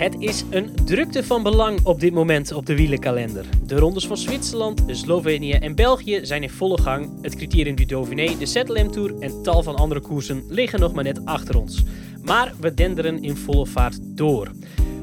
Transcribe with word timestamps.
Het 0.00 0.16
is 0.18 0.44
een 0.50 0.74
drukte 0.84 1.24
van 1.24 1.42
belang 1.42 1.80
op 1.84 2.00
dit 2.00 2.12
moment 2.12 2.52
op 2.52 2.66
de 2.66 2.76
wielenkalender. 2.76 3.46
De 3.66 3.78
rondes 3.78 4.06
van 4.06 4.16
Zwitserland, 4.16 4.82
Slovenië 4.86 5.52
en 5.52 5.74
België 5.74 6.20
zijn 6.22 6.42
in 6.42 6.50
volle 6.50 6.80
gang. 6.80 7.10
Het 7.22 7.36
criterium 7.36 7.76
du 7.76 7.84
Dauphiné, 7.84 8.36
de 8.38 8.46
ZLM 8.46 8.90
Tour 8.90 9.14
en 9.18 9.42
tal 9.42 9.62
van 9.62 9.76
andere 9.76 10.00
koersen 10.00 10.44
liggen 10.48 10.80
nog 10.80 10.92
maar 10.92 11.04
net 11.04 11.24
achter 11.24 11.58
ons. 11.58 11.82
Maar 12.24 12.52
we 12.60 12.74
denderen 12.74 13.22
in 13.22 13.36
volle 13.36 13.66
vaart 13.66 13.98
door. 14.02 14.50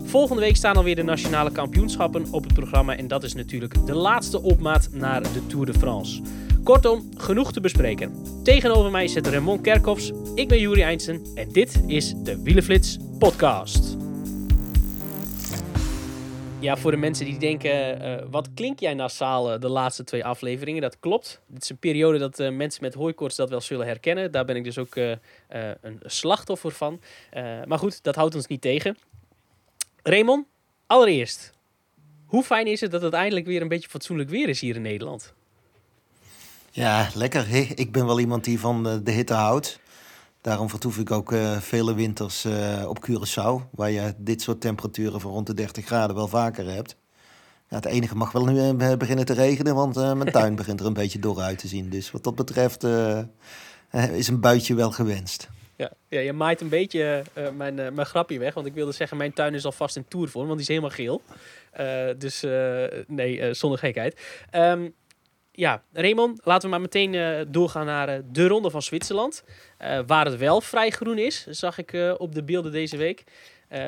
Volgende 0.03 0.41
week 0.41 0.55
staan 0.55 0.75
alweer 0.75 0.95
de 0.95 1.03
nationale 1.03 1.51
kampioenschappen 1.51 2.25
op 2.31 2.43
het 2.43 2.53
programma 2.53 2.95
en 2.95 3.07
dat 3.07 3.23
is 3.23 3.33
natuurlijk 3.33 3.85
de 3.85 3.95
laatste 3.95 4.41
opmaat 4.41 4.89
naar 4.91 5.21
de 5.21 5.47
Tour 5.47 5.65
de 5.65 5.73
France. 5.73 6.21
Kortom, 6.63 7.09
genoeg 7.17 7.53
te 7.53 7.61
bespreken. 7.61 8.11
Tegenover 8.43 8.91
mij 8.91 9.07
zit 9.07 9.27
Raymond 9.27 9.61
Kerkhoffs, 9.61 10.11
ik 10.35 10.47
ben 10.47 10.59
Juri 10.59 10.81
Eindsen 10.81 11.21
en 11.35 11.51
dit 11.51 11.81
is 11.87 12.13
de 12.23 12.41
Wielenflits 12.43 12.97
podcast. 13.19 14.06
Ja, 16.59 16.77
voor 16.77 16.91
de 16.91 16.97
mensen 16.97 17.25
die 17.25 17.37
denken, 17.37 18.01
uh, 18.01 18.23
wat 18.29 18.49
klink 18.53 18.79
jij 18.79 18.93
nasaal 18.93 19.53
uh, 19.53 19.59
de 19.61 19.69
laatste 19.69 20.03
twee 20.03 20.25
afleveringen? 20.25 20.81
Dat 20.81 20.99
klopt. 20.99 21.41
Dit 21.47 21.63
is 21.63 21.69
een 21.69 21.77
periode 21.77 22.17
dat 22.17 22.39
uh, 22.39 22.49
mensen 22.49 22.83
met 22.83 22.93
hooikoorts 22.93 23.35
dat 23.35 23.49
wel 23.49 23.61
zullen 23.61 23.85
herkennen. 23.85 24.31
Daar 24.31 24.45
ben 24.45 24.55
ik 24.55 24.63
dus 24.63 24.77
ook 24.77 24.95
een 24.95 25.99
slachtoffer 26.01 26.71
van. 26.71 27.01
maar 27.65 27.79
goed, 27.79 28.03
dat 28.03 28.15
houdt 28.15 28.35
ons 28.35 28.47
niet 28.47 28.61
tegen. 28.61 28.97
Raymond, 30.03 30.45
allereerst, 30.87 31.51
hoe 32.25 32.43
fijn 32.43 32.67
is 32.67 32.81
het 32.81 32.91
dat 32.91 33.01
het 33.01 33.13
eindelijk 33.13 33.45
weer 33.45 33.61
een 33.61 33.67
beetje 33.67 33.89
fatsoenlijk 33.89 34.29
weer 34.29 34.49
is 34.49 34.61
hier 34.61 34.75
in 34.75 34.81
Nederland? 34.81 35.33
Ja, 36.71 37.09
lekker. 37.13 37.47
Ik 37.75 37.91
ben 37.91 38.05
wel 38.05 38.19
iemand 38.19 38.43
die 38.43 38.59
van 38.59 39.01
de 39.03 39.11
hitte 39.11 39.33
houdt. 39.33 39.79
Daarom 40.41 40.69
vertoef 40.69 40.97
ik 40.97 41.11
ook 41.11 41.31
uh, 41.31 41.57
vele 41.57 41.95
winters 41.95 42.45
uh, 42.45 42.85
op 42.87 43.07
Curaçao, 43.09 43.69
waar 43.71 43.91
je 43.91 44.13
dit 44.17 44.41
soort 44.41 44.61
temperaturen 44.61 45.21
van 45.21 45.31
rond 45.31 45.47
de 45.47 45.53
30 45.53 45.85
graden 45.85 46.15
wel 46.15 46.27
vaker 46.27 46.69
hebt. 46.69 46.95
Ja, 47.69 47.75
het 47.75 47.85
enige 47.85 48.15
mag 48.15 48.31
wel 48.31 48.45
nu 48.45 48.59
uh, 48.59 48.93
beginnen 48.93 49.25
te 49.25 49.33
regenen, 49.33 49.75
want 49.75 49.95
mijn 49.95 50.31
tuin 50.31 50.55
begint 50.61 50.79
er 50.79 50.85
een 50.85 50.93
beetje 50.93 51.19
door 51.19 51.39
uit 51.39 51.57
te 51.57 51.67
zien. 51.67 51.89
Dus 51.89 52.11
wat 52.11 52.23
dat 52.23 52.35
betreft 52.35 52.83
is 54.13 54.27
een 54.27 54.39
buitje 54.39 54.75
wel 54.75 54.91
gewenst. 54.91 55.49
Ja, 55.75 55.91
ja 56.07 56.19
je 56.19 56.33
maait 56.33 56.61
een 56.61 56.69
beetje 56.69 57.23
mijn, 57.55 57.75
mijn 57.75 58.05
grapje 58.05 58.39
weg, 58.39 58.53
want 58.53 58.67
ik 58.67 58.73
wilde 58.73 58.91
zeggen, 58.91 59.17
mijn 59.17 59.33
tuin 59.33 59.53
is 59.53 59.65
alvast 59.65 59.95
in 59.95 60.05
tourvorm, 60.07 60.47
want 60.47 60.59
die 60.59 60.69
is 60.69 60.75
helemaal 60.75 60.95
geel. 60.95 61.21
dus 62.17 62.45
nee, 63.07 63.53
zonder 63.53 63.79
gekheid. 63.79 64.21
Um, 64.55 64.93
ja, 65.57 65.83
Raymond, 65.93 66.39
laten 66.43 66.61
we 66.61 66.69
maar 66.69 66.81
meteen 66.81 67.13
uh, 67.13 67.39
doorgaan 67.47 67.85
naar 67.85 68.09
uh, 68.09 68.23
de 68.31 68.47
Ronde 68.47 68.69
van 68.69 68.81
Zwitserland. 68.81 69.43
Uh, 69.81 69.99
waar 70.07 70.25
het 70.25 70.37
wel 70.37 70.61
vrij 70.61 70.89
groen 70.89 71.17
is, 71.17 71.45
zag 71.47 71.77
ik 71.77 72.15
op 72.17 72.35
de 72.35 72.43
beelden 72.43 72.71
deze 72.71 72.97
week. 72.97 73.23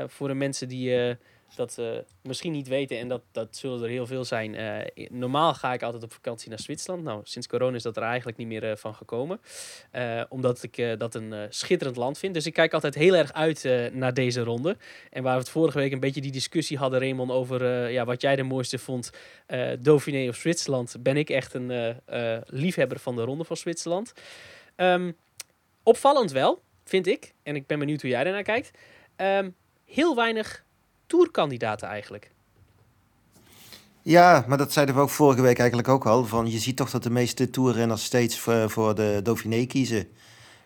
voor 0.07 0.27
de 0.27 0.33
mensen 0.33 0.67
die 0.67 1.17
dat 1.55 1.77
uh, 1.79 1.89
misschien 2.21 2.51
niet 2.51 2.67
weten, 2.67 2.97
en 2.97 3.07
dat, 3.07 3.21
dat 3.31 3.55
zullen 3.55 3.83
er 3.83 3.89
heel 3.89 4.05
veel 4.05 4.25
zijn. 4.25 4.53
Uh, 4.53 5.07
normaal 5.09 5.53
ga 5.53 5.73
ik 5.73 5.83
altijd 5.83 6.03
op 6.03 6.13
vakantie 6.13 6.49
naar 6.49 6.59
Zwitserland. 6.59 7.03
Nou, 7.03 7.21
sinds 7.23 7.47
corona 7.47 7.75
is 7.75 7.83
dat 7.83 7.97
er 7.97 8.03
eigenlijk 8.03 8.37
niet 8.37 8.47
meer 8.47 8.63
uh, 8.63 8.75
van 8.75 8.95
gekomen. 8.95 9.39
omdat 10.29 10.63
ik 10.63 10.99
dat 10.99 11.15
een 11.15 11.47
schitterend 11.49 11.97
land 11.97 12.17
vind. 12.17 12.33
Dus 12.33 12.45
ik 12.45 12.53
kijk 12.53 12.73
altijd 12.73 12.95
heel 12.95 13.15
erg 13.15 13.33
uit 13.33 13.63
naar 13.93 14.13
deze 14.13 14.41
ronde. 14.41 14.77
En 15.09 15.23
waar 15.23 15.33
we 15.33 15.39
het 15.39 15.49
vorige 15.49 15.77
week 15.77 15.91
een 15.91 15.99
beetje 15.99 16.21
die 16.21 16.31
discussie 16.31 16.77
hadden, 16.77 16.99
Raymond, 16.99 17.31
over 17.31 17.89
ja, 17.89 18.05
wat 18.05 18.21
jij 18.21 18.35
de 18.35 18.43
mooiste 18.43 18.77
vond, 18.77 19.11
Dauphiné 19.79 20.29
of 20.29 20.35
Zwitserland, 20.35 20.95
ben 20.99 21.17
ik 21.17 21.29
echt 21.29 21.53
een 21.53 21.95
liefhebber 22.45 22.99
van 22.99 23.15
de 23.15 23.21
ronde 23.21 23.43
van 23.43 23.57
Zwitserland. 23.57 24.13
Um, 24.75 25.17
opvallend 25.83 26.31
wel, 26.31 26.61
vind 26.83 27.07
ik, 27.07 27.33
en 27.43 27.55
ik 27.55 27.67
ben 27.67 27.79
benieuwd 27.79 28.01
hoe 28.01 28.09
jij 28.09 28.25
ernaar 28.25 28.43
kijkt. 28.43 28.77
Um, 29.17 29.55
heel 29.85 30.15
weinig 30.15 30.63
tourkandidaten 31.09 31.87
eigenlijk. 31.87 32.31
Ja, 34.01 34.45
maar 34.47 34.57
dat 34.57 34.73
zeiden 34.73 34.95
we 34.95 35.01
ook 35.01 35.09
vorige 35.09 35.41
week 35.41 35.59
eigenlijk 35.59 35.87
ook 35.87 36.05
al. 36.05 36.25
Van, 36.25 36.51
je 36.51 36.59
ziet 36.59 36.75
toch 36.75 36.89
dat 36.89 37.03
de 37.03 37.09
meeste 37.09 37.49
toerrenners 37.49 38.03
steeds 38.03 38.39
voor, 38.39 38.69
voor 38.69 38.95
de 38.95 39.19
Dauphiné 39.23 39.65
kiezen. 39.65 40.07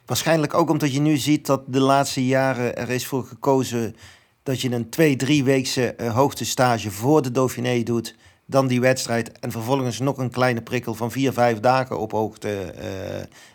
Waarschijnlijk 0.05 0.53
ook 0.53 0.69
omdat 0.69 0.93
je 0.93 0.99
nu 0.99 1.17
ziet 1.17 1.45
dat 1.45 1.61
de 1.67 1.79
laatste 1.79 2.25
jaren 2.25 2.77
er 2.77 2.89
is 2.89 3.07
voor 3.07 3.25
gekozen 3.25 3.95
dat 4.43 4.61
je 4.61 4.71
een 4.71 4.89
twee, 4.89 5.15
drie 5.15 5.43
weekse 5.43 5.95
uh, 5.97 6.15
hoogtestage 6.15 6.91
voor 6.91 7.21
de 7.21 7.31
Dauphiné 7.31 7.83
doet. 7.83 8.15
Dan 8.45 8.67
die 8.67 8.81
wedstrijd 8.81 9.39
en 9.39 9.51
vervolgens 9.51 9.99
nog 9.99 10.17
een 10.17 10.31
kleine 10.31 10.61
prikkel 10.61 10.93
van 10.93 11.11
vier, 11.11 11.33
vijf 11.33 11.59
dagen 11.59 11.99
op 11.99 12.11
hoogte 12.11 12.73
uh, 12.77 12.83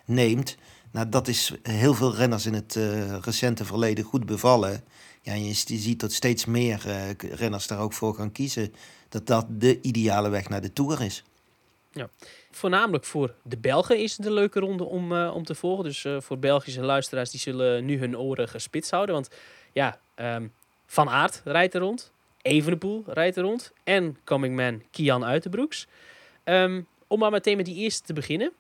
neemt. 0.05 0.57
Nou, 0.91 1.09
dat 1.09 1.29
is 1.29 1.55
heel 1.63 1.95
veel 1.95 2.15
renners 2.15 2.47
in 2.47 2.55
het 2.55 2.79
recente 3.21 3.65
verleden 3.65 4.05
goed 4.05 4.27
bevallen. 4.27 4.85
Ja, 5.29 5.35
je, 5.35 5.53
ziet 5.55 6.01
dat 6.01 6.13
steeds 6.13 6.45
meer 6.45 6.83
uh, 6.87 7.11
renners 7.35 7.67
daar 7.67 7.81
ook 7.81 7.93
voor 7.93 8.15
gaan 8.15 8.33
kiezen. 8.33 8.75
Dat 9.09 9.27
dat 9.27 9.47
de 9.49 9.81
ideale 9.81 10.29
weg 10.29 10.49
naar 10.49 10.61
de 10.61 10.73
Tour 10.73 11.03
is. 11.03 11.25
Ja. 11.93 12.09
Voornamelijk 12.51 13.05
voor 13.05 13.35
de 13.43 13.57
Belgen 13.57 13.99
is 13.99 14.17
het 14.17 14.27
een 14.27 14.33
leuke 14.33 14.61
ronde 14.61 14.85
om, 14.85 15.13
uh, 15.13 15.35
om 15.35 15.45
te 15.45 15.55
volgen. 15.55 15.85
Dus 15.85 16.05
uh, 16.05 16.21
voor 16.21 16.39
Belgische 16.39 16.81
luisteraars 16.81 17.31
die 17.31 17.41
zullen 17.41 17.85
nu 17.85 17.99
hun 17.99 18.19
oren 18.19 18.49
gespitst 18.49 18.91
houden. 18.91 19.15
Want 19.15 19.29
ja, 19.73 20.01
um, 20.17 20.53
Van 20.87 21.09
Aert 21.09 21.41
rijdt 21.45 21.75
er 21.75 21.81
rond. 21.81 22.13
Evenepoel 22.43 23.05
rijdt 23.07 23.37
er 23.37 23.43
rond. 23.43 23.73
En 23.85 24.19
coming 24.25 24.57
man 24.57 24.83
Kian 24.91 25.25
Uitenbroeks. 25.25 25.87
Um, 26.45 26.87
om 27.07 27.19
maar 27.19 27.31
meteen 27.31 27.57
met 27.57 27.67
die 27.67 27.77
eerste 27.77 28.03
te 28.03 28.13
beginnen. 28.13 28.53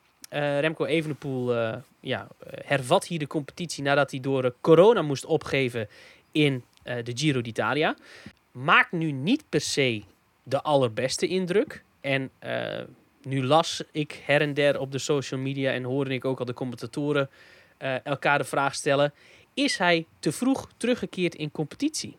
Remco 0.60 0.84
Evenepoel 0.84 1.54
ja, 2.00 2.28
hervat 2.64 3.06
hier 3.06 3.18
de 3.18 3.26
competitie 3.26 3.82
nadat 3.82 4.10
hij 4.10 4.20
door 4.20 4.54
corona 4.60 5.02
moest 5.02 5.24
opgeven 5.24 5.88
in 6.32 6.64
uh, 6.88 6.94
de 7.04 7.12
Giro 7.14 7.40
d'Italia. 7.40 7.96
Maakt 8.52 8.92
nu 8.92 9.12
niet 9.12 9.44
per 9.48 9.60
se 9.60 10.02
de 10.42 10.62
allerbeste 10.62 11.26
indruk. 11.26 11.82
En 12.00 12.30
uh, 12.44 12.80
nu 13.22 13.44
las 13.44 13.82
ik 13.92 14.22
her 14.26 14.40
en 14.40 14.54
der 14.54 14.80
op 14.80 14.92
de 14.92 14.98
social 14.98 15.40
media 15.40 15.72
en 15.72 15.84
hoorde 15.84 16.14
ik 16.14 16.24
ook 16.24 16.38
al 16.38 16.44
de 16.44 16.54
commentatoren 16.54 17.30
uh, 17.78 18.06
elkaar 18.06 18.38
de 18.38 18.44
vraag 18.44 18.74
stellen: 18.74 19.12
is 19.54 19.78
hij 19.78 20.06
te 20.18 20.32
vroeg 20.32 20.68
teruggekeerd 20.76 21.34
in 21.34 21.50
competitie? 21.50 22.16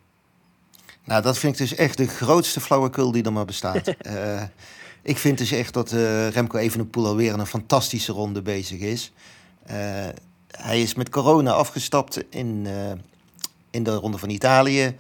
Nou, 1.04 1.22
dat 1.22 1.38
vind 1.38 1.54
ik 1.54 1.60
dus 1.60 1.76
echt 1.76 1.98
de 1.98 2.08
grootste 2.08 2.60
flauwekul 2.60 3.12
die 3.12 3.24
er 3.24 3.34
maar 3.34 3.46
bestaat. 3.46 3.96
ik 5.02 5.18
vind 5.18 5.38
dus 5.38 5.52
echt 5.52 5.74
dat 5.74 5.92
Remco 6.34 6.58
Evenepoel 6.58 7.08
alweer 7.08 7.34
een 7.34 7.46
fantastische 7.46 8.12
ronde 8.12 8.42
bezig 8.42 8.80
is. 8.80 9.12
hij 10.48 10.82
is 10.82 10.94
met 10.94 11.10
corona 11.10 11.52
afgestapt 11.52 12.24
in, 12.30 12.68
in 13.72 13.84
de 13.84 13.94
Ronde 13.94 14.18
van 14.18 14.30
Italië. 14.30 14.96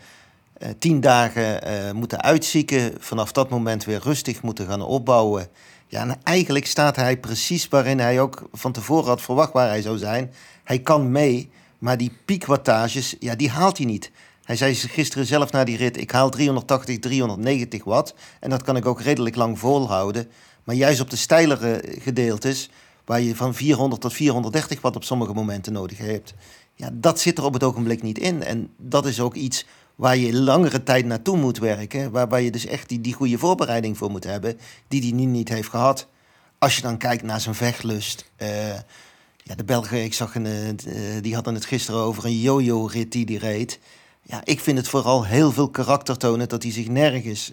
Uh, 0.63 0.69
tien 0.79 1.01
dagen 1.01 1.67
uh, 1.67 1.91
moeten 1.91 2.21
uitzieken. 2.21 2.93
Vanaf 2.99 3.31
dat 3.31 3.49
moment 3.49 3.85
weer 3.85 3.99
rustig 4.03 4.41
moeten 4.41 4.67
gaan 4.67 4.81
opbouwen. 4.81 5.47
Ja, 5.87 6.01
en 6.01 6.17
eigenlijk 6.23 6.65
staat 6.65 6.95
hij 6.95 7.17
precies 7.17 7.67
waarin 7.67 7.99
hij 7.99 8.21
ook 8.21 8.49
van 8.51 8.71
tevoren 8.71 9.07
had 9.07 9.21
verwacht 9.21 9.53
waar 9.53 9.67
hij 9.67 9.81
zou 9.81 9.97
zijn. 9.97 10.33
Hij 10.63 10.79
kan 10.79 11.11
mee, 11.11 11.51
maar 11.77 11.97
die 11.97 12.17
piekwattages, 12.25 13.15
ja, 13.19 13.35
die 13.35 13.49
haalt 13.49 13.77
hij 13.77 13.85
niet. 13.85 14.11
Hij 14.43 14.55
zei 14.55 14.75
gisteren 14.75 15.25
zelf 15.25 15.51
na 15.51 15.63
die 15.63 15.77
rit, 15.77 15.97
ik 15.97 16.11
haal 16.11 16.29
380, 16.29 16.99
390 16.99 17.83
watt. 17.83 18.13
En 18.39 18.49
dat 18.49 18.63
kan 18.63 18.75
ik 18.75 18.85
ook 18.85 19.01
redelijk 19.01 19.35
lang 19.35 19.59
volhouden. 19.59 20.27
Maar 20.63 20.75
juist 20.75 21.01
op 21.01 21.09
de 21.09 21.15
steilere 21.15 21.83
gedeeltes, 21.99 22.69
waar 23.05 23.21
je 23.21 23.35
van 23.35 23.55
400 23.55 24.01
tot 24.01 24.13
430 24.13 24.81
watt 24.81 24.95
op 24.95 25.03
sommige 25.03 25.33
momenten 25.33 25.73
nodig 25.73 25.97
hebt 25.97 26.33
ja, 26.79 26.89
dat 26.93 27.19
zit 27.19 27.37
er 27.37 27.43
op 27.43 27.53
het 27.53 27.63
ogenblik 27.63 28.01
niet 28.01 28.17
in. 28.17 28.43
En 28.43 28.69
dat 28.77 29.05
is 29.05 29.19
ook 29.19 29.35
iets 29.35 29.65
waar 29.95 30.17
je 30.17 30.33
langere 30.33 30.83
tijd 30.83 31.05
naartoe 31.05 31.37
moet 31.37 31.57
werken. 31.57 32.11
Waar, 32.11 32.41
je 32.41 32.51
dus 32.51 32.65
echt 32.65 32.89
die, 32.89 33.01
die 33.01 33.13
goede 33.13 33.37
voorbereiding 33.37 33.97
voor 33.97 34.11
moet 34.11 34.23
hebben, 34.23 34.59
die 34.87 35.01
hij 35.01 35.11
nu 35.11 35.25
niet 35.25 35.49
heeft 35.49 35.69
gehad. 35.69 36.07
Als 36.57 36.75
je 36.75 36.81
dan 36.81 36.97
kijkt 36.97 37.23
naar 37.23 37.41
zijn 37.41 37.55
vechtlust. 37.55 38.31
Uh, 38.37 38.73
ja, 39.37 39.55
de 39.55 39.63
Belgen, 39.63 40.03
ik 40.03 40.13
zag 40.13 40.35
een, 40.35 40.45
uh, 40.45 41.21
die 41.21 41.35
hadden 41.35 41.53
het 41.53 41.65
gisteren 41.65 42.01
over 42.01 42.25
een 42.25 42.39
yo-yo-rit 42.39 43.11
die 43.11 43.25
die 43.25 43.39
reed. 43.39 43.79
Ja, 44.21 44.41
ik 44.43 44.59
vind 44.59 44.77
het 44.77 44.87
vooral 44.87 45.25
heel 45.25 45.51
veel 45.51 45.69
karakter 45.69 46.17
tonen 46.17 46.49
dat 46.49 46.63
hij 46.63 46.71
zich 46.71 46.87
nergens 46.87 47.51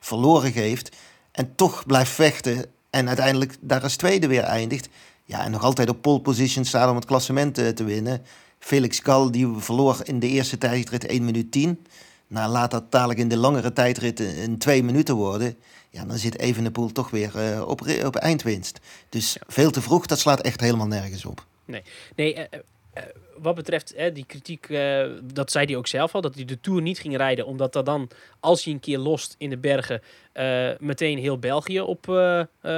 verloren 0.00 0.52
geeft. 0.52 0.96
En 1.32 1.54
toch 1.54 1.86
blijft 1.86 2.10
vechten 2.10 2.64
en 2.90 3.08
uiteindelijk 3.08 3.56
daar 3.60 3.82
als 3.82 3.96
tweede 3.96 4.26
weer 4.26 4.42
eindigt. 4.42 4.88
Ja, 5.26 5.44
en 5.44 5.50
nog 5.50 5.62
altijd 5.62 5.88
op 5.88 6.02
pole 6.02 6.20
position 6.20 6.64
staan 6.64 6.88
om 6.88 6.96
het 6.96 7.04
klassement 7.04 7.54
te, 7.54 7.72
te 7.72 7.84
winnen. 7.84 8.22
Felix 8.58 8.98
Gal 8.98 9.30
die 9.30 9.48
verloor 9.56 10.00
in 10.02 10.18
de 10.18 10.28
eerste 10.28 10.58
tijdrit 10.58 11.06
1 11.06 11.24
minuut 11.24 11.52
10. 11.52 11.86
Nou, 12.26 12.50
laat 12.50 12.70
dat 12.70 12.92
dadelijk 12.92 13.18
in 13.18 13.28
de 13.28 13.36
langere 13.36 13.72
tijdrit 13.72 14.20
in 14.20 14.58
twee 14.58 14.82
minuten 14.82 15.14
worden. 15.14 15.56
Ja, 15.90 16.04
dan 16.04 16.18
zit 16.18 16.38
Evenepoel 16.38 16.92
toch 16.92 17.10
weer 17.10 17.32
uh, 17.36 17.68
op, 17.68 17.80
op 18.04 18.16
eindwinst. 18.16 18.80
Dus 19.08 19.36
veel 19.46 19.70
te 19.70 19.82
vroeg, 19.82 20.06
dat 20.06 20.18
slaat 20.18 20.40
echt 20.40 20.60
helemaal 20.60 20.86
nergens 20.86 21.24
op. 21.24 21.46
Nee, 21.64 21.82
nee 22.16 22.34
uh, 22.36 22.42
wat 23.36 23.54
betreft 23.54 23.94
die 24.12 24.24
kritiek, 24.26 24.68
dat 25.34 25.50
zei 25.50 25.66
hij 25.66 25.76
ook 25.76 25.86
zelf 25.86 26.14
al, 26.14 26.20
dat 26.20 26.34
hij 26.34 26.44
de 26.44 26.60
Tour 26.60 26.82
niet 26.82 26.98
ging 26.98 27.16
rijden. 27.16 27.46
Omdat 27.46 27.72
dat 27.72 27.86
dan, 27.86 28.08
als 28.40 28.64
hij 28.64 28.72
een 28.72 28.80
keer 28.80 28.98
lost 28.98 29.34
in 29.38 29.50
de 29.50 29.58
bergen, 29.58 30.02
meteen 30.78 31.18
heel 31.18 31.38
België 31.38 31.80
op 31.80 32.06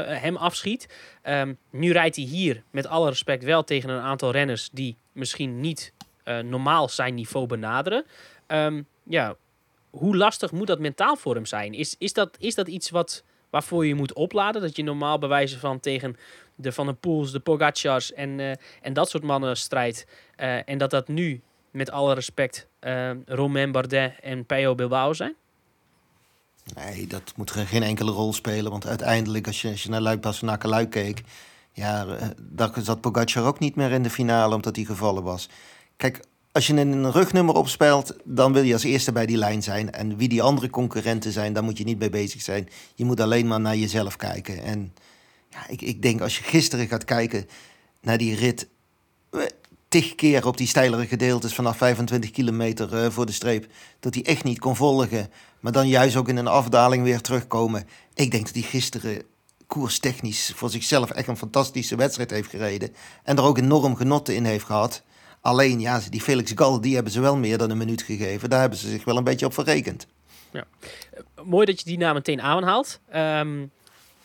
hem 0.05 0.37
afschiet. 0.37 0.89
Um, 1.25 1.59
nu 1.71 1.93
rijdt 1.93 2.17
hij 2.17 2.25
hier, 2.25 2.63
met 2.71 2.87
alle 2.87 3.09
respect, 3.09 3.45
wel 3.45 3.65
tegen 3.65 3.89
een 3.89 4.03
aantal 4.03 4.31
renners 4.31 4.69
die 4.73 4.97
misschien 5.13 5.61
niet 5.61 5.93
normaal 6.45 6.89
zijn 6.89 7.15
niveau 7.15 7.47
benaderen. 7.47 8.05
Um, 8.47 8.87
ja, 9.03 9.37
hoe 9.91 10.17
lastig 10.17 10.53
moet 10.53 10.67
dat 10.67 10.79
mentaal 10.79 11.17
voor 11.17 11.35
hem 11.35 11.47
zijn? 11.47 11.75
Is, 11.75 11.95
is, 11.99 12.13
dat, 12.13 12.37
is 12.39 12.55
dat 12.55 12.69
iets 12.69 12.91
wat, 12.91 13.25
waarvoor 13.51 13.87
je 13.87 13.95
moet 13.95 14.13
opladen? 14.13 14.63
Dat 14.63 14.77
je 14.77 14.83
normaal 14.83 15.19
bewijzen 15.19 15.61
van 15.61 15.81
tegen 15.81 16.17
de 16.59 16.73
Van 16.73 16.87
den 16.87 16.99
Poels, 16.99 17.33
de 17.33 17.41
Pogacars 17.41 18.13
en, 18.13 18.39
uh, 18.39 18.53
en 18.83 18.93
dat 18.93 19.11
soort 19.11 19.23
mannen 19.23 19.57
strijdt. 19.57 20.07
Uh, 20.37 20.69
en 20.69 20.79
dat 20.79 20.91
dat 20.91 21.09
nu, 21.09 21.41
met 21.71 21.91
alle 21.91 22.15
respect, 22.15 22.67
uh, 22.81 23.11
Romain 23.27 23.73
Bardet 23.73 24.13
en 24.21 24.47
Peyo 24.47 24.75
Bilbao 24.75 25.13
zijn? 25.13 25.35
Nee, 26.75 27.07
dat 27.07 27.33
moet 27.37 27.51
geen 27.51 27.83
enkele 27.83 28.11
rol 28.11 28.33
spelen. 28.33 28.71
Want 28.71 28.87
uiteindelijk, 28.87 29.47
als 29.47 29.63
je, 29.63 29.69
als 29.69 29.83
je 29.83 29.89
naar 29.89 30.01
Luik 30.01 30.41
naar 30.41 30.59
Luik 30.63 30.91
keek... 30.91 31.23
Ja, 31.73 32.07
daar 32.39 32.71
zat 32.83 33.01
Pogacar 33.01 33.47
ook 33.47 33.59
niet 33.59 33.77
meer 33.77 33.91
in 33.91 34.03
de 34.03 34.11
finale 34.11 34.55
omdat 34.55 34.77
hij 34.77 34.85
gevallen 34.85 35.23
was. 35.23 35.49
Kijk, 35.97 36.21
als 36.53 36.67
je 36.67 36.75
een 36.75 37.13
rugnummer 37.13 37.55
opspeelt, 37.55 38.17
dan 38.25 38.53
wil 38.53 38.63
je 38.63 38.73
als 38.73 38.83
eerste 38.83 39.13
bij 39.13 39.27
die 39.27 39.37
lijn 39.37 39.63
zijn. 39.63 39.93
En 39.93 40.17
wie 40.17 40.29
die 40.29 40.43
andere 40.43 40.71
concurrenten 40.71 41.33
zijn, 41.33 41.53
daar 41.53 41.65
moet 41.65 41.79
je 41.79 41.85
niet 41.85 41.99
mee 41.99 42.11
bezig 42.11 42.43
zijn. 42.43 42.69
Je 42.95 43.05
moet 43.05 43.21
alleen 43.21 43.47
maar 43.47 43.61
naar 43.61 43.77
jezelf 43.77 44.17
kijken. 44.17 44.63
En 44.63 44.95
ik, 45.69 45.83
ik 45.83 46.03
denk 46.03 46.21
als 46.21 46.39
je 46.39 46.45
gisteren 46.45 46.87
gaat 46.87 47.05
kijken 47.05 47.47
naar 48.01 48.19
die 48.19 48.35
rit, 48.35 48.69
eh, 49.31 49.41
tig 49.89 50.15
keer 50.15 50.47
op 50.47 50.57
die 50.57 50.67
steilere 50.67 51.07
gedeeltes 51.07 51.55
vanaf 51.55 51.77
25 51.77 52.31
kilometer 52.31 53.05
uh, 53.05 53.11
voor 53.11 53.27
de 53.27 53.33
streep, 53.33 53.67
dat 54.01 54.15
hij 54.15 54.25
echt 54.25 54.45
niet 54.45 54.59
kon 54.59 54.77
volgen. 54.77 55.31
Maar 55.61 55.73
dan 55.73 55.89
juist 55.89 56.17
ook 56.17 56.29
in 56.29 56.37
een 56.37 56.47
afdaling 56.47 57.03
weer 57.03 57.21
terugkomen. 57.21 57.89
Ik 58.15 58.31
denk 58.31 58.45
dat 58.45 58.55
hij 58.55 58.63
gisteren 58.63 59.23
koerstechnisch 59.67 60.53
voor 60.57 60.71
zichzelf 60.71 61.11
echt 61.11 61.29
een 61.29 61.37
fantastische 61.37 61.97
wedstrijd 61.97 62.31
heeft 62.31 62.51
gereden. 62.51 62.95
En 63.23 63.37
er 63.37 63.43
ook 63.43 63.59
enorm 63.59 63.97
genotten 63.97 64.35
in 64.35 64.45
heeft 64.45 64.65
gehad. 64.65 65.03
Alleen, 65.41 65.81
ja, 65.81 66.01
die 66.11 66.21
Felix 66.21 66.53
Gal, 66.55 66.81
die 66.81 66.95
hebben 66.95 67.13
ze 67.13 67.21
wel 67.21 67.37
meer 67.37 67.59
dan 67.59 67.71
een 67.71 67.79
minuut 67.79 68.03
gegeven. 68.03 68.51
Daar 68.51 68.61
hebben 68.61 68.79
ze 68.79 68.89
zich 68.89 69.05
wel 69.05 69.17
een 69.17 69.25
beetje 69.25 69.47
op 69.47 69.55
verrekend. 69.55 70.07
Ja. 70.53 70.65
mooi 71.45 71.67
dat 71.67 71.79
je 71.79 71.85
die 71.85 71.99
naam 71.99 72.15
meteen 72.15 72.41
aanhaalt. 72.41 73.01
Um, 73.15 73.71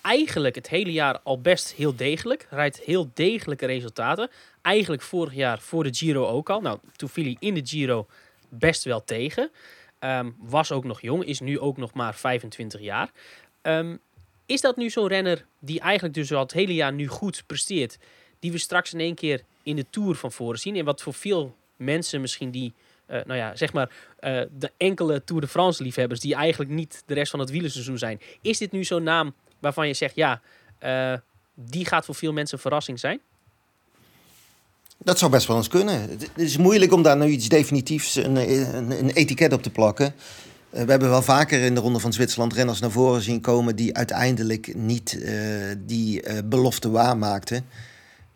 eigenlijk 0.04 0.56
het 0.56 0.70
hele 0.70 0.92
jaar 0.92 1.20
al 1.20 1.42
best 1.42 1.74
heel 1.74 1.96
degelijk. 1.96 2.48
Rijdt 2.50 2.80
heel 2.80 3.12
degelijke 3.14 3.66
resultaten. 3.66 4.30
Eigenlijk 4.62 5.02
vorig 5.02 5.34
jaar 5.34 5.60
voor 5.60 5.84
de 5.84 5.94
Giro 5.94 6.28
ook 6.28 6.50
al. 6.50 6.62
Nou, 6.62 6.80
toen 6.96 7.10
viel 7.10 7.24
hij 7.24 7.38
in 7.40 7.54
de 7.54 7.62
Giro 7.64 8.08
best 8.50 8.84
wel 8.84 9.04
tegen. 9.04 9.52
Ehm, 10.00 10.30
was 10.38 10.72
ook 10.72 10.84
nog 10.84 11.02
jong, 11.02 11.26
is 11.26 11.40
nu 11.40 11.60
ook 11.60 11.78
nog 11.78 11.94
maar 11.94 12.16
25 12.16 12.82
jaar. 12.82 13.12
Um, 13.62 14.00
is 14.46 14.62
dat 14.62 14.78
nu 14.78 14.90
zo'n 14.90 15.08
renner 15.08 15.46
die 15.60 15.80
eigenlijk 15.80 16.14
dus 16.14 16.32
al 16.32 16.40
het 16.40 16.54
hele 16.54 16.74
jaar 16.74 16.94
nu 16.94 17.08
goed 17.08 17.44
presteert, 17.46 17.98
die 18.40 18.52
we 18.52 18.58
straks 18.58 18.94
in 18.94 19.00
één 19.00 19.16
keer 19.16 19.44
in 19.64 19.76
de 19.76 19.86
Tour 19.90 20.16
van 20.16 20.32
voren 20.32 20.60
zien. 20.60 20.76
En 20.76 20.86
wat 20.86 21.02
voor 21.02 21.14
veel 21.14 21.56
mensen 21.76 22.22
misschien 22.22 22.52
die, 22.52 22.74
uh, 23.10 23.20
nou 23.26 23.40
ja, 23.40 23.56
zeg 23.56 23.74
maar, 23.74 23.92
uh, 24.20 24.42
de 24.52 24.72
enkele 24.78 25.24
Tour 25.24 25.42
de 25.42 25.48
France 25.48 25.84
liefhebbers 25.84 26.20
die 26.20 26.36
eigenlijk 26.36 26.72
niet 26.72 27.04
de 27.06 27.14
rest 27.14 27.32
van 27.32 27.40
het 27.40 27.50
wielerseizoen 27.50 27.98
zijn. 27.98 28.22
Is 28.42 28.58
dit 28.58 28.72
nu 28.72 28.84
zo'n 28.84 29.04
naam 29.04 29.34
waarvan 29.64 29.88
je 29.88 29.94
zegt, 29.94 30.16
ja, 30.16 30.42
uh, 30.84 31.14
die 31.54 31.86
gaat 31.86 32.06
voor 32.06 32.16
veel 32.16 32.34
mensen 32.34 32.56
een 32.56 32.64
verrassing 32.64 33.00
zijn? 33.00 33.20
Dat 34.98 35.20
zou 35.20 35.32
best 35.32 35.48
wel 35.48 35.58
eens 35.58 35.68
kunnen. 35.68 36.02
Het 36.10 36.30
is 36.36 36.58
moeilijk 36.58 36.94
om 36.94 37.04
daar 37.04 37.18
nu 37.18 37.26
iets 37.26 37.50
definitiefs, 37.50 38.16
een, 38.16 38.36
een, 38.36 38.92
een 38.92 39.10
etiket 39.10 39.54
op 39.54 39.64
te 39.64 39.70
plakken. 39.70 40.14
We 40.70 40.78
hebben 40.78 41.10
wel 41.10 41.22
vaker 41.22 41.62
in 41.62 41.76
de 41.76 41.82
Ronde 41.82 42.00
van 42.00 42.14
Zwitserland 42.14 42.54
renners 42.54 42.80
naar 42.80 42.92
voren 42.92 43.22
zien 43.22 43.42
komen 43.42 43.76
die 43.76 43.96
uiteindelijk 43.96 44.76
niet 44.76 45.14
uh, 45.14 45.32
die 45.78 46.44
belofte 46.44 46.90
waarmaakten. 46.90 47.66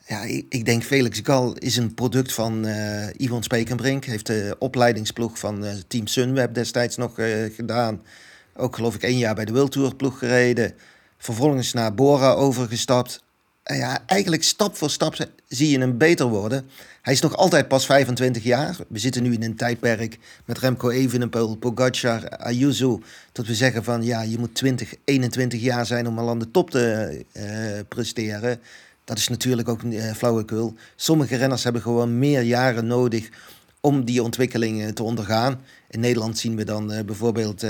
Ja, 0.08 0.22
ik, 0.50 0.66
denk 0.66 0.84
Felix 0.84 1.20
Gal 1.24 1.54
is 1.54 1.78
een 1.78 1.94
product 1.94 2.34
van 2.34 2.66
uh, 2.66 3.10
Yvonne 3.14 3.44
Spekenbrink. 3.44 4.06
Heeft 4.06 4.26
de 4.26 4.56
opleidingsploeg 4.60 5.40
van 5.40 5.64
uh, 5.66 5.72
Team 5.88 6.08
Sunweb 6.08 6.54
destijds 6.54 6.98
nog 6.98 7.14
gedaan. 7.56 8.02
Ook 8.56 8.76
geloof 8.76 8.96
ik 8.96 9.04
één 9.04 9.18
jaar 9.18 9.36
bij 9.36 9.46
de 9.46 9.54
World 9.54 9.72
Tour 9.72 9.96
ploeg 9.96 10.18
gereden. 10.18 10.74
Vervolgens 11.18 11.74
naar 11.74 11.94
Bora 11.94 12.34
overgestapt. 12.34 13.24
En 13.64 13.78
ja, 13.78 14.00
eigenlijk 14.06 14.44
stap 14.44 14.76
voor 14.76 14.90
stap 14.90 15.16
zie 15.48 15.70
je 15.70 15.80
hem 15.80 15.98
beter 15.98 16.26
worden. 16.26 16.70
Hij 17.02 17.14
is 17.14 17.22
nog 17.22 17.36
altijd 17.36 17.68
pas 17.68 17.86
25 17.86 18.44
jaar. 18.44 18.78
We 18.88 19.00
zitten 19.00 19.24
nu 19.24 19.34
in 19.34 19.44
een 19.44 19.56
tijdperk 19.56 20.18
met 20.46 20.58
Remco 20.58 20.90
Evenepoel, 20.90 21.56
Pogacar, 21.56 22.30
Ayuso. 22.30 23.02
Dat 23.32 23.46
we 23.46 23.56
zeggen 23.56 23.84
van 23.84 24.04
ja, 24.04 24.22
je 24.22 24.40
moet 24.40 24.56
20, 24.56 24.94
21 25.06 25.62
jaar 25.62 25.86
zijn 25.86 26.08
om 26.08 26.20
al 26.20 26.30
aan 26.30 26.40
de 26.40 26.52
top 26.52 26.70
te 26.70 27.26
presteren. 27.88 28.60
Dat 29.04 29.18
is 29.18 29.28
natuurlijk 29.28 29.70
ook 29.70 29.82
uh, 29.82 30.12
flauwekul. 30.12 30.74
Sommige 30.96 31.36
renners 31.36 31.64
hebben 31.64 31.82
gewoon 31.82 32.20
meer 32.20 32.42
jaren 32.42 32.88
nodig 32.88 33.30
om 33.82 34.06
die 34.06 34.24
ontwikkeling 34.24 34.96
te 34.96 35.04
ondergaan. 35.04 35.62
In 35.90 36.00
Nederland 36.00 36.38
zien 36.38 36.56
we 36.56 36.64
dan 36.64 36.94
uh, 36.94 37.00
bijvoorbeeld 37.02 37.64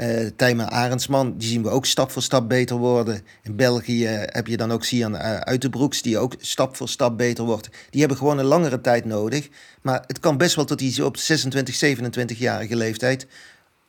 uh, 0.00 0.30
Tijmen 0.36 0.70
Arendsman. 0.70 1.38
Die 1.38 1.48
zien 1.48 1.62
we 1.62 1.68
ook 1.68 1.86
stap 1.86 2.10
voor 2.10 2.22
stap 2.22 2.48
beter 2.48 2.76
worden. 2.76 3.20
In 3.42 3.56
België 3.56 4.06
heb 4.06 4.46
je 4.46 4.56
dan 4.56 4.72
ook 4.72 4.84
Sian 4.84 5.16
Uitenbroeks, 5.18 6.02
die 6.02 6.18
ook 6.18 6.34
stap 6.38 6.76
voor 6.76 6.88
stap 6.88 7.16
beter 7.16 7.44
wordt. 7.44 7.68
Die 7.90 8.00
hebben 8.00 8.18
gewoon 8.18 8.38
een 8.38 8.44
langere 8.44 8.80
tijd 8.80 9.04
nodig. 9.04 9.48
Maar 9.82 10.04
het 10.06 10.18
kan 10.18 10.36
best 10.36 10.54
wel 10.54 10.64
tot 10.64 10.78
die 10.78 11.04
op 11.04 11.16
26, 11.16 11.96
27-jarige 11.96 12.76
leeftijd 12.76 13.26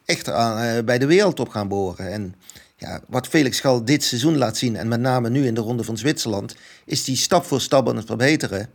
echt 0.05 0.29
aan, 0.29 0.85
bij 0.85 0.97
de 0.97 1.05
wereldtop 1.05 1.49
gaan 1.49 1.67
boren. 1.67 2.11
En 2.11 2.35
ja, 2.77 3.01
wat 3.07 3.27
Felix 3.27 3.59
Gal 3.59 3.85
dit 3.85 4.03
seizoen 4.03 4.37
laat 4.37 4.57
zien, 4.57 4.75
en 4.75 4.87
met 4.87 4.99
name 4.99 5.29
nu 5.29 5.45
in 5.45 5.53
de 5.53 5.61
Ronde 5.61 5.83
van 5.83 5.97
Zwitserland, 5.97 6.55
is 6.85 7.03
die 7.03 7.15
stap 7.15 7.45
voor 7.45 7.61
stap 7.61 7.89
aan 7.89 7.95
het 7.95 8.05
verbeteren. 8.05 8.69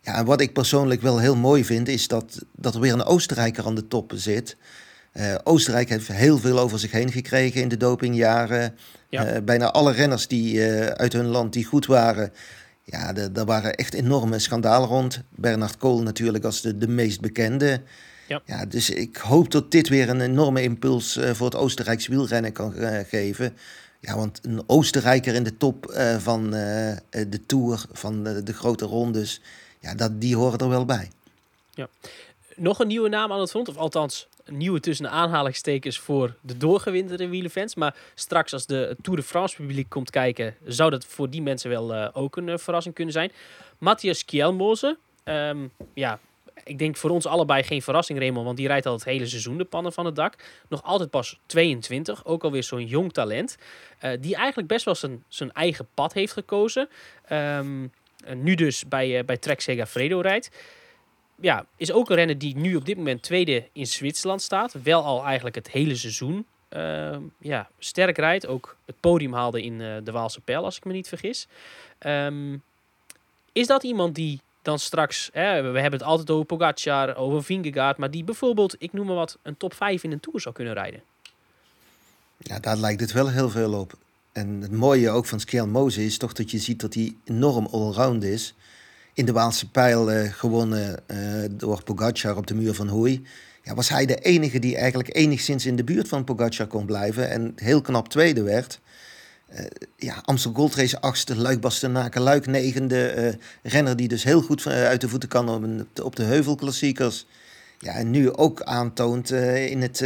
Ja, 0.00 0.14
en 0.14 0.24
wat 0.24 0.40
ik 0.40 0.52
persoonlijk 0.52 1.02
wel 1.02 1.18
heel 1.18 1.36
mooi 1.36 1.64
vind, 1.64 1.88
is 1.88 2.08
dat, 2.08 2.38
dat 2.52 2.74
er 2.74 2.80
weer 2.80 2.92
een 2.92 3.04
Oostenrijker 3.04 3.66
aan 3.66 3.74
de 3.74 3.88
top 3.88 4.12
zit. 4.14 4.56
Uh, 5.18 5.34
Oostenrijk 5.44 5.88
heeft 5.88 6.08
heel 6.08 6.38
veel 6.38 6.58
over 6.58 6.78
zich 6.78 6.90
heen 6.90 7.12
gekregen 7.12 7.60
in 7.60 7.68
de 7.68 7.76
dopingjaren. 7.76 8.76
Ja. 9.08 9.34
Uh, 9.34 9.42
bijna 9.42 9.70
alle 9.70 9.92
renners 9.92 10.26
die 10.26 10.54
uh, 10.54 10.86
uit 10.86 11.12
hun 11.12 11.26
land 11.26 11.52
die 11.52 11.64
goed 11.64 11.86
waren, 11.86 12.32
ja, 12.84 13.12
daar 13.12 13.44
waren 13.44 13.74
echt 13.74 13.94
enorme 13.94 14.38
schandalen 14.38 14.88
rond. 14.88 15.22
Bernard 15.28 15.76
Kool 15.76 16.02
natuurlijk 16.02 16.44
als 16.44 16.60
de, 16.60 16.78
de 16.78 16.88
meest 16.88 17.20
bekende. 17.20 17.82
Ja. 18.28 18.42
ja, 18.44 18.66
dus 18.66 18.90
ik 18.90 19.16
hoop 19.16 19.50
dat 19.50 19.70
dit 19.70 19.88
weer 19.88 20.08
een 20.08 20.20
enorme 20.20 20.62
impuls 20.62 21.18
voor 21.32 21.46
het 21.46 21.56
Oostenrijkse 21.56 22.10
wielrennen 22.10 22.52
kan 22.52 22.72
geven. 23.08 23.56
Ja, 24.00 24.16
want 24.16 24.40
een 24.42 24.62
Oostenrijker 24.66 25.34
in 25.34 25.42
de 25.42 25.56
top 25.56 25.92
van 26.18 26.50
de 27.10 27.40
Tour, 27.46 27.84
van 27.92 28.22
de, 28.22 28.52
grote 28.52 28.84
rondes, 28.84 29.40
ja, 29.80 29.94
dat, 29.94 30.20
die 30.20 30.36
horen 30.36 30.58
er 30.58 30.68
wel 30.68 30.84
bij. 30.84 31.10
Ja. 31.74 31.88
Nog 32.56 32.78
een 32.78 32.86
nieuwe 32.86 33.08
naam 33.08 33.32
aan 33.32 33.40
het 33.40 33.50
front, 33.50 33.68
of 33.68 33.76
althans 33.76 34.28
nieuwe 34.46 34.80
tussen 34.80 35.10
aanhalingstekens 35.10 35.98
voor 35.98 36.34
de 36.40 36.56
doorgewinterde 36.56 37.28
wielenfans. 37.28 37.74
Maar 37.74 37.96
straks 38.14 38.52
als 38.52 38.66
de 38.66 38.96
Tour 39.02 39.18
de 39.18 39.24
France 39.24 39.56
publiek 39.56 39.88
komt 39.88 40.10
kijken, 40.10 40.54
zou 40.64 40.90
dat 40.90 41.04
voor 41.04 41.30
die 41.30 41.42
mensen 41.42 41.70
wel 41.70 42.14
ook 42.14 42.36
een 42.36 42.58
verrassing 42.58 42.94
kunnen 42.94 43.12
zijn. 43.12 43.32
Matthias 43.78 44.24
Kjelmoze, 44.24 44.98
um, 45.24 45.70
ja, 45.94 46.20
ik 46.64 46.78
denk 46.78 46.96
voor 46.96 47.10
ons 47.10 47.26
allebei 47.26 47.62
geen 47.62 47.82
verrassing, 47.82 48.18
Raymond. 48.18 48.44
Want 48.44 48.56
die 48.56 48.66
rijdt 48.66 48.86
al 48.86 48.92
het 48.92 49.04
hele 49.04 49.26
seizoen 49.26 49.58
de 49.58 49.64
pannen 49.64 49.92
van 49.92 50.04
het 50.04 50.16
dak. 50.16 50.34
Nog 50.68 50.82
altijd 50.82 51.10
pas 51.10 51.38
22. 51.46 52.24
Ook 52.24 52.44
alweer 52.44 52.62
zo'n 52.62 52.86
jong 52.86 53.12
talent. 53.12 53.56
Uh, 54.04 54.10
die 54.20 54.36
eigenlijk 54.36 54.68
best 54.68 54.84
wel 54.84 54.94
zijn, 54.94 55.24
zijn 55.28 55.52
eigen 55.52 55.88
pad 55.94 56.12
heeft 56.12 56.32
gekozen. 56.32 56.88
Um, 57.32 57.92
nu 58.34 58.54
dus 58.54 58.88
bij, 58.88 59.18
uh, 59.18 59.24
bij 59.24 59.36
Trek 59.36 59.60
Segafredo 59.60 60.20
rijdt. 60.20 60.50
Ja, 61.40 61.66
is 61.76 61.92
ook 61.92 62.10
een 62.10 62.16
renner 62.16 62.38
die 62.38 62.56
nu 62.56 62.76
op 62.76 62.86
dit 62.86 62.96
moment 62.96 63.22
tweede 63.22 63.68
in 63.72 63.86
Zwitserland 63.86 64.42
staat. 64.42 64.72
Wel 64.82 65.02
al 65.02 65.24
eigenlijk 65.24 65.56
het 65.56 65.70
hele 65.70 65.96
seizoen 65.96 66.46
uh, 66.70 67.16
ja, 67.38 67.68
sterk 67.78 68.16
rijdt. 68.16 68.46
Ook 68.46 68.76
het 68.84 69.00
podium 69.00 69.32
haalde 69.32 69.62
in 69.62 69.80
uh, 69.80 69.96
de 70.04 70.12
Waalse 70.12 70.40
Pijl, 70.40 70.64
als 70.64 70.76
ik 70.76 70.84
me 70.84 70.92
niet 70.92 71.08
vergis. 71.08 71.46
Um, 72.06 72.62
is 73.52 73.66
dat 73.66 73.82
iemand 73.82 74.14
die 74.14 74.40
dan 74.62 74.78
straks, 74.78 75.30
hè, 75.32 75.62
we 75.72 75.80
hebben 75.80 75.98
het 75.98 76.08
altijd 76.08 76.30
over 76.30 76.46
Pogacar, 76.46 77.16
over 77.16 77.44
Vingegaard, 77.44 77.96
maar 77.96 78.10
die 78.10 78.24
bijvoorbeeld, 78.24 78.74
ik 78.78 78.92
noem 78.92 79.06
maar 79.06 79.14
wat, 79.14 79.38
een 79.42 79.56
top 79.56 79.74
5 79.74 80.02
in 80.02 80.12
een 80.12 80.20
Tour 80.20 80.40
zou 80.40 80.54
kunnen 80.54 80.74
rijden. 80.74 81.02
Ja, 82.38 82.58
daar 82.58 82.76
lijkt 82.76 83.00
het 83.00 83.12
wel 83.12 83.28
heel 83.28 83.50
veel 83.50 83.72
op. 83.72 83.92
En 84.32 84.60
het 84.60 84.72
mooie 84.72 85.10
ook 85.10 85.26
van 85.26 85.40
Skjell 85.40 85.64
Mose 85.64 86.04
is 86.04 86.18
toch 86.18 86.32
dat 86.32 86.50
je 86.50 86.58
ziet 86.58 86.80
dat 86.80 86.94
hij 86.94 87.16
enorm 87.24 87.66
allround 87.66 88.24
is. 88.24 88.54
In 89.16 89.24
de 89.24 89.32
Waalse 89.32 89.70
Pijl 89.70 90.30
gewonnen 90.30 91.02
door 91.50 91.82
Pogacar 91.82 92.36
op 92.36 92.46
de 92.46 92.54
muur 92.54 92.74
van 92.74 92.88
Hoei. 92.88 93.26
Ja, 93.62 93.74
was 93.74 93.88
hij 93.88 94.06
de 94.06 94.16
enige 94.16 94.58
die 94.58 94.76
eigenlijk 94.76 95.16
enigszins 95.16 95.66
in 95.66 95.76
de 95.76 95.84
buurt 95.84 96.08
van 96.08 96.24
Pogacar 96.24 96.66
kon 96.66 96.86
blijven 96.86 97.30
en 97.30 97.52
heel 97.56 97.80
knap 97.80 98.08
tweede 98.08 98.42
werd. 98.42 98.80
Ja, 99.96 100.20
Amstel 100.24 100.52
Gold 100.52 100.74
Race 100.74 101.00
achtste, 101.00 101.36
Luik 101.36 101.60
Bastenaken, 101.60 102.20
Luik 102.20 102.46
negende. 102.46 103.38
Renner 103.62 103.96
die 103.96 104.08
dus 104.08 104.24
heel 104.24 104.42
goed 104.42 104.66
uit 104.66 105.00
de 105.00 105.08
voeten 105.08 105.28
kan 105.28 105.48
op, 105.48 105.64
op 106.02 106.16
de 106.16 106.22
heuvelklassiekers. 106.22 107.26
Ja, 107.78 107.92
en 107.92 108.10
nu 108.10 108.32
ook 108.32 108.62
aantoont 108.62 109.30
in 109.30 109.82
het, 109.82 110.00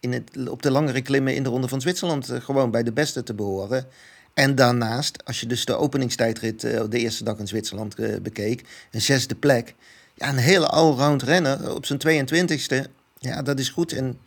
in 0.00 0.12
het, 0.12 0.48
op 0.48 0.62
de 0.62 0.70
langere 0.70 1.02
klimmen 1.02 1.34
in 1.34 1.42
de 1.42 1.48
Ronde 1.48 1.68
van 1.68 1.80
Zwitserland 1.80 2.30
gewoon 2.32 2.70
bij 2.70 2.82
de 2.82 2.92
beste 2.92 3.22
te 3.22 3.34
behoren. 3.34 3.86
En 4.34 4.54
daarnaast, 4.54 5.24
als 5.24 5.40
je 5.40 5.46
dus 5.46 5.64
de 5.64 5.76
openingstijdrit 5.76 6.60
de 6.60 6.98
eerste 6.98 7.24
dag 7.24 7.38
in 7.38 7.48
Zwitserland 7.48 7.94
bekeek, 8.22 8.64
een 8.90 9.00
zesde 9.00 9.34
plek. 9.34 9.74
Ja, 10.14 10.28
een 10.28 10.36
hele 10.36 10.66
allround 10.66 11.22
renner 11.22 11.74
op 11.74 11.86
zijn 11.86 12.28
22e. 12.28 12.90
Ja, 13.18 13.42
dat 13.42 13.58
is 13.58 13.68
goed. 13.68 13.92
En 13.92 14.18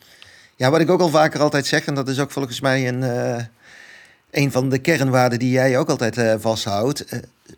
ja, 0.56 0.72
wat 0.72 0.82
ik 0.82 0.90
ook 0.90 1.02
al 1.02 1.10
vaker 1.10 1.40
altijd 1.40 1.66
zeg, 1.66 1.86
en 1.86 1.96
dat 1.96 2.08
is 2.08 2.20
ook 2.20 2.32
volgens 2.32 2.60
mij 2.60 2.88
een 2.88 3.04
een 4.32 4.52
van 4.52 4.70
de 4.70 4.78
kernwaarden 4.78 5.40
die 5.40 5.52
jij 5.52 5.78
ook 5.78 5.90
altijd 5.90 6.42
vasthoudt. 6.42 7.06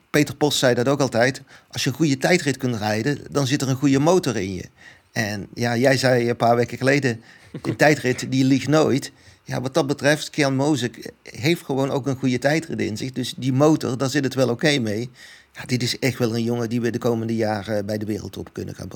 Peter 0.10 0.36
Post 0.36 0.58
zei 0.58 0.74
dat 0.74 0.88
ook 0.88 1.00
altijd. 1.00 1.42
Als 1.72 1.84
je 1.84 1.90
een 1.90 1.96
goede 1.96 2.18
tijdrit 2.18 2.58
kunt 2.58 2.76
rijden, 2.76 3.20
dan 3.30 3.48
zit 3.48 3.62
er 3.62 3.70
een 3.70 3.76
goede 3.76 4.00
motor 4.00 4.36
in 4.38 4.54
je. 4.54 4.64
En 5.12 5.48
ja, 5.54 5.78
jij 5.78 5.98
zei 5.98 6.30
een 6.30 6.36
paar 6.36 6.56
weken 6.56 6.78
geleden, 6.78 7.22
de 7.62 7.76
tijdrit 7.76 8.26
die 8.30 8.44
ligt 8.44 8.68
nooit. 8.68 9.12
Ja, 9.48 9.62
wat 9.62 9.74
dat 9.74 9.88
betreft, 9.88 10.30
Kian 10.30 10.56
Mozek 10.56 11.12
heeft 11.24 11.64
gewoon 11.64 11.92
ook 11.92 12.08
een 12.08 12.16
goede 12.16 12.38
tijdrit 12.38 12.80
in 12.80 12.98
zich. 12.98 13.12
Dus 13.12 13.34
die 13.38 13.54
motor, 13.54 13.98
daar 13.98 14.10
zit 14.10 14.24
het 14.24 14.34
wel 14.34 14.50
oké 14.50 14.80
mee. 14.80 15.10
Ja, 15.52 15.66
dit 15.66 15.84
is 15.84 16.00
echt 16.00 16.18
wel 16.18 16.36
een 16.36 16.44
jongen 16.44 16.70
die 16.70 16.82
we 16.82 16.90
de 16.90 16.98
komende 16.98 17.36
jaren 17.36 17.86
bij 17.86 17.98
de 17.98 18.06
wereldtop 18.06 18.54
kunnen 18.54 18.76
gaan, 18.76 18.90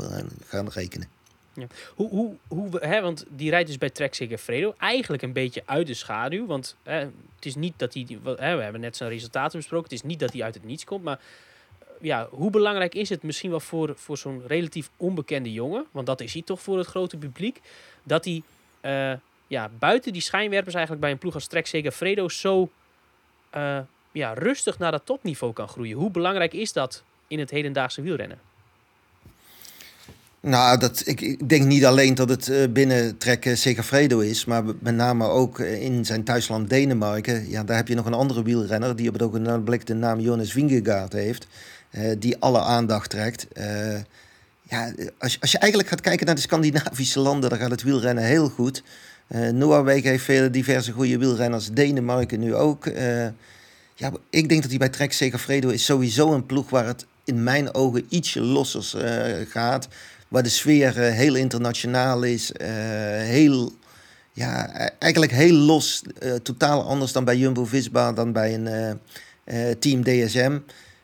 gaan 0.45 0.69
rekenen. 0.69 1.07
Ja. 1.53 1.67
Hoe, 1.95 2.09
hoe, 2.09 2.35
hoe, 2.47 2.69
hè, 2.79 3.01
want 3.01 3.25
die 3.29 3.49
rijdt 3.49 3.67
dus 3.67 3.77
bij 3.77 3.89
Trek 3.89 4.39
Fredo 4.39 4.75
eigenlijk 4.77 5.23
een 5.23 5.33
beetje 5.33 5.63
uit 5.65 5.87
de 5.87 5.93
schaduw. 5.93 6.45
Want 6.45 6.75
hè, 6.83 6.97
het 7.35 7.45
is 7.45 7.55
niet 7.55 7.73
dat 7.77 7.93
hij, 7.93 8.07
hè, 8.23 8.55
we 8.55 8.63
hebben 8.63 8.81
net 8.81 8.97
zijn 8.97 9.09
resultaten 9.09 9.57
besproken, 9.57 9.89
het 9.89 10.03
is 10.03 10.09
niet 10.09 10.19
dat 10.19 10.33
hij 10.33 10.43
uit 10.43 10.53
het 10.53 10.65
niets 10.65 10.83
komt. 10.83 11.03
Maar 11.03 11.19
ja, 12.01 12.27
hoe 12.31 12.49
belangrijk 12.49 12.95
is 12.95 13.09
het 13.09 13.23
misschien 13.23 13.49
wel 13.49 13.59
voor, 13.59 13.93
voor 13.95 14.17
zo'n 14.17 14.41
relatief 14.47 14.89
onbekende 14.97 15.51
jongen, 15.51 15.85
want 15.91 16.05
dat 16.05 16.21
is 16.21 16.33
hij 16.33 16.41
toch 16.41 16.61
voor 16.61 16.77
het 16.77 16.87
grote 16.87 17.17
publiek, 17.17 17.61
dat 18.03 18.25
hij 18.25 18.41
uh, 18.81 19.19
ja, 19.49 19.69
buiten 19.79 20.13
die 20.13 20.21
schijnwerpers 20.21 20.73
eigenlijk 20.73 21.03
bij 21.03 21.11
een 21.11 21.17
ploeg 21.17 21.33
als 21.33 21.47
Trek 21.47 21.93
Fredo 21.93 22.29
zo 22.29 22.69
uh, 23.55 23.79
ja, 24.11 24.33
rustig 24.33 24.79
naar 24.79 24.91
dat 24.91 25.05
topniveau 25.05 25.53
kan 25.53 25.67
groeien. 25.67 25.97
Hoe 25.97 26.11
belangrijk 26.11 26.53
is 26.53 26.73
dat 26.73 27.03
in 27.27 27.39
het 27.39 27.49
hedendaagse 27.49 28.01
wielrennen? 28.01 28.39
Nou, 30.39 30.79
dat, 30.79 31.01
ik, 31.05 31.21
ik, 31.21 31.49
denk 31.49 31.65
niet 31.65 31.85
alleen 31.85 32.15
dat 32.15 32.29
het 32.29 32.47
uh, 32.47 32.67
binnen 32.69 33.17
trekken 33.17 33.57
Segafredo 33.57 34.19
is, 34.19 34.45
maar 34.45 34.63
met 34.79 34.95
name 34.95 35.25
ook 35.25 35.59
eh, 35.59 35.81
in 35.81 36.05
zijn 36.05 36.23
thuisland 36.23 36.69
Denemarken. 36.69 37.49
Ja, 37.49 37.63
daar 37.63 37.77
heb 37.77 37.87
je 37.87 37.95
nog 37.95 38.05
een 38.05 38.13
andere 38.13 38.43
wielrenner 38.43 38.95
die 38.95 39.07
op 39.07 39.13
het 39.13 39.23
ogenblik 39.23 39.85
de 39.85 39.93
naam 39.93 40.19
Jonas 40.19 40.51
Vingegaard 40.51 41.13
heeft, 41.13 41.47
die 42.17 42.37
alle 42.37 42.59
aandacht 42.59 43.09
trekt. 43.09 43.47
ja, 44.61 44.93
als, 45.17 45.37
als 45.41 45.51
je 45.51 45.57
eigenlijk 45.57 45.91
gaat 45.91 46.01
kijken 46.01 46.25
naar 46.25 46.35
de 46.35 46.41
Scandinavische 46.41 47.19
landen, 47.19 47.49
dan 47.49 47.59
gaat 47.59 47.71
het 47.71 47.83
wielrennen 47.83 48.23
heel 48.23 48.49
goed. 48.49 48.83
Uh, 49.29 49.49
Noorwegen 49.49 50.09
heeft 50.09 50.23
vele 50.23 50.49
diverse 50.49 50.91
goede 50.91 51.17
wielrenners, 51.17 51.69
Denemarken 51.71 52.39
nu 52.39 52.55
ook. 52.55 52.85
ja, 53.95 54.11
ik 54.29 54.49
denk 54.49 54.61
dat 54.61 54.69
hij 54.69 54.79
bij 54.79 54.89
Trek 54.89 55.13
Segafredo 55.13 55.69
is 55.69 55.85
sowieso 55.85 56.33
een 56.33 56.45
ploeg 56.45 56.69
waar 56.69 56.85
het 56.85 57.05
in 57.23 57.43
mijn 57.43 57.73
ogen 57.73 58.05
ietsje 58.09 58.41
losser 58.41 58.83
gaat 59.49 59.87
waar 60.27 60.43
de 60.43 60.49
sfeer 60.49 60.97
heel 60.97 61.35
internationaal 61.35 62.23
is. 62.23 62.51
Heel, 62.57 63.71
ja, 64.33 64.81
e-, 64.85 64.89
eigenlijk 64.99 65.31
heel 65.31 65.53
los. 65.53 66.01
Totaal 66.43 66.83
anders 66.83 67.11
dan 67.11 67.23
bij 67.23 67.37
Jumbo-Visma, 67.37 68.13
dan 68.13 68.31
bij 68.31 68.53
een 68.53 68.99
team 69.79 70.03
DSM. 70.03 70.59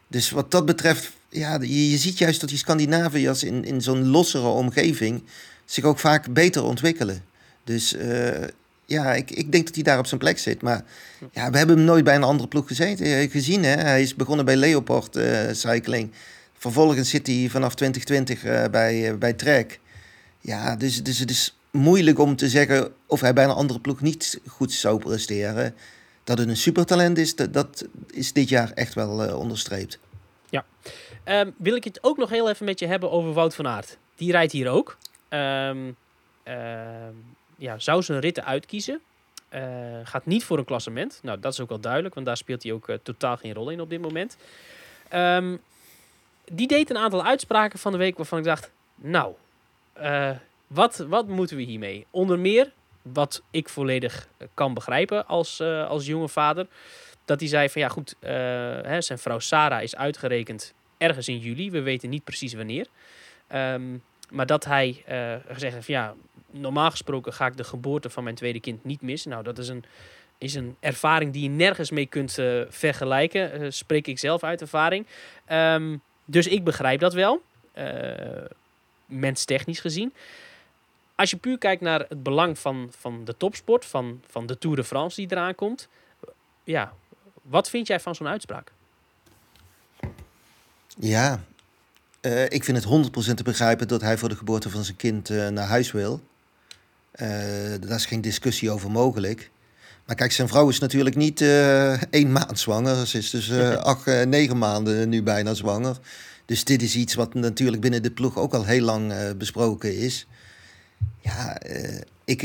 Dus 0.07 0.29
wat 0.29 0.51
dat 0.51 0.65
betreft, 0.65 1.11
ja, 1.29 1.57
je, 1.61 1.89
je 1.89 1.97
ziet 1.97 2.17
juist 2.17 2.39
dat 2.39 2.49
die 2.49 2.57
Scandinaviërs 2.57 3.43
in, 3.43 3.65
in 3.65 3.81
zo'n 3.81 4.07
lossere 4.07 4.47
omgeving 4.47 5.23
zich 5.65 5.83
ook 5.83 5.99
vaak 5.99 6.33
beter 6.33 6.63
ontwikkelen. 6.63 7.23
Dus 7.65 7.95
ja, 8.85 9.13
ik, 9.13 9.31
ik 9.31 9.51
denk 9.51 9.65
dat 9.65 9.75
hij 9.75 9.83
daar 9.83 9.99
op 9.99 10.07
zijn 10.07 10.19
plek 10.19 10.39
zit. 10.39 10.61
Maar 10.61 10.83
ja, 11.31 11.49
we 11.49 11.57
hebben 11.57 11.75
hem 11.77 11.85
nooit 11.85 12.03
bij 12.03 12.15
een 12.15 12.23
andere 12.23 12.49
ploeg 12.49 12.67
gezeten, 12.67 13.29
gezien. 13.29 13.63
Hè? 13.63 13.75
Hij 13.75 14.01
is 14.01 14.15
begonnen 14.15 14.45
bij 14.45 14.55
Leopard 14.55 15.19
Cycling. 15.51 16.11
Vervolgens 16.57 17.09
zit 17.09 17.27
hij 17.27 17.47
vanaf 17.49 17.75
2020 17.75 18.43
uh, 18.43 18.63
bij, 18.71 19.17
bij 19.17 19.33
Trek. 19.33 19.79
Ja, 20.41 20.75
dus, 20.75 21.03
dus 21.03 21.19
het 21.19 21.29
is 21.29 21.57
moeilijk 21.71 22.19
om 22.19 22.35
te 22.35 22.49
zeggen 22.49 22.93
of 23.05 23.21
hij 23.21 23.33
bij 23.33 23.43
een 23.43 23.49
andere 23.49 23.79
ploeg 23.79 24.01
niet 24.01 24.39
goed 24.47 24.71
zou 24.71 24.99
presteren. 24.99 25.75
Dat 26.23 26.37
het 26.37 26.47
een 26.47 26.57
supertalent 26.57 27.17
is, 27.17 27.35
dat, 27.35 27.53
dat 27.53 27.85
is 28.11 28.33
dit 28.33 28.49
jaar 28.49 28.71
echt 28.71 28.93
wel 28.93 29.37
onderstreept. 29.37 29.99
Ja. 30.49 30.65
Um, 31.25 31.53
wil 31.57 31.75
ik 31.75 31.83
het 31.83 31.99
ook 32.01 32.17
nog 32.17 32.29
heel 32.29 32.49
even 32.49 32.65
met 32.65 32.79
je 32.79 32.87
hebben 32.87 33.11
over 33.11 33.33
Wout 33.33 33.55
van 33.55 33.67
Aert. 33.67 33.97
Die 34.15 34.31
rijdt 34.31 34.51
hier 34.51 34.69
ook. 34.69 34.97
Um, 35.29 35.95
ja, 37.57 37.79
zou 37.79 38.03
zijn 38.03 38.19
ritten 38.19 38.45
uitkiezen. 38.45 39.01
gaat 40.03 40.25
niet 40.25 40.43
voor 40.43 40.57
een 40.57 40.65
klassement. 40.65 41.19
Nou, 41.23 41.39
dat 41.39 41.53
is 41.53 41.59
ook 41.59 41.69
wel 41.69 41.79
duidelijk, 41.79 42.13
want 42.13 42.25
daar 42.25 42.37
speelt 42.37 42.63
hij 42.63 42.71
ook 42.71 42.89
totaal 43.03 43.37
geen 43.37 43.53
rol 43.53 43.69
in 43.69 43.81
op 43.81 43.89
dit 43.89 44.01
moment. 44.01 44.37
Um, 45.13 45.61
die 46.51 46.67
deed 46.67 46.89
een 46.89 46.97
aantal 46.97 47.25
uitspraken 47.25 47.79
van 47.79 47.91
de 47.91 47.97
week 47.97 48.17
waarvan 48.17 48.37
ik 48.37 48.43
dacht, 48.43 48.71
nou, 48.95 49.33
uh, 50.01 50.29
wat, 50.67 50.97
wat 50.97 51.27
moeten 51.27 51.57
we 51.57 51.63
hiermee? 51.63 52.05
Onder 52.09 52.39
meer, 52.39 52.71
wat 53.01 53.41
ik 53.51 53.69
volledig 53.69 54.27
kan 54.53 54.73
begrijpen 54.73 55.27
als, 55.27 55.61
als 55.61 56.05
jonge 56.05 56.29
vader, 56.29 56.67
dat 57.25 57.39
hij 57.39 57.49
zei 57.49 57.69
van 57.69 57.81
ja 57.81 57.87
goed, 57.87 58.15
hè, 58.19 59.01
zijn 59.01 59.19
vrouw 59.19 59.39
Sarah 59.39 59.83
is 59.83 59.95
uitgerekend 59.95 60.73
ergens 60.97 61.27
in 61.27 61.37
juli, 61.37 61.71
we 61.71 61.81
weten 61.81 62.09
niet 62.09 62.23
precies 62.23 62.53
wanneer. 62.53 62.87
Um, 63.53 64.03
maar 64.29 64.45
dat 64.45 64.65
hij 64.65 65.03
gezegd 65.47 65.73
heeft 65.73 65.85
van 65.85 65.95
ja, 65.95 66.13
normaal 66.59 66.91
gesproken 66.91 67.33
ga 67.33 67.45
ik 67.45 67.57
de 67.57 67.63
geboorte 67.63 68.09
van 68.09 68.23
mijn 68.23 68.35
tweede 68.35 68.59
kind 68.59 68.83
niet 68.83 69.01
missen. 69.01 69.29
Nou, 69.29 69.43
dat 69.43 69.57
is 69.57 69.67
een, 69.67 69.83
is 70.37 70.55
een 70.55 70.75
ervaring 70.79 71.33
die 71.33 71.43
je 71.43 71.49
nergens 71.49 71.91
mee 71.91 72.05
kunt 72.05 72.39
vergelijken. 72.69 73.73
spreek 73.73 74.07
ik 74.07 74.19
zelf 74.19 74.43
uit 74.43 74.61
ervaring. 74.61 75.05
Um, 75.51 76.01
dus 76.25 76.47
ik 76.47 76.63
begrijp 76.63 76.99
dat 76.99 77.13
wel, 77.13 77.41
uh, 77.77 78.45
menstechnisch 79.05 79.79
gezien. 79.79 80.13
Als 81.15 81.29
je 81.29 81.37
puur 81.37 81.57
kijkt 81.57 81.81
naar 81.81 81.99
het 81.99 82.23
belang 82.23 82.59
van, 82.59 82.91
van 82.97 83.25
de 83.25 83.37
topsport, 83.37 83.85
van, 83.85 84.21
van 84.27 84.45
de 84.45 84.57
Tour 84.57 84.75
de 84.75 84.83
France 84.83 85.15
die 85.15 85.31
eraan 85.31 85.55
komt. 85.55 85.87
Ja, 86.63 86.93
wat 87.41 87.69
vind 87.69 87.87
jij 87.87 87.99
van 87.99 88.15
zo'n 88.15 88.27
uitspraak? 88.27 88.71
Ja, 90.99 91.43
ik 92.49 92.63
vind 92.63 92.83
het 92.83 93.31
100% 93.31 93.33
te 93.33 93.43
begrijpen 93.43 93.87
dat 93.87 94.01
hij 94.01 94.17
voor 94.17 94.29
de 94.29 94.35
geboorte 94.35 94.69
van 94.69 94.83
zijn 94.83 94.97
kind 94.97 95.29
naar 95.29 95.67
huis 95.67 95.91
wil. 95.91 96.21
Uh, 97.21 97.27
daar 97.79 97.95
is 97.95 98.05
geen 98.05 98.21
discussie 98.21 98.71
over 98.71 98.91
mogelijk. 98.91 99.51
Maar 100.05 100.15
kijk, 100.15 100.31
zijn 100.31 100.47
vrouw 100.47 100.69
is 100.69 100.79
natuurlijk 100.79 101.15
niet 101.15 101.41
uh, 101.41 102.03
één 102.03 102.31
maand 102.31 102.59
zwanger. 102.59 103.07
Ze 103.07 103.17
is 103.17 103.29
dus 103.29 103.49
uh, 103.49 103.75
acht, 103.93 104.05
negen 104.05 104.57
maanden 104.57 105.09
nu 105.09 105.23
bijna 105.23 105.53
zwanger. 105.53 105.97
Dus 106.45 106.63
dit 106.63 106.81
is 106.81 106.95
iets 106.95 107.13
wat 107.13 107.33
natuurlijk 107.33 107.81
binnen 107.81 108.03
de 108.03 108.11
ploeg 108.11 108.37
ook 108.37 108.53
al 108.53 108.65
heel 108.65 108.81
lang 108.81 109.13
besproken 109.37 109.97
is. 109.97 110.27
Ja, 111.19 111.57
ik, 112.25 112.41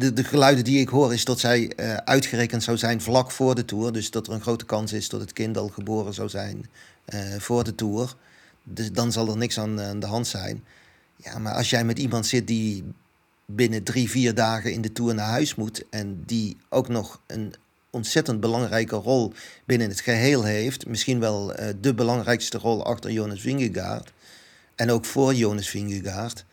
de, 0.00 0.12
de, 0.12 0.24
geluiden 0.24 0.64
die 0.64 0.80
ik 0.80 0.88
hoor 0.88 1.12
is 1.12 1.24
dat 1.24 1.40
zij 1.40 1.72
uitgerekend 2.04 2.62
zou 2.62 2.76
zijn 2.76 3.00
vlak 3.00 3.30
voor 3.30 3.54
de 3.54 3.64
Tour. 3.64 3.92
Dus 3.92 4.10
dat 4.10 4.26
er 4.26 4.32
een 4.32 4.40
grote 4.40 4.64
kans 4.64 4.92
is 4.92 5.08
dat 5.08 5.20
het 5.20 5.32
kind 5.32 5.56
al 5.56 5.68
geboren 5.68 6.14
zou 6.14 6.28
zijn 6.28 6.70
voor 7.38 7.64
de 7.64 7.74
Tour. 7.74 8.14
Dus 8.62 8.92
dan 8.92 9.12
zal 9.12 9.28
er 9.28 9.36
niks 9.36 9.58
aan, 9.58 9.80
aan 9.80 10.00
de 10.00 10.06
hand 10.06 10.26
zijn. 10.26 10.64
Ja, 11.16 11.38
maar 11.38 11.54
als 11.54 11.70
jij 11.70 11.84
met 11.84 11.98
iemand 11.98 12.26
zit 12.26 12.46
die 12.46 12.84
binnen 13.46 13.82
drie, 13.82 14.10
vier 14.10 14.34
dagen 14.34 14.72
in 14.72 14.80
de 14.80 14.92
Tour 14.92 15.14
naar 15.14 15.28
huis 15.28 15.54
moet. 15.54 15.84
En 15.90 16.22
die 16.26 16.56
ook 16.68 16.88
nog 16.88 17.20
een 17.26 17.54
ontzettend 17.94 18.40
belangrijke 18.40 18.96
rol 18.96 19.32
binnen 19.64 19.88
het 19.88 20.00
geheel 20.00 20.44
heeft. 20.44 20.86
Misschien 20.86 21.20
wel 21.20 21.60
uh, 21.60 21.66
de 21.80 21.94
belangrijkste 21.94 22.58
rol 22.58 22.84
achter 22.84 23.10
Jonas 23.10 23.40
Vingegaard. 23.40 24.12
En 24.74 24.90
ook 24.90 25.04
voor 25.04 25.34
Jonas 25.34 25.68
Vingegaard. 25.68 26.44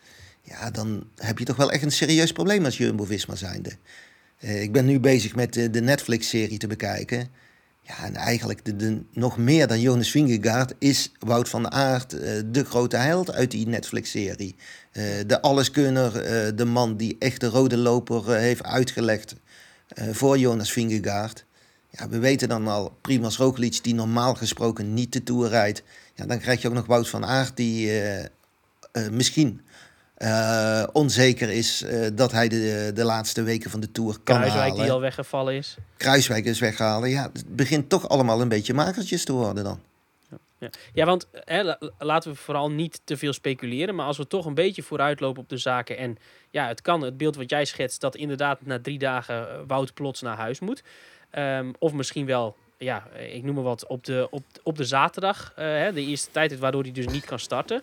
Ja, 0.42 0.70
dan 0.70 1.04
heb 1.16 1.38
je 1.38 1.44
toch 1.44 1.56
wel 1.56 1.72
echt 1.72 1.82
een 1.82 1.92
serieus 1.92 2.32
probleem 2.32 2.64
als 2.64 2.76
Jumbo-Visma 2.76 3.34
zijnde. 3.34 3.70
Uh, 4.40 4.62
ik 4.62 4.72
ben 4.72 4.84
nu 4.84 5.00
bezig 5.00 5.34
met 5.34 5.52
de, 5.52 5.70
de 5.70 5.80
Netflix-serie 5.80 6.58
te 6.58 6.66
bekijken. 6.66 7.28
Ja, 7.82 8.04
en 8.04 8.14
eigenlijk 8.14 8.64
de, 8.64 8.76
de, 8.76 9.02
nog 9.12 9.36
meer 9.36 9.66
dan 9.66 9.80
Jonas 9.80 10.10
Vingegaard 10.10 10.74
is 10.78 11.12
Wout 11.18 11.48
van 11.48 11.70
Aert 11.70 12.10
de 12.46 12.64
grote 12.64 12.96
held 12.96 13.32
uit 13.32 13.50
die 13.50 13.66
Netflix-serie. 13.66 14.54
Uh, 14.92 15.04
de 15.26 15.42
alleskunner, 15.42 16.14
uh, 16.14 16.56
de 16.56 16.64
man 16.64 16.96
die 16.96 17.16
echt 17.18 17.40
de 17.40 17.46
rode 17.46 17.76
loper 17.76 18.34
heeft 18.34 18.62
uitgelegd 18.62 19.34
voor 20.10 20.38
Jonas 20.38 20.72
Vingegaard. 20.72 21.44
Ja, 21.90 22.08
we 22.08 22.18
weten 22.18 22.48
dan 22.48 22.68
al, 22.68 22.96
Primoz 23.00 23.36
Roglic, 23.36 23.82
die 23.82 23.94
normaal 23.94 24.34
gesproken 24.34 24.94
niet 24.94 25.12
de 25.12 25.22
Tour 25.22 25.48
rijdt. 25.48 25.82
Ja, 26.14 26.26
dan 26.26 26.38
krijg 26.38 26.62
je 26.62 26.68
ook 26.68 26.74
nog 26.74 26.86
Wout 26.86 27.08
van 27.08 27.26
Aert 27.26 27.56
die 27.56 27.90
misschien 29.10 29.60
onzeker 30.92 31.50
is 31.50 31.84
dat 32.14 32.32
hij 32.32 32.48
de, 32.48 32.90
de 32.94 33.04
laatste 33.04 33.42
weken 33.42 33.70
van 33.70 33.80
de 33.80 33.92
Tour 33.92 34.18
kan 34.24 34.36
Kruiswijk 34.36 34.68
halen. 34.68 34.82
die 34.82 34.92
al 34.92 35.00
weggevallen 35.00 35.54
is. 35.54 35.76
Kruiswijk 35.96 36.44
is 36.44 36.58
weghalen. 36.58 37.10
Ja, 37.10 37.30
het 37.32 37.56
begint 37.56 37.88
toch 37.88 38.08
allemaal 38.08 38.40
een 38.40 38.48
beetje 38.48 38.74
makertjes 38.74 39.24
te 39.24 39.32
worden 39.32 39.64
dan. 39.64 39.80
Ja, 40.62 40.70
ja 40.92 41.04
want 41.04 41.28
hè, 41.32 41.74
laten 41.98 42.30
we 42.30 42.36
vooral 42.36 42.70
niet 42.70 43.00
te 43.04 43.16
veel 43.16 43.32
speculeren. 43.32 43.94
Maar 43.94 44.06
als 44.06 44.16
we 44.16 44.26
toch 44.26 44.46
een 44.46 44.54
beetje 44.54 44.82
vooruitlopen 44.82 45.42
op 45.42 45.48
de 45.48 45.56
zaken. 45.56 45.96
En 45.96 46.16
ja, 46.50 46.66
het 46.66 46.82
kan, 46.82 47.02
het 47.02 47.16
beeld 47.16 47.36
wat 47.36 47.50
jij 47.50 47.64
schetst, 47.64 48.00
dat 48.00 48.16
inderdaad 48.16 48.66
na 48.66 48.80
drie 48.80 48.98
dagen 48.98 49.50
eh, 49.50 49.60
Wout 49.66 49.94
plots 49.94 50.20
naar 50.20 50.36
huis 50.36 50.60
moet. 50.60 50.82
Um, 51.38 51.72
of 51.78 51.92
misschien 51.92 52.26
wel, 52.26 52.56
ja, 52.76 53.06
ik 53.10 53.42
noem 53.42 53.54
maar 53.54 53.64
wat, 53.64 53.86
op 53.86 54.04
de, 54.04 54.26
op, 54.30 54.44
op 54.62 54.76
de 54.76 54.84
zaterdag. 54.84 55.52
Uh, 55.52 55.64
hè, 55.64 55.92
de 55.92 56.06
eerste 56.06 56.30
tijd, 56.30 56.58
waardoor 56.58 56.82
hij 56.82 56.92
dus 56.92 57.06
niet 57.06 57.24
kan 57.24 57.38
starten. 57.38 57.82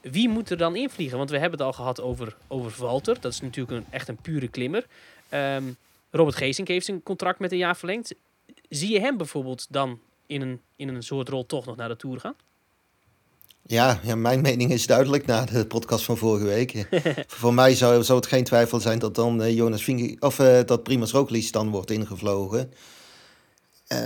Wie 0.00 0.28
moet 0.28 0.50
er 0.50 0.56
dan 0.56 0.76
invliegen? 0.76 1.18
Want 1.18 1.30
we 1.30 1.38
hebben 1.38 1.58
het 1.58 1.66
al 1.66 1.72
gehad 1.72 2.00
over, 2.00 2.36
over 2.48 2.82
Walter. 2.86 3.20
Dat 3.20 3.32
is 3.32 3.40
natuurlijk 3.40 3.76
een, 3.76 3.86
echt 3.90 4.08
een 4.08 4.16
pure 4.16 4.48
klimmer. 4.48 4.86
Um, 5.30 5.76
Robert 6.10 6.36
Geesink 6.36 6.68
heeft 6.68 6.86
zijn 6.86 7.02
contract 7.02 7.38
met 7.38 7.52
een 7.52 7.58
jaar 7.58 7.76
verlengd. 7.76 8.14
Zie 8.68 8.92
je 8.92 9.00
hem 9.00 9.16
bijvoorbeeld 9.16 9.66
dan 9.70 10.00
in 10.26 10.42
een, 10.42 10.60
in 10.76 10.88
een 10.88 11.02
soort 11.02 11.28
rol 11.28 11.46
toch 11.46 11.66
nog 11.66 11.76
naar 11.76 11.88
de 11.88 11.96
Tour 11.96 12.20
gaan? 12.20 12.34
Ja, 13.66 14.00
ja, 14.02 14.14
mijn 14.14 14.40
mening 14.40 14.72
is 14.72 14.86
duidelijk 14.86 15.26
na 15.26 15.44
de 15.44 15.66
podcast 15.66 16.04
van 16.04 16.16
vorige 16.16 16.44
week. 16.44 16.86
Voor 17.26 17.54
mij 17.54 17.74
zou, 17.74 18.02
zou 18.02 18.18
het 18.18 18.28
geen 18.28 18.44
twijfel 18.44 18.80
zijn 18.80 18.98
dat 18.98 19.14
dan 19.14 19.42
uh, 19.42 19.54
Jonas 19.54 19.82
Vinge, 19.82 20.16
of 20.20 20.38
uh, 20.38 20.60
dat 20.66 20.82
Primoz 20.82 21.12
Roglic 21.12 21.52
dan 21.52 21.70
wordt 21.70 21.90
ingevlogen. 21.90 22.72
Uh, 23.92 23.98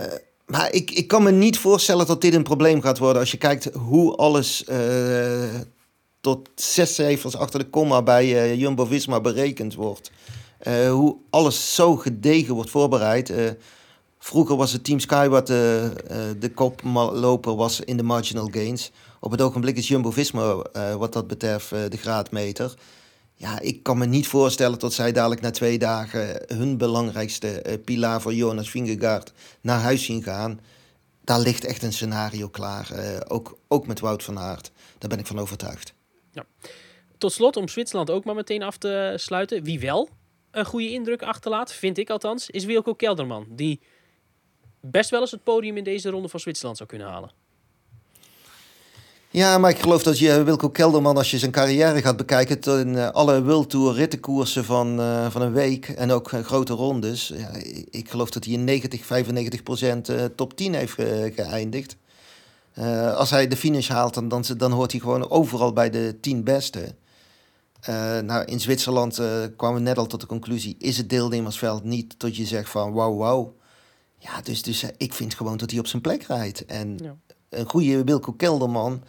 maar 0.47 0.73
ik, 0.73 0.91
ik 0.91 1.09
kan 1.09 1.23
me 1.23 1.31
niet 1.31 1.59
voorstellen 1.59 2.07
dat 2.07 2.21
dit 2.21 2.35
een 2.35 2.43
probleem 2.43 2.81
gaat 2.83 2.99
worden 2.99 3.21
als 3.21 3.31
je 3.31 3.37
kijkt 3.37 3.65
hoe 3.65 4.17
alles 4.17 4.65
tot 6.21 6.49
zes 6.55 6.95
cijfers 6.95 7.37
achter 7.37 7.59
de 7.59 7.71
komma 7.71 8.03
bij 8.03 8.57
Jumbo-Visma 8.57 9.21
berekend 9.21 9.75
wordt. 9.75 10.11
hoe 10.91 11.17
alles 11.31 11.75
zo 11.75 11.97
gedegen 11.97 12.55
wordt 12.55 12.71
voorbereid. 12.71 13.33
Vroeger 14.19 14.57
was 14.57 14.73
het 14.73 14.85
Team 14.85 14.99
Sky 14.99 15.29
wat 15.29 15.47
de, 15.47 15.93
uh, 16.11 16.41
de 16.41 16.51
koploper 16.53 17.55
was 17.55 17.81
in 17.81 17.97
de 17.97 18.03
marginal 18.03 18.49
gains. 18.51 18.91
Op 19.21 19.31
het 19.31 19.43
ogenblik 19.43 19.77
is 19.77 19.89
Jumbo-Visma 19.89 20.65
uh, 20.77 20.95
wat 20.95 21.13
dat 21.13 21.27
betreft 21.27 21.73
uh, 21.73 21.81
de 21.89 21.97
graadmeter. 21.97 22.75
Ja, 23.35 23.61
ik 23.61 23.83
kan 23.83 23.99
me 23.99 24.07
niet 24.07 24.27
voorstellen 24.27 24.79
dat 24.79 24.93
zij 24.93 25.13
dadelijk 25.13 25.41
na 25.41 25.51
twee 25.51 25.79
dagen 25.79 26.43
hun 26.47 26.77
belangrijkste 26.77 27.81
pilaar 27.85 28.21
voor 28.21 28.35
Jonas 28.35 28.71
Vingegaard 28.71 29.33
naar 29.61 29.81
huis 29.81 30.05
zien 30.05 30.23
gaan. 30.23 30.61
Daar 31.25 31.41
ligt 31.41 31.65
echt 31.65 31.83
een 31.83 31.93
scenario 31.93 32.49
klaar. 32.49 32.91
ook, 33.29 33.59
ook 33.69 33.87
met 33.87 34.01
Wout 34.01 34.23
van 34.23 34.39
Aert. 34.39 34.71
Daar 34.99 35.09
ben 35.09 35.19
ik 35.19 35.27
van 35.27 35.39
overtuigd. 35.39 35.95
Ja. 36.33 36.45
Tot 37.19 37.33
slot, 37.33 37.57
om 37.57 37.69
Zwitserland 37.69 38.11
ook 38.11 38.25
maar 38.25 38.35
meteen 38.35 38.63
af 38.63 38.77
te 38.77 39.13
sluiten. 39.17 39.63
Wie 39.63 39.81
wel 39.81 40.09
een 40.51 40.65
goede 40.65 40.91
indruk 40.91 41.23
achterlaat, 41.23 41.73
vind 41.73 41.99
ik 41.99 42.11
althans, 42.11 42.51
is 42.51 42.65
Wilco 42.65 42.95
Kelderman. 42.95 43.47
Die 43.51 43.81
best 44.81 45.11
wel 45.11 45.21
eens 45.21 45.31
het 45.31 45.43
podium 45.43 45.77
in 45.77 45.85
deze 45.85 46.11
ronde 46.11 46.29
van 46.29 46.41
Zwitserland 46.41 46.77
zou 46.77 46.89
kunnen 46.89 47.09
halen. 47.09 47.31
Ja, 49.31 49.59
maar 49.59 49.71
ik 49.71 49.79
geloof 49.79 50.03
dat 50.03 50.19
je 50.19 50.43
Wilco 50.43 50.71
Kelderman, 50.71 51.17
als 51.17 51.31
je 51.31 51.39
zijn 51.39 51.51
carrière 51.51 52.01
gaat 52.01 52.17
bekijken, 52.17 52.81
in 52.81 52.95
uh, 52.95 53.09
alle 53.09 53.45
World 53.45 53.71
Tour 53.71 53.95
rittenkoersen 53.95 54.65
van, 54.65 55.01
uh, 55.01 55.31
van 55.31 55.43
een 55.43 55.53
week 55.53 55.89
en 55.89 56.11
ook 56.11 56.29
grote 56.29 56.73
rondes, 56.73 57.33
ja, 57.37 57.51
ik 57.91 58.11
geloof 58.11 58.31
dat 58.31 58.45
hij 58.45 58.53
in 58.55 58.65
90, 58.65 59.05
95 59.05 59.63
procent 59.63 60.11
top 60.35 60.57
10 60.57 60.75
heeft 60.75 60.93
geëindigd. 61.35 61.97
als 63.15 63.31
hij 63.31 63.49
de 63.49 63.57
finish 63.57 63.89
haalt, 63.89 64.15
dan, 64.15 64.29
dan, 64.29 64.45
dan 64.57 64.73
hoort 64.73 64.91
hij 64.91 65.01
gewoon 65.01 65.31
overal 65.31 65.73
bij 65.73 65.91
de 65.91 66.17
10 66.21 66.45
beste. 66.45 66.95
nou, 68.23 68.45
in 68.45 68.61
Zwitserland 68.61 69.21
kwamen 69.57 69.77
we 69.77 69.89
net 69.89 69.99
al 69.99 70.07
tot 70.07 70.21
de 70.21 70.27
conclusie, 70.27 70.77
is 70.79 70.97
het 70.97 71.11
deelnemersveld 71.11 71.85
niet 71.85 72.19
tot 72.19 72.37
je 72.37 72.45
zegt 72.47 72.71
van 72.71 72.93
wauw, 72.93 73.17
wauw. 73.17 73.57
Ja, 74.19 74.41
dus, 74.41 74.63
dus 74.63 74.85
ik 74.97 75.15
vind 75.15 75.35
gewoon 75.35 75.57
dat 75.57 75.71
hij 75.71 75.81
op 75.81 75.87
zijn 75.87 76.03
plek 76.03 76.23
rijdt. 76.23 76.65
En 76.65 76.99
ja. 77.03 77.17
een 77.49 77.69
goede 77.69 78.05
Wilco 78.05 78.33
Kelderman, 78.33 79.05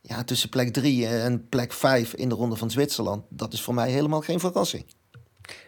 ja, 0.00 0.24
tussen 0.24 0.48
plek 0.48 0.72
3 0.72 1.06
en 1.06 1.48
plek 1.48 1.72
5 1.72 2.14
in 2.14 2.28
de 2.28 2.34
ronde 2.34 2.56
van 2.56 2.70
Zwitserland, 2.70 3.24
dat 3.28 3.52
is 3.52 3.62
voor 3.62 3.74
mij 3.74 3.90
helemaal 3.90 4.20
geen 4.20 4.40
verrassing. 4.40 4.84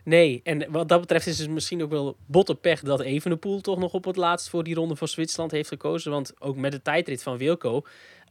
Nee, 0.04 0.40
en 0.44 0.70
wat 0.70 0.88
dat 0.88 1.00
betreft 1.00 1.26
is 1.26 1.38
het 1.38 1.50
misschien 1.50 1.82
ook 1.82 1.90
wel 1.90 2.16
botte 2.26 2.54
pech 2.54 2.80
dat 2.80 3.00
Evenepoel 3.00 3.60
toch 3.60 3.78
nog 3.78 3.92
op 3.92 4.04
het 4.04 4.16
laatst 4.16 4.48
voor 4.48 4.64
die 4.64 4.74
ronde 4.74 4.96
van 4.96 5.08
Zwitserland 5.08 5.50
heeft 5.50 5.68
gekozen. 5.68 6.10
Want 6.10 6.32
ook 6.38 6.56
met 6.56 6.72
de 6.72 6.82
tijdrit 6.82 7.22
van 7.22 7.36
Wilco 7.36 7.82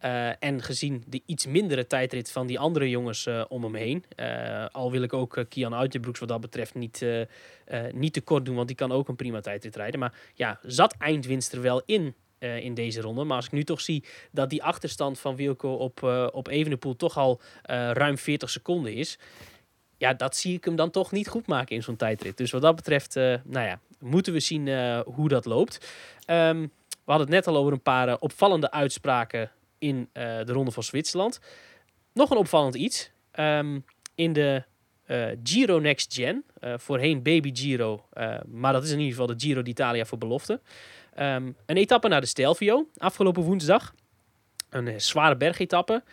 uh, 0.06 0.44
en 0.44 0.62
gezien 0.62 1.04
de 1.08 1.22
iets 1.26 1.46
mindere 1.46 1.88
tijdrit 1.88 2.32
van 2.32 2.48
die 2.48 2.60
andere 2.60 2.90
jongens 2.90 3.26
uh, 3.26 3.44
om 3.48 3.64
hem 3.64 3.76
heen. 3.76 4.04
Uh, 4.16 4.66
al 4.72 4.92
wil 4.92 5.02
ik 5.02 5.14
ook 5.14 5.46
Kian 5.50 5.76
Uiterbroeks 5.76 6.20
wat 6.20 6.30
dat 6.30 6.42
betreft 6.42 6.76
niet, 6.76 7.06
niet 7.92 8.14
tekort 8.14 8.46
doen, 8.46 8.56
want 8.56 8.68
die 8.68 8.76
kan 8.76 8.92
ook 8.92 9.08
een 9.08 9.16
prima 9.16 9.40
tijdrit 9.40 9.76
rijden. 9.76 10.00
Maar 10.00 10.14
ja, 10.34 10.60
zat 10.64 10.96
eindwinst 10.98 11.54
er 11.54 11.62
wel 11.62 11.82
in 11.86 12.16
in 12.40 12.74
deze 12.74 13.02
ronde. 13.02 13.24
Maar 13.24 13.36
als 13.36 13.46
ik 13.46 13.52
nu 13.52 13.64
toch 13.64 13.82
zie 13.82 14.04
dat 14.32 14.50
die 14.50 14.64
achterstand 14.64 15.20
van 15.20 15.36
Wilco 15.36 15.74
op, 15.74 16.04
op 16.34 16.48
Evenepoel 16.48 16.96
toch 16.96 17.18
al 17.18 17.42
ruim 17.92 18.18
40 18.18 18.50
seconden 18.50 18.94
is 18.94 19.18
ja, 19.98 20.14
dat 20.14 20.36
zie 20.36 20.54
ik 20.54 20.66
hem 20.66 20.76
dan 20.76 20.92
toch 20.92 21.12
niet 21.12 21.28
goed 21.28 21.48
maken 21.48 21.76
in 21.76 21.84
zo'n 21.84 21.96
tijdrit. 21.96 22.38
Dus 22.38 22.52
wat 22.52 22.62
dat 22.62 22.76
betreft, 22.76 23.16
uh, 23.16 23.36
nou 23.44 23.66
ja, 23.66 23.80
moeten 24.00 24.34
we 24.34 24.40
zien 24.40 24.68
uh, 24.68 25.00
hoe 25.00 25.30
dat 25.30 25.46
loopt. 25.46 25.76
Um, 26.28 26.62
we 26.90 27.12
hadden 27.12 27.28
het 27.28 27.36
net 27.36 27.48
al 27.48 27.58
over 27.58 27.74
een 27.74 27.82
paar 27.82 28.08
uh, 28.08 28.16
opvallende 28.20 28.72
uitspraken 28.72 29.52
in 29.78 30.10
de 30.14 30.52
Ronde 30.52 30.72
van 30.72 30.84
Zwitserland. 30.84 31.40
Nog 32.14 32.30
een 32.30 32.38
opvallend 32.38 32.76
iets. 32.76 33.12
Um, 33.40 33.86
in 34.16 34.34
de 34.34 34.64
Giro 35.44 35.80
Next 35.80 36.14
Gen, 36.14 36.44
voorheen 36.62 37.24
Baby 37.24 37.56
Giro, 37.56 38.06
maar 38.48 38.74
dat 38.74 38.84
is 38.84 38.92
in 38.92 39.00
ieder 39.00 39.12
geval 39.12 39.28
de 39.28 39.46
Giro 39.46 39.62
d'Italia 39.62 40.06
voor 40.06 40.18
belofte. 40.18 40.60
Um, 41.20 41.56
een 41.66 41.78
etappe 41.78 42.08
naar 42.08 42.22
de 42.22 42.28
Stelvio, 42.28 42.88
afgelopen 42.98 43.44
woensdag. 43.44 43.94
Een 44.70 45.02
zware 45.02 45.36
bergetappe. 45.36 46.04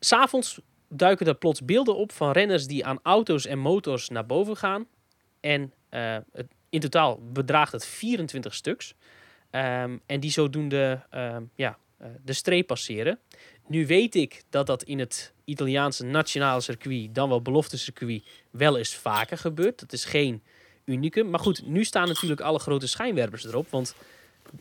S'avonds 0.00 0.60
duiken 0.92 1.26
er 1.26 1.34
plots 1.34 1.64
beelden 1.64 1.96
op 1.96 2.12
van 2.12 2.30
renners 2.30 2.66
die 2.66 2.86
aan 2.86 2.98
auto's 3.02 3.46
en 3.46 3.58
motors 3.58 4.08
naar 4.08 4.26
boven 4.26 4.56
gaan. 4.56 4.86
En 5.40 5.72
uh, 5.90 6.16
het, 6.32 6.46
in 6.70 6.80
totaal 6.80 7.20
bedraagt 7.32 7.72
het 7.72 7.86
24 7.86 8.54
stuks. 8.54 8.94
Um, 9.50 10.00
en 10.06 10.20
die 10.20 10.30
zodoende 10.30 11.02
um, 11.14 11.50
ja, 11.54 11.78
uh, 12.02 12.08
de 12.24 12.32
streep 12.32 12.66
passeren. 12.66 13.18
Nu 13.66 13.86
weet 13.86 14.14
ik 14.14 14.42
dat 14.50 14.66
dat 14.66 14.82
in 14.82 14.98
het 14.98 15.32
Italiaanse 15.44 16.04
nationale 16.04 16.60
circuit, 16.60 17.14
dan 17.14 17.28
wel 17.28 17.42
belofte 17.42 17.78
circuit, 17.78 18.24
wel 18.50 18.76
eens 18.76 18.94
vaker 18.94 19.38
gebeurt. 19.38 19.80
Dat 19.80 19.92
is 19.92 20.04
geen 20.04 20.42
unicum. 20.84 21.30
Maar 21.30 21.40
goed, 21.40 21.66
nu 21.66 21.84
staan 21.84 22.08
natuurlijk 22.08 22.40
alle 22.40 22.58
grote 22.58 22.86
schijnwerpers 22.86 23.44
erop. 23.44 23.70
Want 23.70 23.94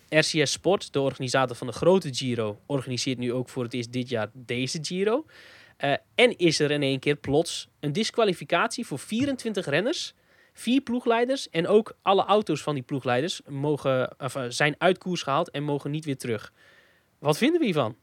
RCS 0.10 0.52
Sport, 0.52 0.94
de 0.94 1.02
organisator 1.02 1.56
van 1.56 1.68
de 1.68 1.74
grote 1.74 2.14
Giro, 2.14 2.60
organiseert 2.66 3.18
nu 3.18 3.34
ook 3.34 3.50
voor 3.50 3.64
het 3.64 3.74
eerst 3.74 3.92
dit 3.92 4.10
jaar 4.10 4.30
deze 4.34 4.80
Giro. 4.82 5.26
Uh, 5.84 5.94
en 6.16 6.38
is 6.38 6.60
er 6.60 6.72
in 6.72 6.84
één 6.84 7.00
keer 7.00 7.16
plots 7.16 7.68
een 7.80 7.94
disqualificatie 7.94 8.86
voor 8.86 9.00
24 9.00 9.66
renners, 9.66 10.14
vier 10.54 10.82
ploegleiders 10.82 11.50
en 11.50 11.68
ook 11.68 11.98
alle 12.02 12.26
auto's 12.26 12.62
van 12.62 12.74
die 12.74 12.84
ploegleiders 12.84 13.42
mogen, 13.48 14.16
uh, 14.22 14.44
zijn 14.50 14.76
uit 14.78 14.98
koers 14.98 15.22
gehaald 15.22 15.50
en 15.52 15.64
mogen 15.64 15.92
niet 15.92 16.06
weer 16.06 16.18
terug. 16.18 16.54
Wat 17.20 17.38
vinden 17.38 17.60
we 17.60 17.66
hiervan? 17.66 17.96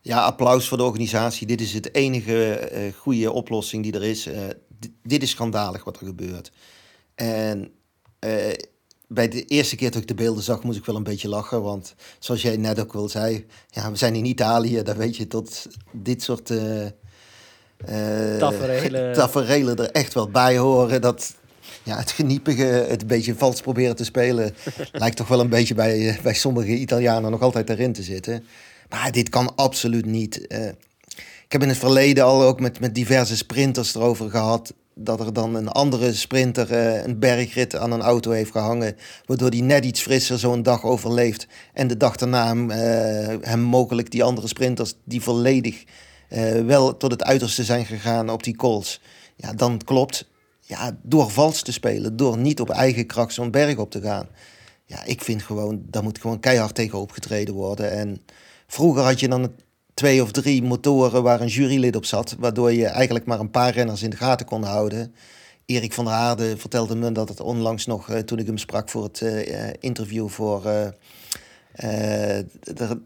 Ja, 0.00 0.24
applaus 0.24 0.68
voor 0.68 0.78
de 0.78 0.84
organisatie. 0.84 1.46
Dit 1.46 1.60
is 1.60 1.72
het 1.72 1.94
enige 1.94 2.70
uh, 2.72 2.92
goede 2.92 3.32
oplossing 3.32 3.82
die 3.82 3.92
er 3.92 4.04
is. 4.04 4.28
dit 5.02 5.22
is 5.22 5.30
schandalig 5.30 5.84
wat 5.84 6.00
er 6.00 6.06
gebeurt. 6.06 6.52
En 7.14 7.72
bij 9.08 9.28
de 9.28 9.44
eerste 9.44 9.76
keer 9.76 9.90
dat 9.90 10.00
ik 10.00 10.08
de 10.08 10.14
beelden 10.14 10.42
zag, 10.42 10.62
moest 10.62 10.78
ik 10.78 10.84
wel 10.84 10.96
een 10.96 11.02
beetje 11.02 11.28
lachen. 11.28 11.62
Want 11.62 11.94
zoals 12.18 12.42
jij 12.42 12.56
net 12.56 12.80
ook 12.80 12.92
wel 12.92 13.08
zei, 13.08 13.46
ja, 13.68 13.90
we 13.90 13.96
zijn 13.96 14.14
in 14.14 14.24
Italië, 14.24 14.82
daar 14.82 14.96
weet 14.96 15.16
je 15.16 15.26
tot 15.26 15.66
dit 15.92 16.22
soort 16.22 16.50
uh, 16.50 16.82
uh, 16.82 16.90
taferelen. 18.38 19.12
taferelen 19.18 19.76
er 19.76 19.90
echt 19.90 20.14
wel 20.14 20.28
bij 20.28 20.58
horen. 20.58 21.00
Dat 21.00 21.34
ja, 21.82 21.96
het 21.96 22.10
geniepige, 22.10 22.62
het 22.62 23.00
een 23.00 23.06
beetje 23.06 23.34
vals 23.34 23.60
proberen 23.60 23.96
te 23.96 24.04
spelen, 24.04 24.54
lijkt 24.92 25.16
toch 25.16 25.28
wel 25.28 25.40
een 25.40 25.48
beetje 25.48 25.74
bij, 25.74 25.98
uh, 25.98 26.20
bij 26.20 26.34
sommige 26.34 26.76
Italianen 26.76 27.30
nog 27.30 27.42
altijd 27.42 27.70
erin 27.70 27.92
te 27.92 28.02
zitten. 28.02 28.44
Maar 28.88 29.12
dit 29.12 29.28
kan 29.28 29.54
absoluut 29.54 30.06
niet. 30.06 30.36
ik 31.44 31.52
heb 31.52 31.62
in 31.62 31.68
het 31.68 31.78
verleden 31.78 32.24
al 32.24 32.42
ook 32.42 32.60
met, 32.60 32.80
met 32.80 32.94
diverse 32.94 33.36
sprinters 33.36 33.94
erover 33.94 34.30
gehad 34.30 34.72
dat 34.98 35.20
er 35.20 35.32
dan 35.32 35.54
een 35.54 35.68
andere 35.68 36.14
sprinter 36.14 36.70
uh, 36.70 37.04
een 37.04 37.18
bergrit 37.18 37.76
aan 37.76 37.92
een 37.92 38.00
auto 38.00 38.30
heeft 38.30 38.50
gehangen. 38.50 38.96
Waardoor 39.26 39.50
hij 39.50 39.60
net 39.60 39.84
iets 39.84 40.00
frisser 40.00 40.38
zo'n 40.38 40.62
dag 40.62 40.84
overleeft. 40.84 41.46
En 41.72 41.86
de 41.86 41.96
dag 41.96 42.16
daarna 42.16 42.46
hem, 42.46 42.70
uh, 42.70 43.48
hem 43.48 43.60
mogelijk 43.60 44.10
die 44.10 44.24
andere 44.24 44.48
sprinters 44.48 44.94
die 45.04 45.22
volledig 45.22 45.84
uh, 46.30 46.52
wel 46.64 46.96
tot 46.96 47.10
het 47.10 47.24
uiterste 47.24 47.64
zijn 47.64 47.86
gegaan 47.86 48.30
op 48.30 48.42
die 48.42 48.56
calls. 48.56 49.00
Ja, 49.36 49.52
dan 49.52 49.80
klopt. 49.84 50.28
Ja, 50.60 50.96
door 51.02 51.30
vals 51.30 51.62
te 51.62 51.72
spelen, 51.72 52.16
door 52.16 52.38
niet 52.38 52.60
op 52.60 52.70
eigen 52.70 53.06
kracht 53.06 53.34
zo'n 53.34 53.50
berg 53.50 53.76
op 53.76 53.90
te 53.90 54.00
gaan. 54.00 54.28
Ja, 54.84 55.04
ik 55.04 55.22
vind 55.22 55.42
gewoon, 55.42 55.82
daar 55.86 56.02
moet 56.02 56.20
gewoon 56.20 56.40
keihard 56.40 56.74
tegen 56.74 56.98
opgetreden 56.98 57.54
worden. 57.54 57.90
En 57.90 58.22
vroeger 58.66 59.02
had 59.02 59.20
je 59.20 59.28
dan 59.28 59.52
twee 59.98 60.22
of 60.22 60.30
drie 60.30 60.62
motoren 60.62 61.22
waar 61.22 61.40
een 61.40 61.46
jurylid 61.46 61.96
op 61.96 62.04
zat, 62.04 62.36
waardoor 62.38 62.72
je 62.72 62.86
eigenlijk 62.86 63.24
maar 63.24 63.40
een 63.40 63.50
paar 63.50 63.72
renners 63.72 64.02
in 64.02 64.10
de 64.10 64.16
gaten 64.16 64.46
kon 64.46 64.62
houden. 64.62 65.14
Erik 65.66 65.92
van 65.92 66.04
der 66.04 66.14
Aarde 66.14 66.56
vertelde 66.56 66.96
me 66.96 67.12
dat 67.12 67.28
het 67.28 67.40
onlangs 67.40 67.86
nog, 67.86 68.10
uh, 68.10 68.18
toen 68.18 68.38
ik 68.38 68.46
hem 68.46 68.58
sprak 68.58 68.88
voor 68.88 69.02
het 69.02 69.20
uh, 69.20 69.72
interview 69.80 70.28
voor 70.28 70.58
uh, 70.66 70.88
de, 71.74 73.00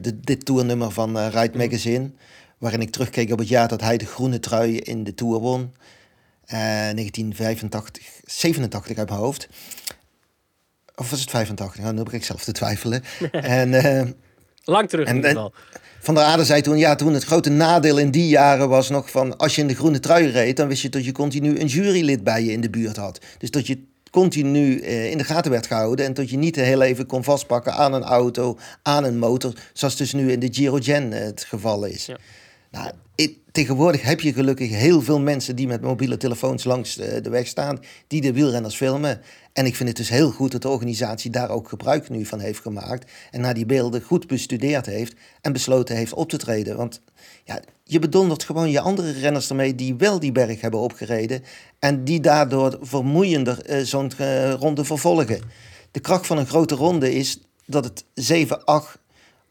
de, 0.00 0.20
dit 0.20 0.44
toernummer 0.44 0.90
van 0.90 1.18
Ride 1.18 1.58
Magazine, 1.58 2.10
waarin 2.58 2.80
ik 2.80 2.90
terugkeek 2.90 3.32
op 3.32 3.38
het 3.38 3.48
jaar 3.48 3.68
dat 3.68 3.80
hij 3.80 3.96
de 3.96 4.06
groene 4.06 4.40
trui 4.40 4.78
in 4.78 5.04
de 5.04 5.14
Tour 5.14 5.40
won. 5.40 5.74
1985, 6.46 8.20
87 8.24 8.98
uit 8.98 9.08
mijn 9.08 9.20
hoofd. 9.20 9.48
Of 10.94 11.10
was 11.10 11.20
het 11.20 11.30
85? 11.30 11.80
Nou, 11.80 11.92
nu 11.92 11.98
heb 11.98 12.12
ik 12.12 12.24
zelf 12.24 12.44
te 12.44 12.52
twijfelen. 12.52 13.02
en, 13.30 13.70
Lang 14.66 14.88
terug 14.88 15.08
in 15.08 15.14
ieder 15.14 15.30
geval. 15.30 15.52
Van 16.00 16.14
der 16.14 16.24
Aarde 16.24 16.44
zei 16.44 16.60
toen, 16.60 16.78
ja, 16.78 16.94
toen 16.94 17.14
het 17.14 17.24
grote 17.24 17.50
nadeel 17.50 17.98
in 17.98 18.10
die 18.10 18.28
jaren 18.28 18.68
was 18.68 18.90
nog 18.90 19.10
van... 19.10 19.36
als 19.36 19.54
je 19.54 19.60
in 19.60 19.66
de 19.66 19.74
groene 19.74 20.00
trui 20.00 20.26
reed, 20.26 20.56
dan 20.56 20.68
wist 20.68 20.82
je 20.82 20.88
dat 20.88 21.04
je 21.04 21.12
continu 21.12 21.60
een 21.60 21.66
jurylid 21.66 22.24
bij 22.24 22.44
je 22.44 22.52
in 22.52 22.60
de 22.60 22.70
buurt 22.70 22.96
had. 22.96 23.20
Dus 23.38 23.50
dat 23.50 23.66
je 23.66 23.78
continu 24.10 24.78
eh, 24.80 25.10
in 25.10 25.18
de 25.18 25.24
gaten 25.24 25.50
werd 25.50 25.66
gehouden... 25.66 26.06
en 26.06 26.14
dat 26.14 26.30
je 26.30 26.36
niet 26.36 26.56
heel 26.56 26.82
even 26.82 27.06
kon 27.06 27.24
vastpakken 27.24 27.72
aan 27.72 27.92
een 27.92 28.02
auto, 28.02 28.58
aan 28.82 29.04
een 29.04 29.18
motor... 29.18 29.52
zoals 29.72 29.96
dus 29.96 30.12
nu 30.12 30.32
in 30.32 30.40
de 30.40 30.48
Giro 30.50 30.78
Gen 30.80 31.12
eh, 31.12 31.24
het 31.24 31.44
geval 31.44 31.84
is. 31.84 32.06
Ja. 32.06 32.16
Nou, 32.76 32.92
tegenwoordig 33.56 34.02
heb 34.02 34.20
je 34.20 34.32
gelukkig 34.32 34.70
heel 34.70 35.02
veel 35.02 35.20
mensen 35.20 35.56
die 35.56 35.66
met 35.66 35.80
mobiele 35.80 36.16
telefoons 36.16 36.64
langs 36.64 36.94
de, 36.94 37.20
de, 37.20 37.30
weg 37.30 37.46
staan, 37.46 37.80
die 38.06 38.20
de 38.20 38.32
wielrenners 38.32 38.76
filmen. 38.76 39.20
En 39.52 39.66
ik 39.66 39.76
vind 39.76 39.88
het 39.88 39.98
dus 39.98 40.08
heel 40.08 40.30
goed 40.30 40.52
dat 40.52 40.62
de 40.62 40.68
organisatie 40.68 41.30
daar 41.30 41.50
ook 41.50 41.68
gebruik 41.68 42.08
nu 42.08 42.24
van 42.24 42.40
heeft 42.40 42.60
gemaakt. 42.60 43.10
En 43.30 43.40
naar 43.40 43.54
die 43.54 43.66
beelden 43.66 44.02
goed 44.02 44.26
bestudeerd 44.26 44.86
heeft 44.86 45.14
en 45.40 45.52
besloten 45.52 45.96
heeft 45.96 46.12
op 46.12 46.28
te 46.28 46.36
treden. 46.36 46.76
Want 46.76 47.00
ja, 47.44 47.60
je 47.84 47.98
bedondert 47.98 48.44
gewoon 48.44 48.70
je 48.70 48.80
andere 48.80 49.10
renners 49.12 49.48
ermee 49.48 49.74
die 49.74 49.94
wel 49.94 50.20
die 50.20 50.32
berg 50.32 50.60
hebben 50.60 50.80
opgereden. 50.80 51.42
En 51.78 52.04
die 52.04 52.20
daardoor 52.20 52.78
vermoeiender 52.80 53.70
uh, 53.70 53.84
zo'n 53.84 54.12
uh, 54.20 54.52
ronde 54.52 54.84
vervolgen. 54.84 55.40
De 55.90 56.00
kracht 56.00 56.26
van 56.26 56.38
een 56.38 56.46
grote 56.46 56.74
ronde 56.74 57.14
is 57.14 57.40
dat 57.66 57.84
het 57.84 58.04
7, 58.14 58.64
8 58.64 58.98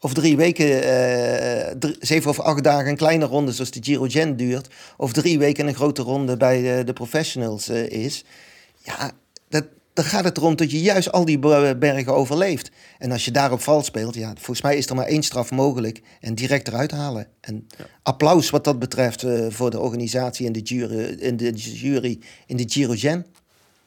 of 0.00 0.14
drie 0.14 0.36
weken, 0.36 0.66
uh, 0.66 1.90
zeven 2.00 2.30
of 2.30 2.40
acht 2.40 2.64
dagen 2.64 2.88
een 2.88 2.96
kleine 2.96 3.24
ronde 3.24 3.52
zoals 3.52 3.70
de 3.70 3.82
Giro 3.82 4.06
Gen 4.08 4.36
duurt, 4.36 4.68
of 4.96 5.12
drie 5.12 5.38
weken 5.38 5.66
een 5.66 5.74
grote 5.74 6.02
ronde 6.02 6.36
bij 6.36 6.62
de, 6.62 6.84
de 6.84 6.92
professionals 6.92 7.68
uh, 7.68 7.88
is, 7.88 8.24
ja, 8.82 9.10
dat, 9.48 9.64
dan 9.96 10.04
gaat 10.04 10.24
het 10.24 10.36
erom 10.36 10.56
dat 10.56 10.70
je 10.70 10.80
juist 10.80 11.12
al 11.12 11.24
die 11.24 11.38
bergen 11.78 12.14
overleeft. 12.14 12.70
En 12.98 13.12
als 13.12 13.24
je 13.24 13.30
daarop 13.30 13.60
vals 13.60 13.86
speelt, 13.86 14.14
ja, 14.14 14.32
volgens 14.34 14.62
mij 14.62 14.76
is 14.76 14.86
er 14.86 14.94
maar 14.94 15.06
één 15.06 15.22
straf 15.22 15.50
mogelijk 15.50 16.02
en 16.20 16.34
direct 16.34 16.68
eruit 16.68 16.90
halen. 16.90 17.26
En 17.40 17.66
ja. 17.78 17.84
applaus 18.02 18.50
wat 18.50 18.64
dat 18.64 18.78
betreft 18.78 19.22
uh, 19.22 19.46
voor 19.48 19.70
de 19.70 19.80
organisatie 19.80 20.46
en 20.46 20.52
de 20.52 20.60
jury 20.60 20.98
in 21.18 21.36
de, 21.36 21.50
jury 21.52 22.18
in 22.46 22.56
de 22.56 22.64
Giro 22.66 22.94
Gen. 22.96 23.26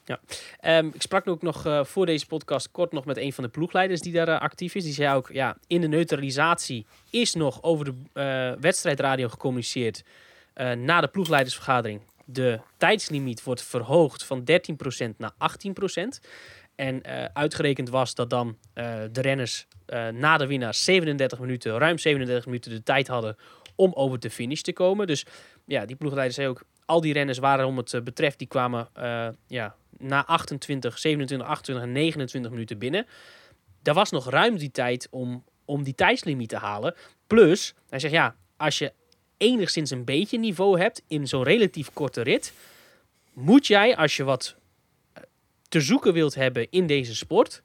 Ja, 0.09 0.19
um, 0.79 0.91
ik 0.93 1.01
sprak 1.01 1.27
ook 1.27 1.41
nog 1.41 1.65
uh, 1.65 1.83
voor 1.83 2.05
deze 2.05 2.25
podcast 2.25 2.71
kort 2.71 2.91
nog 2.91 3.05
met 3.05 3.17
een 3.17 3.33
van 3.33 3.43
de 3.43 3.49
ploegleiders 3.49 4.01
die 4.01 4.13
daar 4.13 4.27
uh, 4.27 4.39
actief 4.39 4.75
is. 4.75 4.83
Die 4.83 4.93
zei 4.93 5.15
ook, 5.15 5.29
ja, 5.31 5.57
in 5.67 5.81
de 5.81 5.87
neutralisatie 5.87 6.85
is 7.09 7.33
nog 7.33 7.63
over 7.63 7.85
de 7.85 7.93
uh, 8.13 8.61
wedstrijdradio 8.61 9.27
gecommuniceerd 9.27 10.03
na 10.77 11.01
de 11.01 11.07
ploegleidersvergadering. 11.07 12.01
De 12.25 12.59
tijdslimiet 12.77 13.43
wordt 13.43 13.63
verhoogd 13.63 14.23
van 14.23 14.43
13% 14.51 15.15
naar 15.17 15.31
18%. 15.31 16.29
En 16.75 17.01
uitgerekend 17.33 17.89
was 17.89 18.15
dat 18.15 18.29
dan 18.29 18.57
de 19.11 19.21
renners 19.21 19.67
na 20.11 20.37
de 20.37 20.47
winnaar 20.47 20.73
37 20.73 21.39
minuten, 21.39 21.77
ruim 21.77 21.97
37 21.97 22.45
minuten 22.45 22.71
de 22.71 22.83
tijd 22.83 23.07
hadden 23.07 23.37
om 23.75 23.91
over 23.93 24.19
de 24.19 24.29
finish 24.29 24.61
te 24.61 24.73
komen. 24.73 25.07
Dus 25.07 25.25
ja, 25.65 25.85
die 25.85 25.95
ploegleider 25.95 26.33
zei 26.33 26.47
ook, 26.47 26.63
al 26.85 27.01
die 27.01 27.13
renners 27.13 27.37
waren 27.37 27.65
om 27.65 27.77
het 27.77 28.03
betreft, 28.03 28.37
die 28.37 28.47
kwamen 28.47 28.89
ja, 29.47 29.75
na 29.99 30.25
28, 30.25 30.99
27, 30.99 31.47
28 31.47 31.85
en 31.85 31.91
29 31.91 32.51
minuten 32.51 32.77
binnen. 32.77 33.05
Daar 33.81 33.93
was 33.93 34.11
nog 34.11 34.29
ruim 34.29 34.57
die 34.57 34.71
tijd 34.71 35.07
om, 35.11 35.43
om 35.65 35.83
die 35.83 35.95
tijdslimiet 35.95 36.49
te 36.49 36.57
halen. 36.57 36.95
Plus, 37.27 37.73
hij 37.89 37.99
zegt 37.99 38.13
ja, 38.13 38.35
als 38.57 38.77
je 38.77 38.93
enigszins 39.37 39.89
een 39.89 40.05
beetje 40.05 40.39
niveau 40.39 40.79
hebt 40.79 41.03
in 41.07 41.27
zo'n 41.27 41.43
relatief 41.43 41.93
korte 41.93 42.21
rit, 42.21 42.53
moet 43.33 43.67
jij, 43.67 43.97
als 43.97 44.17
je 44.17 44.23
wat 44.23 44.55
eh, 45.13 45.23
te 45.69 45.81
zoeken 45.81 46.13
wilt 46.13 46.35
hebben 46.35 46.67
in 46.69 46.87
deze 46.87 47.15
sport, 47.15 47.63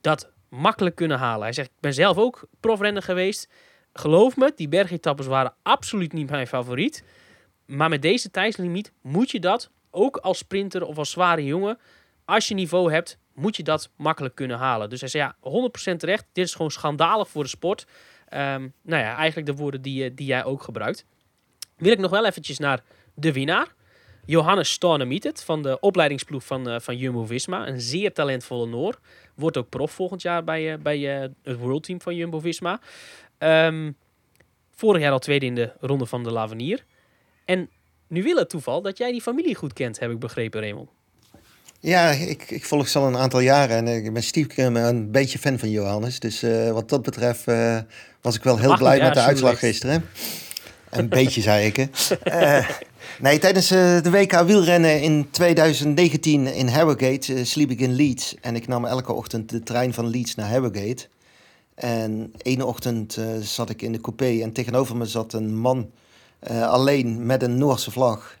dat 0.00 0.30
makkelijk 0.48 0.96
kunnen 0.96 1.18
halen. 1.18 1.42
Hij 1.42 1.52
zegt, 1.52 1.68
ik 1.68 1.80
ben 1.80 1.94
zelf 1.94 2.16
ook 2.16 2.48
profrenner 2.60 3.02
geweest. 3.02 3.48
Geloof 3.92 4.36
me, 4.36 4.52
die 4.56 4.68
bergetappes 4.68 5.26
waren 5.26 5.54
absoluut 5.62 6.12
niet 6.12 6.30
mijn 6.30 6.46
favoriet. 6.46 7.04
Maar 7.66 7.88
met 7.88 8.02
deze 8.02 8.30
tijdslimiet 8.30 8.92
moet 9.00 9.30
je 9.30 9.40
dat 9.40 9.70
ook 9.96 10.16
als 10.16 10.38
sprinter 10.38 10.84
of 10.84 10.98
als 10.98 11.10
zware 11.10 11.44
jongen, 11.44 11.78
als 12.24 12.48
je 12.48 12.54
niveau 12.54 12.92
hebt, 12.92 13.18
moet 13.34 13.56
je 13.56 13.62
dat 13.62 13.90
makkelijk 13.96 14.34
kunnen 14.34 14.58
halen. 14.58 14.90
Dus 14.90 15.00
hij 15.00 15.08
zei 15.08 15.22
ja, 15.22 15.36
100% 15.92 15.96
terecht. 15.96 16.24
Dit 16.32 16.44
is 16.44 16.54
gewoon 16.54 16.70
schandalig 16.70 17.28
voor 17.28 17.42
de 17.42 17.48
sport. 17.48 17.86
Um, 18.34 18.72
nou 18.82 19.02
ja, 19.02 19.16
eigenlijk 19.16 19.46
de 19.46 19.54
woorden 19.54 19.82
die, 19.82 20.04
eh, 20.04 20.10
die 20.14 20.26
jij 20.26 20.44
ook 20.44 20.62
gebruikt. 20.62 21.04
Wil 21.76 21.92
ik 21.92 21.98
nog 21.98 22.10
wel 22.10 22.26
eventjes 22.26 22.58
naar 22.58 22.82
de 23.14 23.32
winnaar. 23.32 23.74
Johannes 24.24 24.72
Stornemietet 24.72 25.44
van 25.44 25.62
de 25.62 25.80
opleidingsploeg 25.80 26.44
van, 26.44 26.68
uh, 26.68 26.78
van 26.78 26.96
Jumbo-Visma. 26.96 27.68
Een 27.68 27.80
zeer 27.80 28.12
talentvolle 28.12 28.66
Noor. 28.66 28.98
Wordt 29.34 29.56
ook 29.56 29.68
prof 29.68 29.90
volgend 29.90 30.22
jaar 30.22 30.44
bij, 30.44 30.72
uh, 30.72 30.78
bij 30.78 30.98
het 31.42 31.56
World 31.58 31.82
Team 31.82 32.00
van 32.00 32.14
Jumbo-Visma. 32.14 32.80
Um, 33.38 33.96
vorig 34.70 35.02
jaar 35.02 35.12
al 35.12 35.18
tweede 35.18 35.46
in 35.46 35.54
de 35.54 35.72
ronde 35.80 36.06
van 36.06 36.22
de 36.22 36.32
Lavenier. 36.32 36.84
En 37.44 37.70
nu 38.08 38.22
wil 38.22 38.36
het 38.36 38.48
toeval 38.48 38.82
dat 38.82 38.98
jij 38.98 39.12
die 39.12 39.22
familie 39.22 39.54
goed 39.54 39.72
kent, 39.72 39.98
heb 39.98 40.10
ik 40.10 40.18
begrepen, 40.18 40.60
Raymond. 40.60 40.88
Ja, 41.80 42.10
ik, 42.10 42.50
ik 42.50 42.64
volg 42.64 42.88
ze 42.88 42.98
al 42.98 43.06
een 43.06 43.16
aantal 43.16 43.40
jaren 43.40 43.76
en 43.76 44.04
ik 44.04 44.12
ben 44.12 44.22
stiekem 44.22 44.76
een 44.76 45.10
beetje 45.10 45.38
fan 45.38 45.58
van 45.58 45.70
Johannes. 45.70 46.18
Dus 46.20 46.42
uh, 46.42 46.70
wat 46.70 46.88
dat 46.88 47.02
betreft 47.02 47.48
uh, 47.48 47.78
was 48.20 48.36
ik 48.36 48.42
wel 48.42 48.58
heel 48.58 48.76
blij 48.76 49.00
met 49.00 49.14
de 49.14 49.20
uitslag 49.20 49.58
gisteren. 49.58 50.04
Een 50.90 51.08
beetje, 51.18 51.40
zei 51.40 51.66
ik. 51.66 51.88
Uh, 52.24 52.68
nee, 53.20 53.38
tijdens 53.38 53.68
de 53.68 54.10
WK 54.10 54.32
wielrennen 54.32 55.02
in 55.02 55.30
2019 55.30 56.46
in 56.46 56.68
Harrogate 56.68 57.44
sliep 57.44 57.70
ik 57.70 57.80
in 57.80 57.94
Leeds. 57.94 58.34
En 58.40 58.56
ik 58.56 58.68
nam 58.68 58.84
elke 58.84 59.12
ochtend 59.12 59.50
de 59.50 59.62
trein 59.62 59.94
van 59.94 60.08
Leeds 60.08 60.34
naar 60.34 60.48
Harrogate. 60.48 61.06
En 61.74 62.32
één 62.42 62.62
ochtend 62.62 63.18
zat 63.40 63.70
ik 63.70 63.82
in 63.82 63.92
de 63.92 64.00
coupé 64.00 64.40
en 64.42 64.52
tegenover 64.52 64.96
me 64.96 65.06
zat 65.06 65.32
een 65.32 65.56
man 65.56 65.90
uh, 66.50 66.68
alleen 66.68 67.26
met 67.26 67.42
een 67.42 67.58
Noorse 67.58 67.90
vlag. 67.90 68.36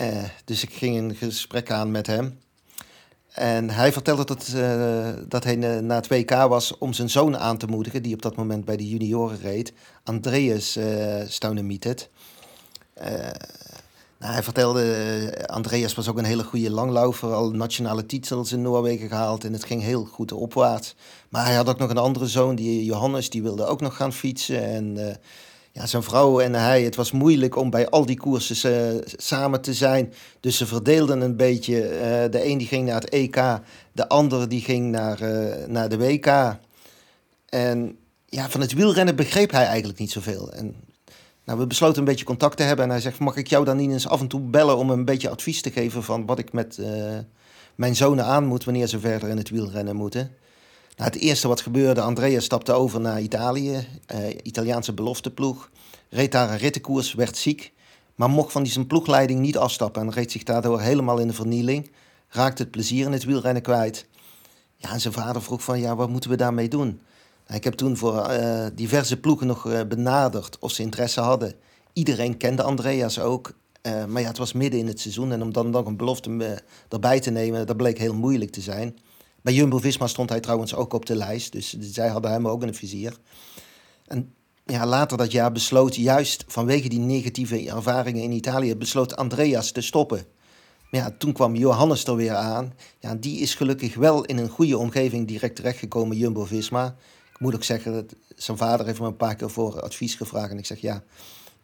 Uh, 0.00 0.24
dus 0.44 0.62
ik 0.62 0.72
ging 0.72 0.96
een 0.96 1.14
gesprek 1.14 1.70
aan 1.70 1.90
met 1.90 2.06
hem. 2.06 2.38
En 3.32 3.70
hij 3.70 3.92
vertelde 3.92 4.24
dat, 4.24 4.52
uh, 4.56 5.08
dat 5.28 5.44
hij 5.44 5.56
na 5.56 5.94
het 5.94 6.08
WK 6.08 6.30
was 6.30 6.78
om 6.78 6.92
zijn 6.92 7.10
zoon 7.10 7.38
aan 7.38 7.56
te 7.56 7.66
moedigen, 7.66 8.02
die 8.02 8.14
op 8.14 8.22
dat 8.22 8.36
moment 8.36 8.64
bij 8.64 8.76
de 8.76 8.88
junioren 8.88 9.40
reed. 9.40 9.72
Andreas 10.04 10.76
uh, 10.76 11.22
Staunemietet. 11.26 12.10
Nou, 14.18 14.32
hij 14.32 14.42
vertelde, 14.42 15.44
Andreas 15.46 15.94
was 15.94 16.08
ook 16.08 16.18
een 16.18 16.24
hele 16.24 16.44
goede 16.44 16.70
langlaufer, 16.70 17.32
al 17.32 17.50
nationale 17.50 18.06
titels 18.06 18.52
in 18.52 18.62
Noorwegen 18.62 19.08
gehaald 19.08 19.44
en 19.44 19.52
het 19.52 19.64
ging 19.64 19.82
heel 19.82 20.04
goed 20.04 20.32
opwaarts. 20.32 20.94
Maar 21.28 21.44
hij 21.44 21.54
had 21.54 21.68
ook 21.68 21.78
nog 21.78 21.90
een 21.90 21.98
andere 21.98 22.26
zoon, 22.26 22.54
die 22.54 22.84
Johannes, 22.84 23.30
die 23.30 23.42
wilde 23.42 23.64
ook 23.64 23.80
nog 23.80 23.96
gaan 23.96 24.12
fietsen. 24.12 24.64
En 24.64 25.18
ja, 25.74 25.86
zijn 25.86 26.02
vrouw 26.02 26.40
en 26.40 26.54
hij, 26.54 26.82
het 26.82 26.96
was 26.96 27.12
moeilijk 27.12 27.56
om 27.56 27.70
bij 27.70 27.88
al 27.88 28.06
die 28.06 28.16
koersen 28.16 28.94
uh, 28.94 29.00
samen 29.16 29.60
te 29.60 29.74
zijn. 29.74 30.12
Dus 30.40 30.56
ze 30.56 30.66
verdeelden 30.66 31.20
een 31.20 31.36
beetje. 31.36 31.82
Uh, 31.82 32.30
de 32.30 32.46
een 32.46 32.58
die 32.58 32.66
ging 32.66 32.86
naar 32.86 33.00
het 33.00 33.08
EK, 33.08 33.36
de 33.92 34.08
ander 34.08 34.48
die 34.48 34.60
ging 34.60 34.90
naar, 34.90 35.22
uh, 35.22 35.66
naar 35.66 35.88
de 35.88 35.98
WK. 35.98 36.56
En 37.48 37.98
ja, 38.26 38.48
van 38.48 38.60
het 38.60 38.72
wielrennen 38.72 39.16
begreep 39.16 39.50
hij 39.50 39.64
eigenlijk 39.66 39.98
niet 39.98 40.12
zoveel. 40.12 40.52
En 40.52 40.74
nou, 41.44 41.58
we 41.58 41.66
besloten 41.66 41.98
een 41.98 42.04
beetje 42.04 42.24
contact 42.24 42.56
te 42.56 42.62
hebben. 42.62 42.84
En 42.84 42.90
hij 42.90 43.00
zegt, 43.00 43.18
mag 43.18 43.36
ik 43.36 43.46
jou 43.46 43.64
dan 43.64 43.76
niet 43.76 43.90
eens 43.90 44.08
af 44.08 44.20
en 44.20 44.28
toe 44.28 44.40
bellen 44.40 44.76
om 44.76 44.90
een 44.90 45.04
beetje 45.04 45.30
advies 45.30 45.62
te 45.62 45.70
geven 45.70 46.02
van 46.02 46.26
wat 46.26 46.38
ik 46.38 46.52
met 46.52 46.78
mijn 47.74 47.96
zonen 47.96 48.24
aan 48.24 48.44
moet 48.44 48.64
wanneer 48.64 48.86
ze 48.86 49.00
verder 49.00 49.28
in 49.28 49.36
het 49.36 49.50
wielrennen 49.50 49.96
moeten. 49.96 50.36
Nou, 50.96 51.10
het 51.10 51.20
eerste 51.20 51.48
wat 51.48 51.60
gebeurde, 51.60 52.00
Andrea 52.00 52.40
stapte 52.40 52.72
over 52.72 53.00
naar 53.00 53.20
Italië, 53.20 53.86
uh, 54.14 54.28
Italiaanse 54.42 54.92
belofteploeg. 54.92 55.70
Reed 56.08 56.32
daar 56.32 56.50
een 56.50 56.58
rittenkoers, 56.58 57.14
werd 57.14 57.36
ziek, 57.36 57.72
maar 58.14 58.30
mocht 58.30 58.52
van 58.52 58.62
die 58.62 58.72
zijn 58.72 58.86
ploegleiding 58.86 59.40
niet 59.40 59.56
afstappen 59.56 60.02
en 60.02 60.12
reed 60.12 60.32
zich 60.32 60.42
daardoor 60.42 60.80
helemaal 60.80 61.18
in 61.18 61.26
de 61.26 61.34
vernieling. 61.34 61.90
Raakte 62.28 62.62
het 62.62 62.70
plezier 62.70 63.06
in 63.06 63.12
het 63.12 63.24
wielrennen 63.24 63.62
kwijt. 63.62 64.06
Ja, 64.76 64.92
en 64.92 65.00
zijn 65.00 65.14
vader 65.14 65.42
vroeg 65.42 65.62
van, 65.62 65.80
ja, 65.80 65.96
wat 65.96 66.08
moeten 66.08 66.30
we 66.30 66.36
daarmee 66.36 66.68
doen? 66.68 67.00
Nou, 67.46 67.58
ik 67.58 67.64
heb 67.64 67.74
toen 67.74 67.96
voor 67.96 68.30
uh, 68.30 68.66
diverse 68.74 69.20
ploegen 69.20 69.46
nog 69.46 69.66
uh, 69.66 69.80
benaderd 69.88 70.58
of 70.58 70.72
ze 70.72 70.82
interesse 70.82 71.20
hadden. 71.20 71.54
Iedereen 71.92 72.36
kende 72.36 72.62
Andreas 72.62 73.18
ook. 73.18 73.52
maar 74.08 74.20
ja, 74.20 74.28
het 74.28 74.38
was 74.38 74.52
midden 74.52 74.80
in 74.80 74.86
het 74.86 75.00
seizoen 75.00 75.32
en 75.32 75.42
om 75.42 75.52
dan 75.52 75.70
nog 75.70 75.86
een 75.86 75.96
belofte 75.96 76.62
erbij 76.88 77.20
te 77.20 77.30
nemen, 77.30 77.66
dat 77.66 77.76
bleek 77.76 77.98
heel 77.98 78.14
moeilijk 78.14 78.50
te 78.50 78.60
zijn. 78.60 78.98
Bij 79.44 79.54
Jumbo-Visma 79.54 80.06
stond 80.06 80.28
hij 80.28 80.40
trouwens 80.40 80.74
ook 80.74 80.92
op 80.92 81.06
de 81.06 81.16
lijst. 81.16 81.52
Dus 81.52 81.76
zij 81.78 82.08
hadden 82.08 82.30
hem 82.30 82.48
ook 82.48 82.60
in 82.60 82.68
het 82.68 82.76
vizier. 82.76 83.16
En 84.06 84.34
ja, 84.64 84.86
later 84.86 85.16
dat 85.16 85.32
jaar 85.32 85.52
besloot, 85.52 85.96
juist 85.96 86.44
vanwege 86.46 86.88
die 86.88 86.98
negatieve 86.98 87.70
ervaringen 87.70 88.22
in 88.22 88.32
Italië, 88.32 88.76
besloot 88.76 89.16
Andreas 89.16 89.70
te 89.70 89.80
stoppen. 89.80 90.24
Maar 90.90 91.00
ja, 91.00 91.14
toen 91.18 91.32
kwam 91.32 91.54
Johannes 91.54 92.04
er 92.04 92.16
weer 92.16 92.34
aan. 92.34 92.74
Ja, 92.98 93.14
die 93.14 93.38
is 93.38 93.54
gelukkig 93.54 93.94
wel 93.94 94.24
in 94.24 94.38
een 94.38 94.48
goede 94.48 94.78
omgeving 94.78 95.28
direct 95.28 95.56
terechtgekomen, 95.56 96.16
Jumbo-Visma. 96.16 96.96
Ik 97.32 97.40
moet 97.40 97.54
ook 97.54 97.64
zeggen, 97.64 97.92
dat 97.92 98.14
zijn 98.36 98.56
vader 98.56 98.86
heeft 98.86 99.00
me 99.00 99.06
een 99.06 99.16
paar 99.16 99.36
keer 99.36 99.50
voor 99.50 99.80
advies 99.80 100.14
gevraagd. 100.14 100.50
En 100.50 100.58
ik 100.58 100.66
zeg, 100.66 100.80
ja, 100.80 101.02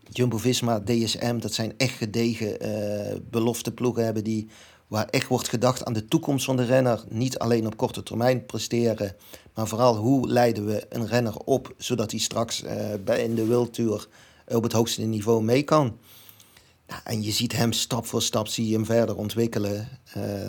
Jumbo-Visma, 0.09 0.81
DSM, 0.81 1.39
dat 1.39 1.53
zijn 1.53 1.75
echt 1.77 1.97
gedegen 1.97 2.67
uh, 2.67 3.17
belofte 3.31 3.73
ploegen 3.73 4.05
hebben 4.05 4.25
die 4.25 4.49
waar 4.91 5.07
echt 5.11 5.29
wordt 5.29 5.49
gedacht 5.49 5.85
aan 5.85 5.93
de 5.93 6.09
toekomst 6.09 6.45
van 6.45 6.57
de 6.57 6.65
renner. 6.65 7.05
Niet 7.09 7.39
alleen 7.39 7.67
op 7.67 7.77
korte 7.77 8.03
termijn 8.03 8.47
presteren, 8.47 9.17
maar 9.55 9.67
vooral 9.69 9.97
hoe 9.97 10.29
leiden 10.29 10.67
we 10.67 10.87
een 10.89 11.07
renner 11.07 11.37
op 11.37 11.75
zodat 11.77 12.11
hij 12.11 12.21
straks 12.21 12.63
uh, 12.63 12.71
bij 13.05 13.23
in 13.23 13.35
de 13.35 13.47
World 13.47 13.75
Tour 13.75 14.09
op 14.47 14.63
het 14.63 14.73
hoogste 14.73 15.03
niveau 15.03 15.43
mee 15.43 15.63
kan. 15.63 15.99
Ja, 16.89 17.01
en 17.05 17.23
je 17.23 17.31
ziet 17.31 17.53
hem 17.53 17.73
stap 17.73 18.07
voor 18.07 18.23
stap, 18.23 18.49
zie 18.49 18.69
je 18.69 18.75
hem 18.75 18.85
verder 18.85 19.17
ontwikkelen. 19.17 19.89
Uh, 20.17 20.49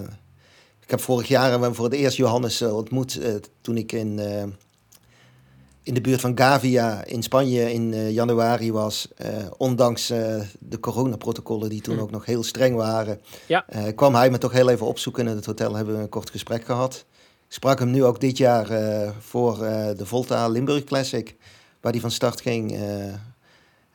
ik 0.81 0.89
heb 0.89 0.99
vorig 0.99 1.27
jaar 1.27 1.73
voor 1.73 1.85
het 1.85 1.93
eerst 1.93 2.17
Johannes 2.17 2.61
ontmoet 2.61 3.19
toen 3.61 3.77
ik 3.77 3.91
in 3.91 4.19
in 5.83 5.93
de 5.93 6.01
buurt 6.01 6.21
van 6.21 6.37
Gavia 6.37 7.03
in 7.05 7.23
Spanje 7.23 7.73
in 7.73 7.91
uh, 7.91 8.11
januari 8.11 8.71
was, 8.71 9.07
uh, 9.21 9.27
ondanks 9.57 10.11
uh, 10.11 10.41
de 10.59 10.79
coronaprotocollen 10.79 11.69
die 11.69 11.81
toen 11.81 11.95
hm. 11.95 12.01
ook 12.01 12.11
nog 12.11 12.25
heel 12.25 12.43
streng 12.43 12.75
waren, 12.75 13.21
ja. 13.45 13.65
kwam 13.95 14.15
hij 14.15 14.29
me 14.29 14.37
toch 14.37 14.51
heel 14.51 14.69
even 14.69 14.85
opzoeken. 14.85 15.27
In 15.27 15.35
het 15.35 15.45
hotel 15.45 15.75
hebben 15.75 15.95
we 15.95 16.01
een 16.01 16.09
kort 16.09 16.29
gesprek 16.29 16.65
gehad. 16.65 17.05
Ik 17.47 17.57
sprak 17.57 17.79
hem 17.79 17.91
nu 17.91 18.03
ook 18.03 18.19
dit 18.19 18.37
jaar 18.37 18.67
voor 19.19 19.57
de 19.97 20.05
Volta 20.05 20.47
Limburg 20.47 20.83
Classic, 20.83 21.35
waar 21.81 21.91
hij 21.91 22.01
van 22.01 22.11
start 22.11 22.41
ging. 22.41 22.71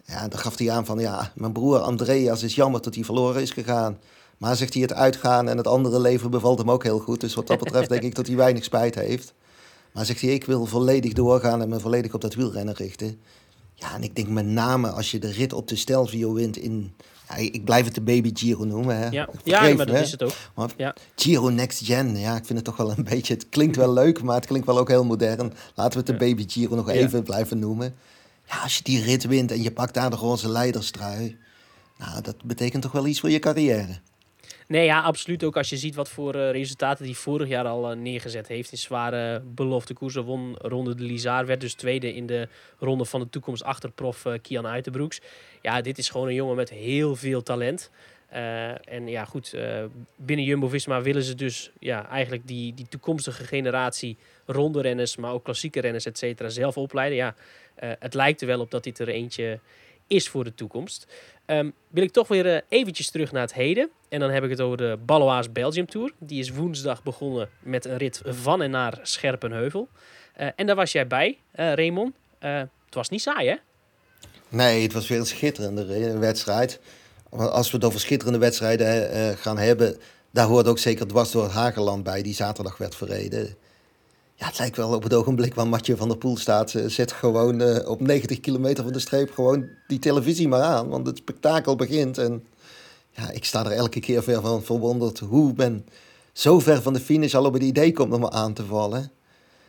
ja, 0.04 0.28
dan 0.28 0.38
gaf 0.38 0.58
hij 0.58 0.70
aan 0.70 0.84
van, 0.84 0.98
ja, 0.98 1.32
mijn 1.34 1.52
broer 1.52 1.78
Andreas 1.78 2.42
is 2.42 2.54
jammer 2.54 2.82
dat 2.82 2.94
hij 2.94 3.04
verloren 3.04 3.42
is 3.42 3.50
gegaan. 3.50 3.98
Maar 4.36 4.56
zegt 4.56 4.72
hij, 4.72 4.82
het 4.82 4.92
uitgaan 4.92 5.48
en 5.48 5.56
het 5.56 5.66
andere 5.66 6.00
leven 6.00 6.30
bevalt 6.30 6.58
hem 6.58 6.70
ook 6.70 6.82
heel 6.82 6.98
goed. 6.98 7.20
Dus 7.20 7.34
wat 7.34 7.46
dat 7.46 7.58
betreft 7.58 7.88
denk 7.88 8.02
ik 8.02 8.14
dat 8.14 8.26
hij 8.26 8.36
weinig 8.36 8.64
spijt 8.64 8.94
heeft. 8.94 9.34
Maar 9.96 10.04
zegt 10.04 10.20
hij, 10.20 10.30
ik 10.30 10.44
wil 10.44 10.66
volledig 10.66 11.12
doorgaan 11.12 11.62
en 11.62 11.68
me 11.68 11.80
volledig 11.80 12.14
op 12.14 12.20
dat 12.20 12.34
wielrennen 12.34 12.74
richten. 12.74 13.20
Ja, 13.74 13.94
en 13.94 14.02
ik 14.02 14.16
denk 14.16 14.28
met 14.28 14.46
name 14.46 14.90
als 14.90 15.10
je 15.10 15.18
de 15.18 15.30
rit 15.30 15.52
op 15.52 15.68
de 15.68 15.76
Stelvio 15.76 16.32
wint 16.32 16.56
in... 16.56 16.94
Ja, 17.28 17.36
ik 17.36 17.64
blijf 17.64 17.84
het 17.84 17.94
de 17.94 18.00
Baby 18.00 18.30
Giro 18.34 18.64
noemen. 18.64 18.96
Hè. 18.96 19.08
Ja, 19.08 19.28
ja 19.44 19.74
maar 19.74 19.86
dat 19.86 19.96
is 19.96 20.10
het 20.10 20.22
ook. 20.22 20.32
ja. 20.76 20.94
Giro 21.14 21.48
Next 21.48 21.84
Gen, 21.84 22.18
ja, 22.18 22.36
ik 22.36 22.44
vind 22.44 22.58
het 22.58 22.64
toch 22.64 22.76
wel 22.76 22.90
een 22.90 23.04
beetje... 23.10 23.34
Het 23.34 23.48
klinkt 23.48 23.76
wel 23.76 23.92
leuk, 23.92 24.22
maar 24.22 24.34
het 24.34 24.46
klinkt 24.46 24.66
wel 24.66 24.78
ook 24.78 24.88
heel 24.88 25.04
modern. 25.04 25.52
Laten 25.74 25.92
we 25.92 25.98
het 25.98 26.06
de 26.06 26.26
Baby 26.26 26.44
Giro 26.48 26.74
nog 26.74 26.88
even 26.88 27.22
blijven 27.22 27.58
noemen. 27.58 27.94
Ja, 28.48 28.58
als 28.62 28.76
je 28.76 28.82
die 28.82 29.02
rit 29.02 29.26
wint 29.26 29.50
en 29.50 29.62
je 29.62 29.72
pakt 29.72 29.94
daar 29.94 30.10
de 30.10 30.16
roze 30.16 30.48
leiderstrui... 30.48 31.36
Nou, 31.98 32.22
dat 32.22 32.36
betekent 32.44 32.82
toch 32.82 32.92
wel 32.92 33.06
iets 33.06 33.20
voor 33.20 33.30
je 33.30 33.38
carrière. 33.38 34.00
Nee, 34.68 34.84
ja, 34.84 35.00
absoluut. 35.00 35.44
Ook 35.44 35.56
als 35.56 35.68
je 35.68 35.76
ziet 35.76 35.94
wat 35.94 36.08
voor 36.08 36.34
uh, 36.34 36.50
resultaten 36.50 37.04
hij 37.04 37.14
vorig 37.14 37.48
jaar 37.48 37.66
al 37.66 37.90
uh, 37.90 37.96
neergezet 37.96 38.48
heeft. 38.48 38.72
In 38.72 38.78
zware 38.78 39.40
belofte 39.40 39.94
koersen. 39.94 40.24
Won 40.24 40.56
Ronde 40.58 40.94
de 40.94 41.02
Lizard. 41.02 41.46
Werd 41.46 41.60
dus 41.60 41.74
tweede 41.74 42.14
in 42.14 42.26
de 42.26 42.48
ronde 42.78 43.04
van 43.04 43.20
de 43.20 43.28
toekomst 43.28 43.62
achter 43.62 43.90
prof 43.90 44.24
Kian 44.42 44.66
Uitenbroeks. 44.66 45.20
Ja, 45.62 45.80
dit 45.80 45.98
is 45.98 46.08
gewoon 46.08 46.26
een 46.26 46.34
jongen 46.34 46.56
met 46.56 46.70
heel 46.70 47.16
veel 47.16 47.42
talent. 47.42 47.90
en 48.84 49.08
ja, 49.08 49.24
goed, 49.24 49.56
binnen 50.16 50.44
Jumbo-Visma 50.44 51.02
willen 51.02 51.22
ze 51.22 51.34
dus 51.34 51.70
ja, 51.78 52.08
eigenlijk 52.08 52.46
die, 52.46 52.74
die 52.74 52.88
toekomstige 52.88 53.44
generatie 53.44 54.16
ronde 54.46 54.80
renners, 54.80 55.16
maar 55.16 55.32
ook 55.32 55.44
klassieke 55.44 55.80
renners, 55.80 56.06
et 56.06 56.18
cetera, 56.18 56.48
zelf 56.48 56.76
opleiden. 56.76 57.16
Ja, 57.16 57.34
het 57.76 58.14
lijkt 58.14 58.40
er 58.40 58.46
wel 58.46 58.60
op 58.60 58.70
dat 58.70 58.84
dit 58.84 58.98
er 58.98 59.08
eentje 59.08 59.60
is 60.06 60.28
voor 60.28 60.44
de 60.44 60.54
toekomst. 60.54 61.06
Um, 61.46 61.72
wil 61.88 62.02
ik 62.02 62.12
toch 62.12 62.28
weer 62.28 62.46
uh, 62.46 62.60
eventjes 62.68 63.10
terug 63.10 63.32
naar 63.32 63.42
het 63.42 63.54
heden. 63.54 63.90
En 64.08 64.20
dan 64.20 64.30
heb 64.30 64.44
ik 64.44 64.50
het 64.50 64.60
over 64.60 64.76
de 64.76 64.98
Baloise 65.06 65.50
Belgium 65.50 65.86
Tour. 65.86 66.12
Die 66.18 66.40
is 66.40 66.50
woensdag 66.50 67.02
begonnen 67.02 67.48
met 67.60 67.84
een 67.84 67.96
rit 67.96 68.20
van 68.24 68.62
en 68.62 68.70
naar 68.70 68.98
Scherpenheuvel. 69.02 69.88
Uh, 70.40 70.48
en 70.56 70.66
daar 70.66 70.76
was 70.76 70.92
jij 70.92 71.06
bij, 71.06 71.38
uh, 71.56 71.72
Raymond. 71.72 72.14
het 72.38 72.68
was 72.90 73.08
niet 73.08 73.22
saai, 73.22 73.48
hè? 73.48 73.54
Nee, 74.48 74.82
het 74.82 74.92
was 74.92 75.08
weer 75.08 75.18
een 75.18 75.26
schitterende 75.26 76.18
wedstrijd. 76.18 76.80
Als 77.30 77.70
we 77.70 77.76
het 77.76 77.86
over 77.86 78.00
schitterende 78.00 78.38
wedstrijden 78.38 79.36
gaan 79.36 79.58
hebben... 79.58 79.96
daar 80.30 80.46
hoort 80.46 80.66
ook 80.66 80.78
zeker 80.78 81.06
dwars 81.06 81.30
door 81.30 81.48
Hageland 81.48 82.02
bij... 82.02 82.22
die 82.22 82.34
zaterdag 82.34 82.76
werd 82.76 82.94
verreden. 82.94 83.56
Ja, 84.38 84.46
het 84.46 84.58
lijkt 84.58 84.76
wel 84.76 84.94
op 84.94 85.02
het 85.02 85.14
ogenblik 85.14 85.54
waar 85.54 85.66
Matje 85.66 85.96
van 85.96 86.08
der 86.08 86.16
Poel 86.16 86.36
staat. 86.36 86.74
Zet 86.86 87.12
gewoon 87.12 87.62
uh, 87.62 87.88
op 87.88 88.00
90 88.00 88.40
kilometer 88.40 88.84
van 88.84 88.92
de 88.92 88.98
streep 88.98 89.30
gewoon 89.30 89.68
die 89.86 89.98
televisie 89.98 90.48
maar 90.48 90.62
aan. 90.62 90.88
Want 90.88 91.06
het 91.06 91.16
spektakel 91.16 91.76
begint. 91.76 92.18
En 92.18 92.44
ja, 93.10 93.30
ik 93.30 93.44
sta 93.44 93.64
er 93.64 93.72
elke 93.72 94.00
keer 94.00 94.22
weer 94.24 94.40
van 94.40 94.62
verwonderd 94.62 95.18
hoe 95.18 95.52
men 95.56 95.86
zo 96.32 96.58
ver 96.58 96.82
van 96.82 96.92
de 96.92 97.00
finish 97.00 97.34
al 97.34 97.44
op 97.44 97.52
het 97.52 97.62
idee 97.62 97.92
komt 97.92 98.12
om 98.12 98.20
me 98.20 98.30
aan 98.30 98.52
te 98.52 98.64
vallen. 98.64 99.10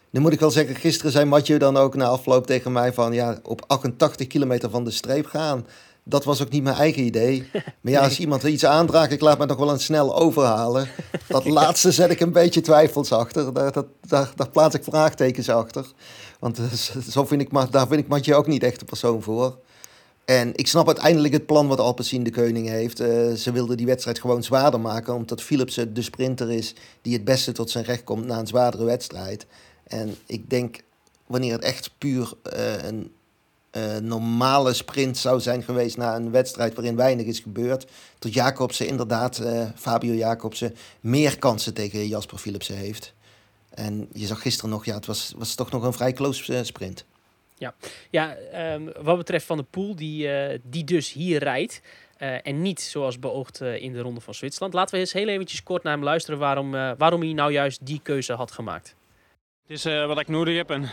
Nu 0.10 0.20
moet 0.20 0.34
ik 0.34 0.40
wel 0.40 0.52
zeggen, 0.52 0.76
gisteren 0.76 1.12
zei 1.12 1.26
Matje 1.26 1.60
dan 1.60 1.78
ook 1.78 1.96
na 1.96 2.06
afloop 2.06 2.48
tegen 2.48 2.72
mij 2.72 2.94
van... 2.94 3.14
ja, 3.14 3.40
op 3.44 3.64
88 3.68 4.28
kilometer 4.28 4.70
van 4.70 4.84
de 4.84 4.92
streep 4.92 5.26
gaan 5.26 5.66
dat 6.10 6.24
was 6.24 6.42
ook 6.42 6.50
niet 6.50 6.64
mijn 6.64 6.76
eigen 6.76 7.04
idee. 7.04 7.50
Maar 7.82 7.92
ja, 7.92 8.04
als 8.04 8.20
iemand 8.20 8.44
iets 8.44 8.66
aandraagt, 8.66 9.12
ik 9.12 9.22
laat 9.22 9.38
me 9.38 9.46
nog 9.46 9.58
wel 9.58 9.72
een 9.72 9.80
snel 9.80 10.16
overhalen. 10.16 10.88
Dat 11.28 11.46
laatste 11.60 11.92
zet 11.92 12.10
ik 12.10 12.20
een 12.20 12.32
beetje 12.32 12.62
twijfels 12.62 13.12
achter. 13.12 13.54
Daar, 13.54 13.72
dat, 13.72 13.86
daar, 14.02 14.32
daar 14.36 14.50
plaats 14.50 14.76
ik 14.76 14.84
vraagtekens 14.84 15.50
achter. 15.50 15.86
Want 16.40 16.60
eh, 16.60 16.72
zo 17.10 17.26
vind 17.26 17.42
ik, 17.42 17.72
daar 17.72 17.88
vind 17.88 18.00
ik 18.00 18.08
Matje 18.08 18.36
ook 18.36 18.48
niet 18.48 18.64
echt 18.64 18.80
de 18.80 18.86
persoon 18.86 19.22
voor. 19.22 19.58
En 20.26 20.56
ik 20.56 20.68
snap 20.68 20.88
uiteindelijk 20.88 21.34
het 21.34 21.46
plan 21.46 21.68
wat 21.68 21.80
Alpecin 21.80 22.24
de 22.24 22.32
Koning 22.32 22.68
heeft. 22.68 23.02
Uh, 23.02 23.34
ze 23.34 23.52
wilden 23.52 23.78
die 23.78 23.86
wedstrijd 23.86 24.20
gewoon 24.20 24.44
zwaarder 24.44 24.80
maken, 24.80 25.14
omdat 25.14 25.42
Philipsen 25.42 25.94
de 25.94 26.02
sprinter 26.02 26.52
is 26.52 26.76
die 27.02 27.14
het 27.14 27.24
beste 27.24 27.52
tot 27.52 27.70
zijn 27.70 27.84
recht 27.84 28.04
komt 28.04 28.26
na 28.26 28.40
een 28.40 28.48
zwaardere 28.48 28.84
wedstrijd. 28.84 29.46
En 29.84 30.16
ik 30.26 30.50
denk, 30.50 30.80
wanneer 31.28 31.52
het 31.52 31.64
echt 31.64 31.92
puur 31.98 32.34
uh, 32.54 32.84
een 32.84 33.12
normale 34.02 34.74
sprint 34.74 35.18
zou 35.18 35.40
zijn 35.40 35.64
geweest 35.64 35.98
na 35.98 36.16
een 36.16 36.32
wedstrijd 36.32 36.74
waarin 36.74 36.96
weinig 36.96 37.26
is 37.26 37.40
gebeurd. 37.40 37.88
Tot 38.20 38.34
Jacobsen 38.34 38.88
inderdaad, 38.88 39.40
uh, 39.40 39.70
Fabio 39.76 40.14
Jacobsen, 40.14 40.76
meer 41.00 41.38
kansen 41.38 41.74
tegen 41.74 42.08
Jasper 42.08 42.38
Philipsen 42.38 42.76
heeft. 42.76 43.14
En 43.70 44.08
je 44.14 44.26
zag 44.26 44.42
gisteren 44.42 44.70
nog, 44.70 44.86
ja, 44.86 44.94
het 44.94 45.06
was, 45.06 45.34
was 45.38 45.56
toch 45.56 45.72
nog 45.72 45.84
een 45.84 45.94
vrij 45.94 46.14
close 46.14 46.54
uh, 46.54 46.60
sprint. 46.64 47.06
Ja, 47.58 47.76
ja 48.10 48.38
um, 48.74 48.92
wat 49.02 49.18
betreft 49.18 49.46
Van 49.46 49.58
de 49.58 49.64
Poel, 49.64 49.96
die, 49.96 50.30
die 50.64 50.84
dus 50.84 51.14
hier 51.14 51.44
rijdt. 51.44 51.82
en 52.18 52.62
niet 52.62 52.82
zoals 52.82 53.20
beoogd 53.20 53.62
in 53.62 53.94
de 53.94 54.00
Ronde 54.00 54.22
van 54.22 54.34
Zwitserland. 54.34 54.74
Laten 54.74 54.94
we 54.94 55.00
eens 55.00 55.14
heel 55.14 55.28
eventjes 55.28 55.64
kort 55.64 55.84
naar 55.84 55.94
hem 55.94 56.04
luisteren 56.04 56.40
waarom, 56.40 56.72
waarom 56.72 57.22
hij 57.22 57.34
nou 57.34 57.52
juist 57.52 57.86
die 57.86 58.00
keuze 58.04 58.34
had 58.34 58.52
gemaakt. 58.52 58.96
Het 59.68 59.78
is 59.78 59.84
wat 59.84 60.20
ik 60.20 60.28
nodig 60.28 60.56
heb 60.56 60.70
en 60.70 60.90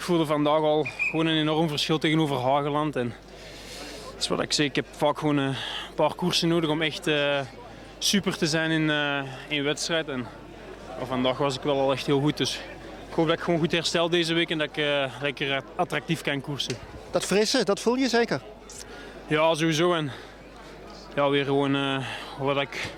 ik 0.00 0.06
voelde 0.06 0.26
vandaag 0.26 0.60
al 0.60 0.86
gewoon 1.10 1.26
een 1.26 1.36
enorm 1.36 1.68
verschil 1.68 1.98
tegenover 1.98 2.36
Hageland. 2.36 2.96
En 2.96 3.14
dat 4.12 4.20
is 4.20 4.28
wat 4.28 4.42
ik 4.42 4.52
zeg, 4.52 4.66
ik 4.66 4.76
heb 4.76 4.86
vaak 4.90 5.18
gewoon 5.18 5.36
een 5.36 5.54
paar 5.94 6.14
koersen 6.14 6.48
nodig 6.48 6.70
om 6.70 6.82
echt 6.82 7.06
uh, 7.06 7.40
super 7.98 8.36
te 8.36 8.46
zijn 8.46 8.70
in, 8.70 8.82
uh, 8.82 9.22
in 9.48 9.64
wedstrijd. 9.64 10.08
En 10.08 10.26
vandaag 11.02 11.38
was 11.38 11.56
ik 11.56 11.62
wel 11.62 11.80
al 11.80 11.92
echt 11.92 12.06
heel 12.06 12.20
goed. 12.20 12.36
Dus 12.36 12.60
ik 13.08 13.14
hoop 13.14 13.26
dat 13.26 13.36
ik 13.36 13.42
gewoon 13.42 13.60
goed 13.60 13.72
herstel 13.72 14.10
deze 14.10 14.34
week 14.34 14.50
en 14.50 14.58
dat 14.58 14.68
ik 14.68 14.76
uh, 14.76 15.04
lekker 15.20 15.62
attractief 15.76 16.22
kan 16.22 16.40
koersen. 16.40 16.74
Dat 17.10 17.24
frisse, 17.24 17.64
dat 17.64 17.80
voel 17.80 17.94
je 17.94 18.08
zeker? 18.08 18.40
Ja, 19.26 19.54
sowieso. 19.54 19.94
En 19.94 20.10
ja, 21.14 21.28
weer 21.28 21.44
gewoon 21.44 22.02
wat 22.38 22.60
ik 22.60 22.92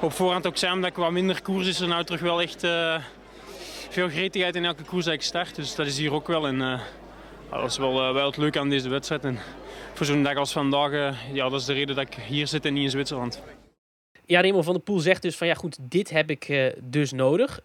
op 0.00 0.12
voorhand 0.12 0.46
ook 0.46 0.56
zei, 0.56 0.80
dat 0.80 0.90
ik 0.90 0.96
wat 0.96 1.10
minder 1.10 1.42
koers 1.42 1.66
is 1.66 1.80
er 1.80 1.88
nou 1.88 2.04
terug 2.04 2.20
wel 2.20 2.40
echt 2.40 2.66
veel 3.94 4.08
gretigheid 4.08 4.56
in 4.56 4.64
elke 4.64 4.82
koers 4.82 5.04
dat 5.04 5.14
ik 5.14 5.22
start. 5.22 5.54
Dus 5.54 5.74
dat 5.74 5.86
is 5.86 5.98
hier 5.98 6.12
ook 6.12 6.26
wel. 6.26 6.46
En, 6.46 6.60
uh, 6.60 6.80
dat 7.50 7.70
is 7.70 7.78
wel, 7.78 8.08
uh, 8.08 8.12
wel 8.12 8.26
het 8.26 8.36
leuke 8.36 8.58
aan 8.58 8.68
deze 8.68 8.88
wedstrijd. 8.88 9.24
En 9.24 9.38
voor 9.94 10.06
zo'n 10.06 10.22
dag 10.22 10.36
als 10.36 10.52
vandaag, 10.52 10.90
uh, 10.90 11.14
ja, 11.32 11.48
dat 11.48 11.60
is 11.60 11.66
de 11.66 11.72
reden 11.72 11.96
dat 11.96 12.06
ik 12.06 12.14
hier 12.14 12.46
zit 12.46 12.64
en 12.64 12.74
niet 12.74 12.84
in 12.84 12.90
Zwitserland. 12.90 13.42
Ja, 14.24 14.40
Raymond 14.40 14.64
van 14.64 14.74
der 14.74 14.82
Poel 14.82 14.98
zegt 14.98 15.22
dus 15.22 15.36
van 15.36 15.46
ja 15.46 15.54
goed, 15.54 15.76
dit 15.80 16.10
heb 16.10 16.30
ik 16.30 16.72
dus 16.82 17.12
nodig. 17.12 17.60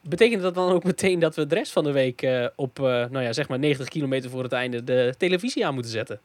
betekent 0.00 0.42
dat 0.42 0.54
dan 0.54 0.72
ook 0.72 0.84
meteen 0.84 1.18
dat 1.18 1.34
we 1.34 1.46
de 1.46 1.54
rest 1.54 1.72
van 1.72 1.84
de 1.84 1.92
week 1.92 2.50
op 2.56 2.78
nou 2.78 3.20
ja, 3.20 3.32
zeg 3.32 3.48
maar 3.48 3.58
90 3.58 3.88
kilometer 3.88 4.30
voor 4.30 4.42
het 4.42 4.52
einde 4.52 4.84
de 4.84 5.14
televisie 5.18 5.66
aan 5.66 5.74
moeten 5.74 5.92
zetten? 5.92 6.20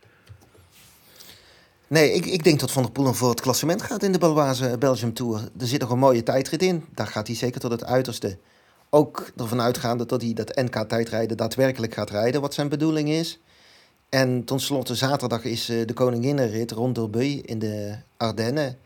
Nee, 1.88 2.12
ik, 2.12 2.26
ik 2.26 2.44
denk 2.44 2.60
dat 2.60 2.72
Van 2.72 2.84
der 2.84 2.92
Poel 2.92 3.14
voor 3.14 3.30
het 3.30 3.42
klassement 3.42 3.82
gaat 3.82 4.04
in 4.04 4.12
de 4.12 4.20
Baloise 4.20 4.78
Belgium 4.78 5.14
Tour. 5.14 5.40
Er 5.60 5.68
zit 5.68 5.82
nog 5.82 5.90
een 5.90 6.00
mooie 6.00 6.24
tijdrit 6.24 6.62
in. 6.62 6.86
Daar 6.94 7.08
gaat 7.08 7.28
hij 7.28 7.36
zeker 7.36 7.60
tot 7.60 7.72
het 7.72 7.86
uiterste. 7.86 8.38
Ook 8.90 9.32
ervan 9.38 9.62
uitgaande 9.62 10.06
dat 10.06 10.22
hij 10.22 10.34
dat 10.34 10.56
NK-tijdrijden 10.56 11.38
daadwerkelijk 11.38 11.94
gaat 11.94 12.10
rijden, 12.10 12.42
wat 12.42 12.54
zijn 12.54 12.70
bedoeling 12.70 13.10
is. 13.10 13.40
En 14.10 14.44
tenslotte 14.44 14.96
zaterdag 14.96 15.44
is 15.44 15.70
uh, 15.70 15.86
de 15.86 15.94
koninginnenrit 15.94 16.72
rond 16.72 16.96
Derby 16.96 17.42
in 17.46 17.60
de 17.60 17.96
Ardennen. 18.18 18.78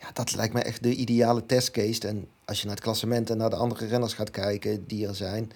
Ja, 0.00 0.10
dat 0.12 0.34
lijkt 0.34 0.54
me 0.54 0.60
echt 0.60 0.82
de 0.82 0.94
ideale 0.94 1.46
testcase. 1.46 2.08
En 2.08 2.28
als 2.44 2.58
je 2.58 2.66
naar 2.66 2.74
het 2.74 2.84
klassement 2.84 3.30
en 3.30 3.36
naar 3.36 3.50
de 3.50 3.56
andere 3.56 3.86
renners 3.86 4.14
gaat 4.14 4.30
kijken 4.30 4.86
die 4.86 5.06
er 5.06 5.14
zijn. 5.14 5.52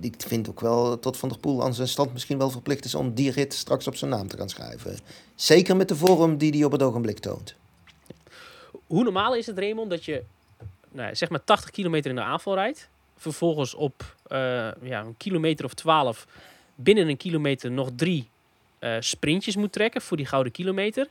Ik 0.00 0.14
vind 0.18 0.48
ook 0.48 0.60
wel 0.60 0.98
tot 0.98 1.16
Van 1.16 1.28
der 1.28 1.38
Poel 1.38 1.64
aan 1.64 1.74
zijn 1.74 1.88
stand 1.88 2.12
misschien 2.12 2.38
wel 2.38 2.50
verplicht 2.50 2.84
is 2.84 2.94
om 2.94 3.14
die 3.14 3.30
rit 3.30 3.54
straks 3.54 3.86
op 3.86 3.96
zijn 3.96 4.10
naam 4.10 4.28
te 4.28 4.36
gaan 4.36 4.48
schrijven. 4.48 4.98
Zeker 5.34 5.76
met 5.76 5.88
de 5.88 5.96
vorm 5.96 6.36
die 6.36 6.50
hij 6.50 6.64
op 6.64 6.72
het 6.72 6.82
ogenblik 6.82 7.18
toont. 7.18 7.54
Hoe 8.86 9.02
normaal 9.02 9.34
is 9.34 9.46
het, 9.46 9.58
Raymond, 9.58 9.90
dat 9.90 10.04
je 10.04 10.24
nou, 10.90 11.14
zeg 11.14 11.28
maar 11.28 11.44
80 11.44 11.70
kilometer 11.70 12.10
in 12.10 12.16
de 12.16 12.22
aanval 12.22 12.54
rijdt. 12.54 12.88
Vervolgens 13.24 13.74
op 13.74 14.16
uh, 14.28 14.38
ja, 14.82 15.00
een 15.00 15.16
kilometer 15.16 15.64
of 15.64 15.74
12 15.74 16.26
binnen 16.74 17.08
een 17.08 17.16
kilometer 17.16 17.70
nog 17.70 17.90
drie 17.96 18.28
uh, 18.80 18.96
sprintjes 19.00 19.56
moet 19.56 19.72
trekken 19.72 20.02
voor 20.02 20.16
die 20.16 20.26
gouden 20.26 20.52
kilometer. 20.52 21.08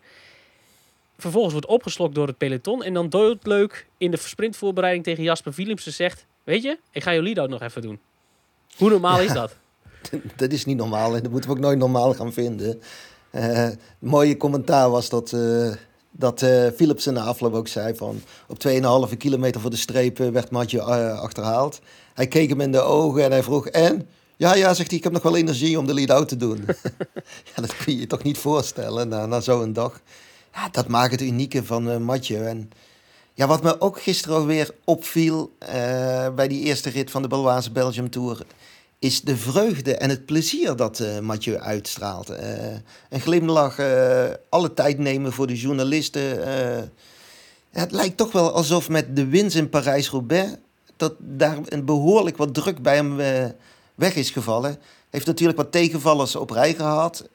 Vervolgens 1.17 1.53
wordt 1.53 1.67
opgeslokt 1.67 2.15
door 2.15 2.27
het 2.27 2.37
peloton. 2.37 2.83
En 2.83 2.93
dan 2.93 3.09
doodleuk 3.09 3.87
in 3.97 4.11
de 4.11 4.17
sprintvoorbereiding 4.17 5.03
tegen 5.05 5.23
Jasper 5.23 5.51
Philipsen 5.51 5.93
zegt... 5.93 6.25
Weet 6.43 6.63
je, 6.63 6.77
ik 6.91 7.03
ga 7.03 7.11
je 7.11 7.21
lead-out 7.21 7.49
nog 7.49 7.61
even 7.61 7.81
doen. 7.81 7.99
Hoe 8.77 8.89
normaal 8.89 9.19
is 9.19 9.33
dat? 9.33 9.55
dat 10.35 10.51
is 10.51 10.65
niet 10.65 10.77
normaal 10.77 11.15
en 11.15 11.21
dat 11.23 11.31
moeten 11.31 11.49
we 11.49 11.55
ook 11.55 11.61
nooit 11.61 11.77
normaal 11.77 12.13
gaan 12.13 12.33
vinden. 12.33 12.81
Uh, 13.31 13.69
mooie 13.99 14.37
commentaar 14.37 14.89
was 14.89 15.09
dat, 15.09 15.33
dat 16.15 16.41
uh, 16.41 16.67
Philipsen 16.75 17.13
na 17.13 17.23
afloop 17.23 17.53
ook 17.53 17.67
zei 17.67 17.95
van... 17.95 18.21
op 18.47 18.57
2,5 19.11 19.17
kilometer 19.17 19.61
voor 19.61 19.69
de 19.69 19.75
streep 19.75 20.17
werd 20.17 20.49
Matje 20.49 20.81
achterhaald. 20.81 21.79
Hij 22.13 22.27
keek 22.27 22.49
hem 22.49 22.61
in 22.61 22.71
de 22.71 22.81
ogen 22.81 23.23
en 23.23 23.31
hij 23.31 23.43
vroeg... 23.43 23.67
En? 23.67 24.07
Ja, 24.35 24.55
ja, 24.55 24.73
zegt 24.73 24.89
hij, 24.89 24.97
ik 24.97 25.03
heb 25.03 25.13
nog 25.13 25.21
wel 25.21 25.37
energie 25.37 25.79
om 25.79 25.85
de 25.87 25.93
lead-out 25.93 26.27
te 26.27 26.37
doen. 26.37 26.65
ja, 27.55 27.61
dat 27.61 27.77
kun 27.77 27.93
je 27.93 27.99
je 27.99 28.07
toch 28.07 28.23
niet 28.23 28.37
voorstellen 28.37 29.07
na, 29.07 29.25
na 29.25 29.39
zo'n 29.39 29.73
dag. 29.73 30.01
Ja, 30.53 30.69
dat 30.69 30.87
maakt 30.87 31.11
het 31.11 31.21
unieke 31.21 31.63
van 31.63 31.89
uh, 31.89 31.97
Matje. 31.97 32.37
En 32.37 32.71
ja, 33.33 33.47
wat 33.47 33.63
me 33.63 33.81
ook 33.81 34.01
gisteren 34.01 34.45
weer 34.45 34.75
opviel 34.83 35.51
bij 36.35 36.47
die 36.47 36.63
eerste 36.63 36.89
rit 36.89 37.11
van 37.11 37.21
de 37.21 37.27
Belwaze 37.27 37.71
Belgium 37.71 38.09
Tour... 38.09 38.45
is 39.03 39.21
de 39.21 39.37
vreugde 39.37 39.95
en 39.95 40.09
het 40.09 40.25
plezier 40.25 40.75
dat 40.75 40.99
uh, 40.99 41.19
Mathieu 41.19 41.57
uitstraalt. 41.57 42.29
een 43.09 43.21
glimlach, 43.21 43.79
alle 44.49 44.73
tijd 44.73 44.97
nemen 44.97 45.33
voor 45.33 45.47
de 45.47 45.57
journalisten. 45.57 46.21
Het 47.69 47.91
lijkt 47.91 48.17
toch 48.17 48.31
wel 48.31 48.51
alsof 48.51 48.89
met 48.89 49.15
de 49.15 49.25
winst 49.25 49.55
in 49.55 49.69
Parijs-Roubaix... 49.69 50.51
dat 50.97 51.13
daar 51.19 51.57
een 51.65 51.85
behoorlijk 51.85 52.37
wat 52.37 52.53
druk 52.53 52.81
bij 52.81 52.95
hem 52.95 53.15
weg 53.95 54.15
is 54.15 54.29
gevallen. 54.29 54.77
Heeft 55.09 55.25
natuurlijk 55.25 55.57
wat 55.57 55.71
tegenvallers 55.71 56.35
op 56.35 56.49
rij 56.49 56.73
gehad. 56.73 57.29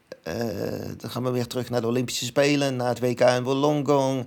Dan 0.96 1.10
gaan 1.10 1.22
we 1.22 1.30
weer 1.30 1.46
terug 1.46 1.70
naar 1.70 1.80
de 1.80 1.86
Olympische 1.86 2.24
Spelen, 2.24 2.76
naar 2.76 2.88
het 2.88 3.00
WK 3.00 3.20
in 3.20 3.42
Wollongong. 3.42 4.26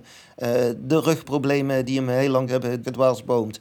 De 0.78 1.00
rugproblemen 1.00 1.84
die 1.84 1.98
hem 1.98 2.08
heel 2.08 2.30
lang 2.30 2.48
hebben 2.48 2.80
gedwarsboomd. 2.84 3.60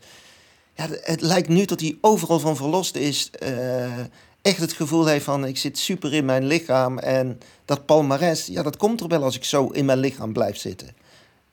Ja, 0.75 0.87
het 1.01 1.21
lijkt 1.21 1.47
nu 1.47 1.65
dat 1.65 1.79
hij 1.79 1.97
overal 2.01 2.39
van 2.39 2.55
verlost 2.55 2.95
is. 2.95 3.29
Uh, 3.43 3.99
echt 4.41 4.59
het 4.59 4.73
gevoel 4.73 5.05
heeft 5.05 5.25
van 5.25 5.45
ik 5.45 5.57
zit 5.57 5.77
super 5.77 6.13
in 6.13 6.25
mijn 6.25 6.45
lichaam. 6.45 6.97
En 6.97 7.39
dat 7.65 7.85
palmares, 7.85 8.45
ja, 8.45 8.63
dat 8.63 8.77
komt 8.77 9.01
er 9.01 9.07
wel 9.07 9.23
als 9.23 9.35
ik 9.35 9.43
zo 9.43 9.67
in 9.67 9.85
mijn 9.85 9.99
lichaam 9.99 10.33
blijf 10.33 10.57
zitten. 10.57 10.95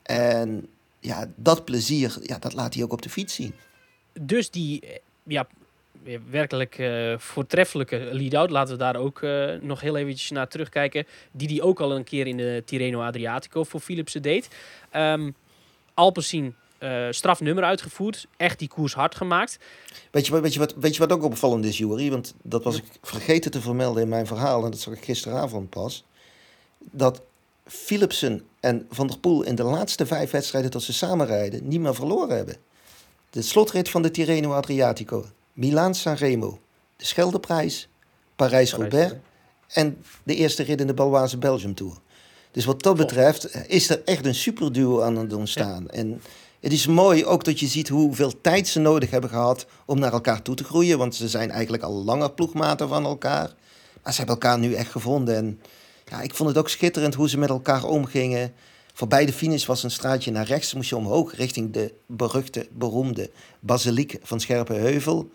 En 0.03 0.67
ja, 0.99 1.31
dat 1.35 1.65
plezier, 1.65 2.17
ja, 2.21 2.37
dat 2.39 2.53
laat 2.53 2.73
hij 2.73 2.83
ook 2.83 2.93
op 2.93 3.01
de 3.01 3.09
fiets 3.09 3.35
zien. 3.35 3.53
Dus 4.21 4.49
die 4.49 4.83
ja, 5.23 5.47
werkelijk 6.29 6.77
uh, 6.77 7.17
voortreffelijke 7.17 8.09
lead-out. 8.11 8.49
Laten 8.49 8.73
we 8.73 8.79
daar 8.79 8.95
ook 8.95 9.21
nog 9.61 9.81
heel 9.81 9.97
eventjes 9.97 10.29
naar 10.29 10.47
terugkijken. 10.47 11.07
Die 11.31 11.47
die 11.47 11.61
ook 11.61 11.79
al 11.79 11.95
een 11.95 12.03
keer 12.03 12.27
in 12.27 12.37
de 12.37 12.63
Tirreno 12.65 13.01
Adriatico 13.01 13.63
voor 13.63 13.79
Philipsen 13.79 14.21
deed. 14.21 14.47
Um, 14.95 15.35
Alpecin 15.93 16.55
uh, 16.79 17.07
strafnummer 17.09 17.63
uitgevoerd. 17.63 18.27
Echt 18.37 18.59
die 18.59 18.67
koers 18.67 18.93
hard 18.93 19.15
gemaakt. 19.15 19.57
Weet 20.11 20.27
je, 20.27 20.41
weet 20.41 20.53
je, 20.53 20.59
wat, 20.59 20.73
weet 20.75 20.93
je 20.93 20.99
wat 20.99 21.11
ook 21.11 21.23
opvallend 21.23 21.65
is, 21.65 21.77
Jury? 21.77 22.09
Want 22.09 22.33
dat 22.41 22.63
was 22.63 22.77
ik 22.77 22.83
vergeten 23.01 23.51
te 23.51 23.61
vermelden 23.61 24.03
in 24.03 24.09
mijn 24.09 24.27
verhaal. 24.27 24.63
En 24.65 24.71
dat 24.71 24.79
zag 24.79 24.93
ik 24.93 25.03
gisteravond 25.03 25.69
pas. 25.69 26.05
Dat 26.77 27.21
Philipsen 27.65 28.45
en 28.59 28.87
Van 28.89 29.07
der 29.07 29.19
Poel 29.19 29.43
in 29.43 29.55
de 29.55 29.63
laatste 29.63 30.05
vijf 30.05 30.31
wedstrijden 30.31 30.71
dat 30.71 30.83
ze 30.83 30.93
samenrijden... 30.93 31.67
niet 31.67 31.79
meer 31.79 31.95
verloren 31.95 32.35
hebben. 32.35 32.55
De 33.29 33.41
slotrit 33.41 33.89
van 33.89 34.01
de 34.01 34.11
Tirreno 34.11 34.53
Adriatico. 34.53 35.25
Milaan-San 35.53 36.15
Remo, 36.15 36.59
de 36.95 37.05
Scheldeprijs, 37.05 37.87
Parijs-Roubaix 38.35 39.13
en 39.67 40.03
de 40.23 40.35
eerste 40.35 40.63
rit 40.63 40.81
in 40.81 40.87
de 40.87 40.93
Balwaze 40.93 41.37
Belgium 41.37 41.75
Tour. 41.75 41.97
Dus 42.51 42.65
wat 42.65 42.83
dat 42.83 42.97
betreft 42.97 43.67
is 43.67 43.89
er 43.89 44.01
echt 44.05 44.25
een 44.25 44.35
superduo 44.35 45.01
aan 45.01 45.15
het 45.15 45.33
ontstaan. 45.33 45.83
Ja. 45.83 45.91
En 45.91 46.21
het 46.59 46.71
is 46.71 46.87
mooi 46.87 47.25
ook 47.25 47.43
dat 47.43 47.59
je 47.59 47.67
ziet 47.67 47.87
hoeveel 47.87 48.41
tijd 48.41 48.67
ze 48.67 48.79
nodig 48.79 49.09
hebben 49.09 49.29
gehad 49.29 49.65
om 49.85 49.99
naar 49.99 50.13
elkaar 50.13 50.41
toe 50.41 50.55
te 50.55 50.63
groeien. 50.63 50.97
Want 50.97 51.15
ze 51.15 51.27
zijn 51.27 51.51
eigenlijk 51.51 51.83
al 51.83 52.03
langer 52.03 52.31
ploegmaten 52.31 52.87
van 52.87 53.05
elkaar. 53.05 53.53
Maar 54.03 54.13
ze 54.13 54.17
hebben 54.17 54.35
elkaar 54.35 54.59
nu 54.59 54.73
echt 54.73 54.91
gevonden. 54.91 55.35
En 55.35 55.61
ja, 56.05 56.21
ik 56.21 56.35
vond 56.35 56.49
het 56.49 56.57
ook 56.57 56.69
schitterend 56.69 57.15
hoe 57.15 57.29
ze 57.29 57.37
met 57.37 57.49
elkaar 57.49 57.83
omgingen. 57.83 58.53
Voorbij 58.93 59.25
de 59.25 59.33
finish 59.33 59.65
was 59.65 59.83
een 59.83 59.91
straatje 59.91 60.31
naar 60.31 60.45
rechts, 60.45 60.73
moest 60.73 60.89
je 60.89 60.95
omhoog 60.95 61.35
richting 61.35 61.73
de 61.73 61.93
beruchte, 62.05 62.67
beroemde 62.71 63.31
basiliek 63.59 64.17
van 64.21 64.39
Scherpenheuvel. 64.39 65.29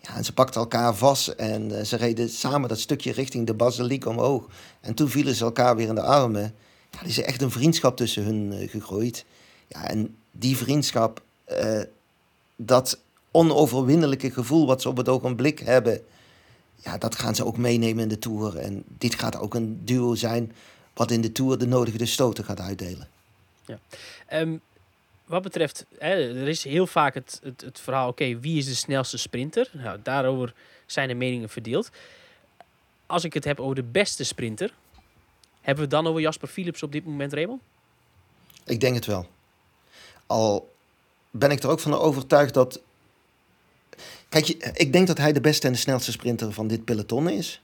Ja, 0.00 0.16
en 0.16 0.24
ze 0.24 0.32
pakten 0.32 0.60
elkaar 0.60 0.94
vast 0.94 1.28
en 1.28 1.70
uh, 1.70 1.80
ze 1.80 1.96
reden 1.96 2.28
samen 2.28 2.68
dat 2.68 2.78
stukje 2.78 3.12
richting 3.12 3.46
de 3.46 3.54
basiliek 3.54 4.06
omhoog. 4.06 4.46
En 4.80 4.94
toen 4.94 5.08
vielen 5.08 5.34
ze 5.34 5.44
elkaar 5.44 5.76
weer 5.76 5.88
in 5.88 5.94
de 5.94 6.02
armen. 6.02 6.54
Ja, 6.90 7.00
er 7.00 7.06
is 7.06 7.22
echt 7.22 7.42
een 7.42 7.50
vriendschap 7.50 7.96
tussen 7.96 8.24
hun 8.24 8.52
uh, 8.52 8.70
gegroeid. 8.70 9.24
Ja, 9.68 9.88
en 9.88 10.16
die 10.38 10.56
vriendschap, 10.56 11.22
uh, 11.48 11.82
dat 12.56 12.98
onoverwinnelijke 13.30 14.30
gevoel 14.30 14.66
wat 14.66 14.82
ze 14.82 14.88
op 14.88 14.96
het 14.96 15.08
ogenblik 15.08 15.58
hebben, 15.58 16.00
ja, 16.74 16.98
dat 16.98 17.16
gaan 17.16 17.34
ze 17.34 17.44
ook 17.44 17.56
meenemen 17.56 18.02
in 18.02 18.08
de 18.08 18.18
Tour. 18.18 18.56
En 18.56 18.84
dit 18.86 19.14
gaat 19.14 19.36
ook 19.36 19.54
een 19.54 19.84
duo 19.84 20.14
zijn 20.14 20.52
wat 20.94 21.10
in 21.10 21.20
de 21.20 21.32
Tour 21.32 21.58
de 21.58 21.66
nodige 21.66 22.06
stoten 22.06 22.44
gaat 22.44 22.60
uitdelen. 22.60 23.08
Ja. 23.64 23.78
Um, 24.32 24.60
wat 25.24 25.42
betreft, 25.42 25.84
hè, 25.98 26.40
er 26.40 26.48
is 26.48 26.64
heel 26.64 26.86
vaak 26.86 27.14
het, 27.14 27.40
het, 27.42 27.60
het 27.60 27.80
verhaal, 27.80 28.08
oké, 28.08 28.38
wie 28.38 28.58
is 28.58 28.66
de 28.66 28.74
snelste 28.74 29.18
sprinter? 29.18 29.70
Nou, 29.72 29.98
daarover 30.02 30.54
zijn 30.86 31.08
de 31.08 31.14
meningen 31.14 31.48
verdeeld. 31.48 31.90
Als 33.06 33.24
ik 33.24 33.32
het 33.34 33.44
heb 33.44 33.60
over 33.60 33.74
de 33.74 33.82
beste 33.82 34.24
sprinter, 34.24 34.72
hebben 35.54 35.74
we 35.74 35.80
het 35.80 35.90
dan 35.90 36.06
over 36.06 36.20
Jasper 36.20 36.48
Philips 36.48 36.82
op 36.82 36.92
dit 36.92 37.04
moment, 37.04 37.32
Raymond? 37.32 37.60
Ik 38.64 38.80
denk 38.80 38.94
het 38.94 39.06
wel. 39.06 39.28
Al 40.28 40.74
ben 41.30 41.50
ik 41.50 41.62
er 41.62 41.68
ook 41.68 41.80
van 41.80 41.94
overtuigd 41.94 42.54
dat... 42.54 42.80
Kijk, 44.28 44.48
ik 44.74 44.92
denk 44.92 45.06
dat 45.06 45.18
hij 45.18 45.32
de 45.32 45.40
beste 45.40 45.66
en 45.66 45.72
de 45.72 45.78
snelste 45.78 46.12
sprinter 46.12 46.52
van 46.52 46.68
dit 46.68 46.84
peloton 46.84 47.28
is. 47.28 47.62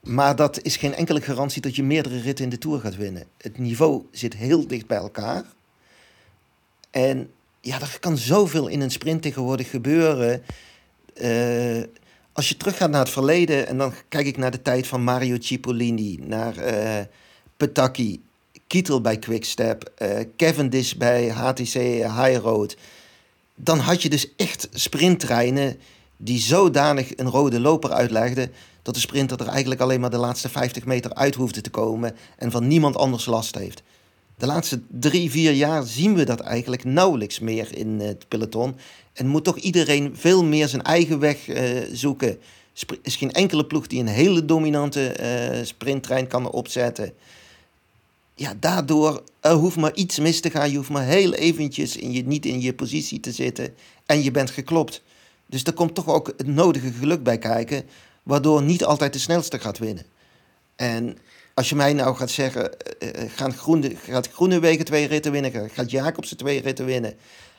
Maar 0.00 0.36
dat 0.36 0.62
is 0.62 0.76
geen 0.76 0.94
enkele 0.94 1.20
garantie 1.20 1.62
dat 1.62 1.76
je 1.76 1.82
meerdere 1.82 2.20
ritten 2.20 2.44
in 2.44 2.50
de 2.50 2.58
Tour 2.58 2.80
gaat 2.80 2.96
winnen. 2.96 3.26
Het 3.36 3.58
niveau 3.58 4.06
zit 4.10 4.34
heel 4.34 4.66
dicht 4.66 4.86
bij 4.86 4.96
elkaar. 4.96 5.44
En 6.90 7.30
ja, 7.60 7.80
er 7.80 7.96
kan 8.00 8.16
zoveel 8.16 8.66
in 8.66 8.80
een 8.80 8.90
sprint 8.90 9.22
tegenwoordig 9.22 9.70
gebeuren. 9.70 10.42
Uh, 11.14 11.82
als 12.32 12.48
je 12.48 12.56
teruggaat 12.56 12.90
naar 12.90 13.00
het 13.00 13.10
verleden 13.10 13.66
en 13.66 13.78
dan 13.78 13.94
kijk 14.08 14.26
ik 14.26 14.36
naar 14.36 14.50
de 14.50 14.62
tijd 14.62 14.86
van 14.86 15.04
Mario 15.04 15.36
Cipollini, 15.40 16.18
naar 16.22 16.56
uh, 16.58 17.04
Petacchi, 17.56 18.22
Kittel 18.66 19.00
bij 19.00 19.18
Quickstep, 19.18 19.92
uh, 19.98 20.08
Cavendish 20.36 20.92
bij 20.92 21.28
HTC 21.28 21.74
High 21.74 22.36
Road. 22.36 22.76
Dan 23.54 23.78
had 23.78 24.02
je 24.02 24.08
dus 24.08 24.34
echt 24.36 24.68
sprinttreinen 24.72 25.78
die 26.16 26.38
zodanig 26.38 27.16
een 27.16 27.30
rode 27.30 27.60
loper 27.60 27.90
uitlegden 27.90 28.52
dat 28.82 28.94
de 28.94 29.00
sprinter 29.00 29.40
er 29.40 29.46
eigenlijk 29.46 29.80
alleen 29.80 30.00
maar 30.00 30.10
de 30.10 30.16
laatste 30.16 30.48
50 30.48 30.84
meter 30.84 31.14
uit 31.14 31.34
hoefde 31.34 31.60
te 31.60 31.70
komen 31.70 32.16
en 32.36 32.50
van 32.50 32.66
niemand 32.66 32.96
anders 32.96 33.26
last 33.26 33.54
heeft. 33.54 33.82
De 34.38 34.46
laatste 34.46 34.80
drie, 34.88 35.30
vier 35.30 35.52
jaar 35.52 35.84
zien 35.84 36.14
we 36.14 36.24
dat 36.24 36.40
eigenlijk 36.40 36.84
nauwelijks 36.84 37.38
meer 37.38 37.76
in 37.76 38.00
het 38.00 38.28
peloton. 38.28 38.76
En 39.12 39.26
moet 39.26 39.44
toch 39.44 39.56
iedereen 39.56 40.16
veel 40.16 40.44
meer 40.44 40.68
zijn 40.68 40.82
eigen 40.82 41.18
weg 41.18 41.48
uh, 41.48 41.58
zoeken. 41.92 42.28
Er 42.86 42.98
is 43.02 43.16
geen 43.16 43.32
enkele 43.32 43.66
ploeg 43.66 43.86
die 43.86 44.00
een 44.00 44.06
hele 44.06 44.44
dominante 44.44 45.16
uh, 45.20 45.64
sprinttrein 45.64 46.26
kan 46.26 46.50
opzetten. 46.50 47.12
Ja, 48.38 48.54
daardoor 48.60 49.22
er 49.40 49.52
hoeft 49.52 49.76
maar 49.76 49.94
iets 49.94 50.18
mis 50.18 50.40
te 50.40 50.50
gaan. 50.50 50.70
Je 50.70 50.76
hoeft 50.76 50.88
maar 50.88 51.04
heel 51.04 51.34
eventjes 51.34 51.96
in 51.96 52.12
je, 52.12 52.26
niet 52.26 52.46
in 52.46 52.60
je 52.60 52.74
positie 52.74 53.20
te 53.20 53.32
zitten. 53.32 53.74
En 54.06 54.22
je 54.22 54.30
bent 54.30 54.50
geklopt. 54.50 55.02
Dus 55.46 55.62
er 55.62 55.72
komt 55.72 55.94
toch 55.94 56.06
ook 56.06 56.26
het 56.36 56.46
nodige 56.46 56.92
geluk 56.92 57.22
bij 57.22 57.38
kijken. 57.38 57.84
Waardoor 58.22 58.62
niet 58.62 58.84
altijd 58.84 59.12
de 59.12 59.18
snelste 59.18 59.58
gaat 59.58 59.78
winnen. 59.78 60.04
En 60.76 61.18
als 61.54 61.68
je 61.68 61.74
mij 61.74 61.92
nou 61.92 62.16
gaat 62.16 62.30
zeggen, 62.30 62.70
uh, 62.98 63.10
gaan 63.34 63.52
Groene, 63.52 63.96
gaat 63.96 64.28
Groenewegen 64.28 64.84
twee 64.84 65.06
ritten 65.06 65.32
winnen, 65.32 65.70
gaat 65.70 65.90
Jacobsen 65.90 66.36
twee 66.36 66.60
ritten 66.60 66.84
winnen, 66.84 67.14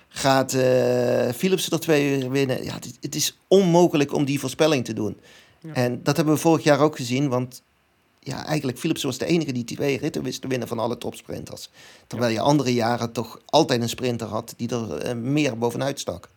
gaat 0.08 0.54
uh, 0.54 1.30
Philipsen 1.30 1.72
er 1.72 1.80
twee 1.80 2.30
winnen. 2.30 2.64
Ja, 2.64 2.74
het, 2.74 2.98
het, 3.02 3.16
is 3.16 3.38
onmogelijk 3.48 4.14
om 4.14 4.26
die 4.26 4.40
voorspelling 4.40 4.86
te 4.86 4.94
doen. 4.94 5.20
Ja. 5.62 5.74
En 5.74 6.04
dat 6.04 6.16
hebben 6.16 6.34
we 6.34 6.40
vorig 6.40 6.64
jaar 6.64 6.80
ook 6.80 6.96
gezien, 6.96 7.30
want 7.30 7.62
ja, 8.20 8.46
eigenlijk 8.46 8.78
Philipsen 8.78 9.08
was 9.08 9.18
de 9.18 9.26
enige 9.26 9.52
die 9.52 9.64
twee 9.64 9.98
ritten 9.98 10.24
wist 10.24 10.42
te 10.42 10.48
winnen 10.48 10.68
van 10.68 10.80
alle 10.80 10.98
topsprinters. 10.98 11.70
Terwijl 12.08 12.34
je 12.34 12.40
andere 12.40 12.74
jaren 12.74 13.12
toch 13.12 13.40
altijd 13.46 13.82
een 13.82 13.90
sprinter 13.90 14.28
had 14.28 14.54
die 14.58 14.70
er 14.70 15.06
uh, 15.06 15.14
meer 15.14 15.58
bovenuit 15.58 16.00
stak. 16.00 16.30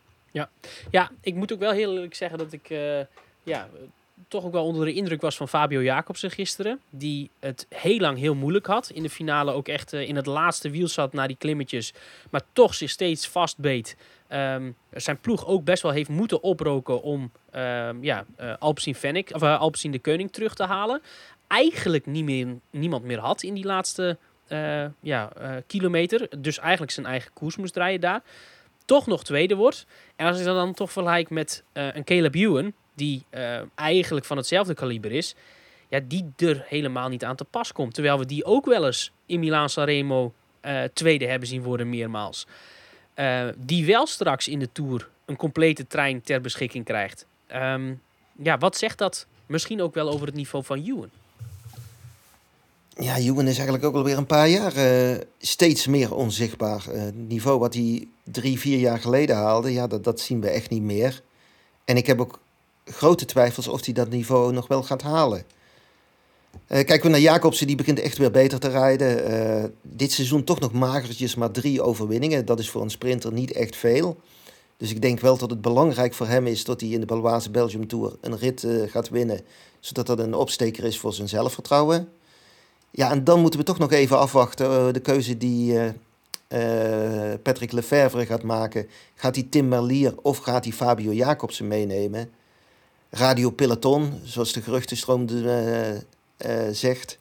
Ja, 0.91 1.11
ik 1.21 1.35
moet 1.35 1.53
ook 1.53 1.59
wel 1.59 1.71
heel 1.71 1.93
eerlijk 1.93 2.15
zeggen 2.15 2.37
dat 2.37 2.53
ik 2.53 2.69
eh, 2.69 2.99
ja, 3.43 3.69
toch 4.27 4.43
ook 4.43 4.51
wel 4.51 4.65
onder 4.65 4.85
de 4.85 4.93
indruk 4.93 5.21
was 5.21 5.37
van 5.37 5.47
Fabio 5.47 5.83
Jacobsen 5.83 6.31
gisteren. 6.31 6.79
Die 6.89 7.29
het 7.39 7.65
heel 7.69 7.99
lang 7.99 8.17
heel 8.17 8.35
moeilijk 8.35 8.65
had. 8.65 8.89
In 8.89 9.03
de 9.03 9.09
finale 9.09 9.51
ook 9.51 9.67
echt 9.67 9.93
eh, 9.93 10.07
in 10.07 10.15
het 10.15 10.25
laatste 10.25 10.69
wiel 10.69 10.87
zat 10.87 11.13
naar 11.13 11.27
die 11.27 11.37
klimmetjes. 11.37 11.93
Maar 12.29 12.41
toch 12.53 12.73
zich 12.73 12.89
steeds 12.89 13.27
vastbeet. 13.27 13.95
Ehm, 14.27 14.71
zijn 14.91 15.19
ploeg 15.19 15.45
ook 15.45 15.63
best 15.63 15.83
wel 15.83 15.91
heeft 15.91 16.09
moeten 16.09 16.43
oproken 16.43 17.01
om 17.01 17.31
um, 17.55 18.03
ja, 18.03 18.25
uh, 18.39 18.53
Alpecin 18.59 18.95
Fennec, 18.95 19.29
of 19.33 19.41
uh, 19.41 19.59
Alpecin 19.59 19.91
de 19.91 19.99
Koning 19.99 20.31
terug 20.31 20.53
te 20.53 20.63
halen. 20.63 21.01
Eigenlijk 21.51 22.05
niet 22.05 22.23
meer, 22.23 22.47
niemand 22.69 23.03
meer 23.03 23.19
had 23.19 23.43
in 23.43 23.53
die 23.53 23.65
laatste 23.65 24.17
ja, 24.99 25.31
kilometer. 25.67 26.41
Dus 26.41 26.59
eigenlijk 26.59 26.91
zijn 26.91 27.05
eigen 27.05 27.31
koers 27.33 27.55
moest 27.55 27.73
draaien 27.73 28.01
daar 28.01 28.21
toch 28.85 29.07
nog 29.07 29.23
tweede 29.23 29.55
wordt. 29.55 29.85
En 30.15 30.27
als 30.27 30.39
ik 30.39 30.45
dat 30.45 30.55
dan 30.55 30.73
toch 30.73 30.91
vergelijk 30.91 31.29
met 31.29 31.63
uh, 31.73 31.95
een 31.95 32.03
Caleb 32.03 32.35
Ewan, 32.35 32.73
die 32.93 33.25
eigenlijk 33.75 34.25
van 34.25 34.37
hetzelfde 34.37 34.73
kaliber 34.73 35.11
is, 35.11 35.35
ja, 35.89 35.99
die 36.03 36.31
er 36.37 36.65
helemaal 36.67 37.09
niet 37.09 37.23
aan 37.23 37.35
te 37.35 37.43
pas 37.43 37.71
komt. 37.71 37.93
Terwijl 37.93 38.19
we 38.19 38.25
die 38.25 38.45
ook 38.45 38.65
wel 38.65 38.85
eens 38.85 39.11
in 39.25 39.39
Milaan 39.39 39.69
Sanremo 39.69 40.33
tweede 40.93 41.25
hebben 41.25 41.47
zien 41.47 41.63
worden 41.63 41.89
meermaals. 41.89 42.47
die 43.57 43.85
wel 43.85 44.07
straks 44.07 44.47
in 44.47 44.59
de 44.59 44.71
Tour 44.71 45.09
een 45.25 45.35
complete 45.35 45.87
trein 45.87 46.21
ter 46.21 46.41
beschikking 46.41 46.85
krijgt. 46.85 47.25
Um, 47.55 48.01
ja, 48.43 48.57
wat 48.57 48.77
zegt 48.77 48.97
dat 48.97 49.27
misschien 49.45 49.81
ook 49.81 49.93
wel 49.93 50.09
over 50.09 50.25
het 50.25 50.35
niveau 50.35 50.63
van 50.65 50.83
Ewan? 50.85 51.09
Ja, 52.97 53.17
Ewan 53.17 53.47
is 53.47 53.55
eigenlijk 53.55 53.85
ook 53.85 53.95
alweer 53.95 54.17
een 54.17 54.25
paar 54.25 54.49
jaar 54.49 54.77
uh, 54.77 55.17
steeds 55.39 55.87
meer 55.87 56.15
onzichtbaar. 56.15 56.85
Uh, 56.89 57.01
het 57.01 57.27
niveau 57.27 57.59
wat 57.59 57.73
hij 57.73 58.07
drie, 58.23 58.59
vier 58.59 58.79
jaar 58.79 58.99
geleden 58.99 59.35
haalde, 59.35 59.73
ja, 59.73 59.87
dat, 59.87 60.03
dat 60.03 60.19
zien 60.19 60.41
we 60.41 60.49
echt 60.49 60.69
niet 60.69 60.81
meer. 60.81 61.23
En 61.85 61.97
ik 61.97 62.07
heb 62.07 62.19
ook 62.19 62.39
grote 62.85 63.25
twijfels 63.25 63.67
of 63.67 63.85
hij 63.85 63.93
dat 63.93 64.09
niveau 64.09 64.53
nog 64.53 64.67
wel 64.67 64.83
gaat 64.83 65.01
halen. 65.01 65.43
Uh, 66.53 66.57
kijken 66.67 67.01
we 67.01 67.09
naar 67.09 67.19
Jacobsen, 67.19 67.67
die 67.67 67.75
begint 67.75 67.99
echt 67.99 68.17
weer 68.17 68.31
beter 68.31 68.59
te 68.59 68.69
rijden. 68.69 69.75
dit 69.81 70.11
seizoen 70.11 70.43
toch 70.43 70.59
nog 70.59 70.71
magertjes, 70.71 71.35
maar 71.35 71.51
drie 71.51 71.81
overwinningen. 71.81 72.45
Dat 72.45 72.59
is 72.59 72.69
voor 72.69 72.81
een 72.81 72.89
sprinter 72.89 73.33
niet 73.33 73.51
echt 73.51 73.75
veel. 73.75 74.17
Dus 74.77 74.91
ik 74.91 75.01
denk 75.01 75.19
wel 75.19 75.37
dat 75.37 75.49
het 75.49 75.61
belangrijk 75.61 76.13
voor 76.13 76.27
hem 76.27 76.47
is 76.47 76.63
dat 76.63 76.81
hij 76.81 76.89
in 76.89 76.99
de 76.99 77.05
Baloise 77.05 77.51
Belgium 77.51 77.87
Tour 77.87 78.17
een 78.21 78.37
rit 78.37 78.67
gaat 78.87 79.09
winnen. 79.09 79.41
Zodat 79.79 80.07
dat 80.07 80.19
een 80.19 80.33
opsteker 80.33 80.83
is 80.83 80.99
voor 80.99 81.13
zijn 81.13 81.29
zelfvertrouwen. 81.29 82.09
Ja, 82.91 83.11
en 83.11 83.23
dan 83.23 83.39
moeten 83.39 83.59
we 83.59 83.65
toch 83.65 83.77
nog 83.77 83.91
even 83.91 84.19
afwachten. 84.19 84.65
Uh, 84.65 84.93
de 84.93 84.99
keuze 84.99 85.37
die 85.37 85.73
uh, 85.73 85.85
uh, 86.49 87.33
Patrick 87.41 87.71
Lefevre 87.71 88.25
gaat 88.25 88.43
maken. 88.43 88.87
Gaat 89.15 89.35
hij 89.35 89.47
Tim 89.49 89.67
Merlier 89.67 90.13
of 90.21 90.37
gaat 90.37 90.63
hij 90.63 90.73
Fabio 90.73 91.13
Jacobsen 91.13 91.67
meenemen? 91.67 92.29
Radio 93.09 93.49
Peloton, 93.49 94.13
zoals 94.23 94.53
de 94.53 94.61
geruchtenstroom 94.61 95.25
de, 95.25 96.03
zegt. 96.71 97.17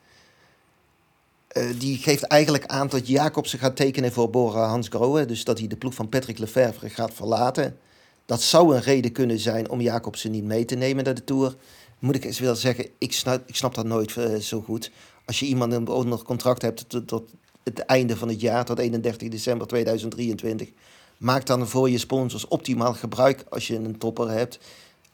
die 1.79 1.99
geeft 1.99 2.23
eigenlijk 2.23 2.67
aan 2.67 2.89
dat 2.89 3.09
Jacobsen 3.09 3.59
gaat 3.59 3.77
tekenen 3.77 4.13
voor 4.13 4.31
Bora 4.31 4.67
Hans 4.67 4.89
Grohe. 4.89 5.27
Dus 5.27 5.45
dat 5.45 5.59
hij 5.59 5.69
de 5.69 5.77
ploeg 5.77 5.95
van 5.95 6.09
Patrick 6.09 6.39
Lefevre 6.39 6.89
gaat 6.89 7.15
verlaten. 7.15 7.79
Dat 8.27 8.43
zou 8.43 8.75
een 8.75 8.83
reden 8.83 9.13
kunnen 9.13 9.39
zijn 9.39 9.71
om 9.71 9.81
Jacobsen 9.81 10.31
niet 10.31 10.45
mee 10.45 10.65
te 10.65 10.75
nemen 10.75 11.05
naar 11.05 11.15
de 11.15 11.25
Tour. 11.25 11.55
Moet 11.99 12.15
ik 12.15 12.25
eens 12.25 12.39
wel 12.39 12.55
zeggen, 12.55 12.87
ik 12.99 13.13
snap, 13.13 13.43
ik 13.47 13.57
snap 13.57 13.75
dat 13.75 13.87
nooit 13.87 14.17
zo 14.41 14.61
goed 14.61 14.91
als 15.31 15.39
je 15.39 15.47
iemand 15.47 15.89
onder 15.89 16.23
contract 16.23 16.63
hebt 16.63 16.89
tot, 16.89 17.09
tot, 17.09 17.31
het 17.65 17.79
einde 17.79 18.17
van 18.17 18.29
het 18.29 18.41
jaar, 18.41 18.65
tot 18.65 18.79
31 18.79 19.29
december 19.29 19.67
2023, 19.67 20.69
maak 21.17 21.47
dan 21.47 21.69
voor 21.69 21.91
je 21.91 21.99
sponsors 21.99 22.49
optimaal 22.49 22.95
gebruik 22.95 23.45
als 23.49 23.67
je 23.67 23.75
een 23.75 23.99
topper 23.99 24.31
hebt, 24.31 24.59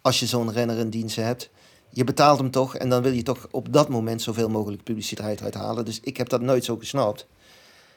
als 0.00 0.20
je 0.20 0.26
zo'n 0.26 0.52
renner 0.52 0.78
in 0.78 0.90
dienst 0.90 1.16
hebt. 1.16 1.50
Je 1.90 2.04
betaalt 2.04 2.38
hem 2.38 2.50
toch 2.50 2.76
en 2.76 2.88
dan 2.88 3.02
wil 3.02 3.12
je 3.12 3.22
toch 3.22 3.48
op 3.50 3.72
dat 3.72 3.88
moment 3.88 4.22
zoveel 4.22 4.48
mogelijk 4.48 4.82
publiciteit 4.82 5.42
uithalen. 5.42 5.84
Dus 5.84 6.00
ik 6.00 6.16
heb 6.16 6.28
dat 6.28 6.40
nooit 6.40 6.64
zo 6.64 6.76
gesnapt. 6.76 7.26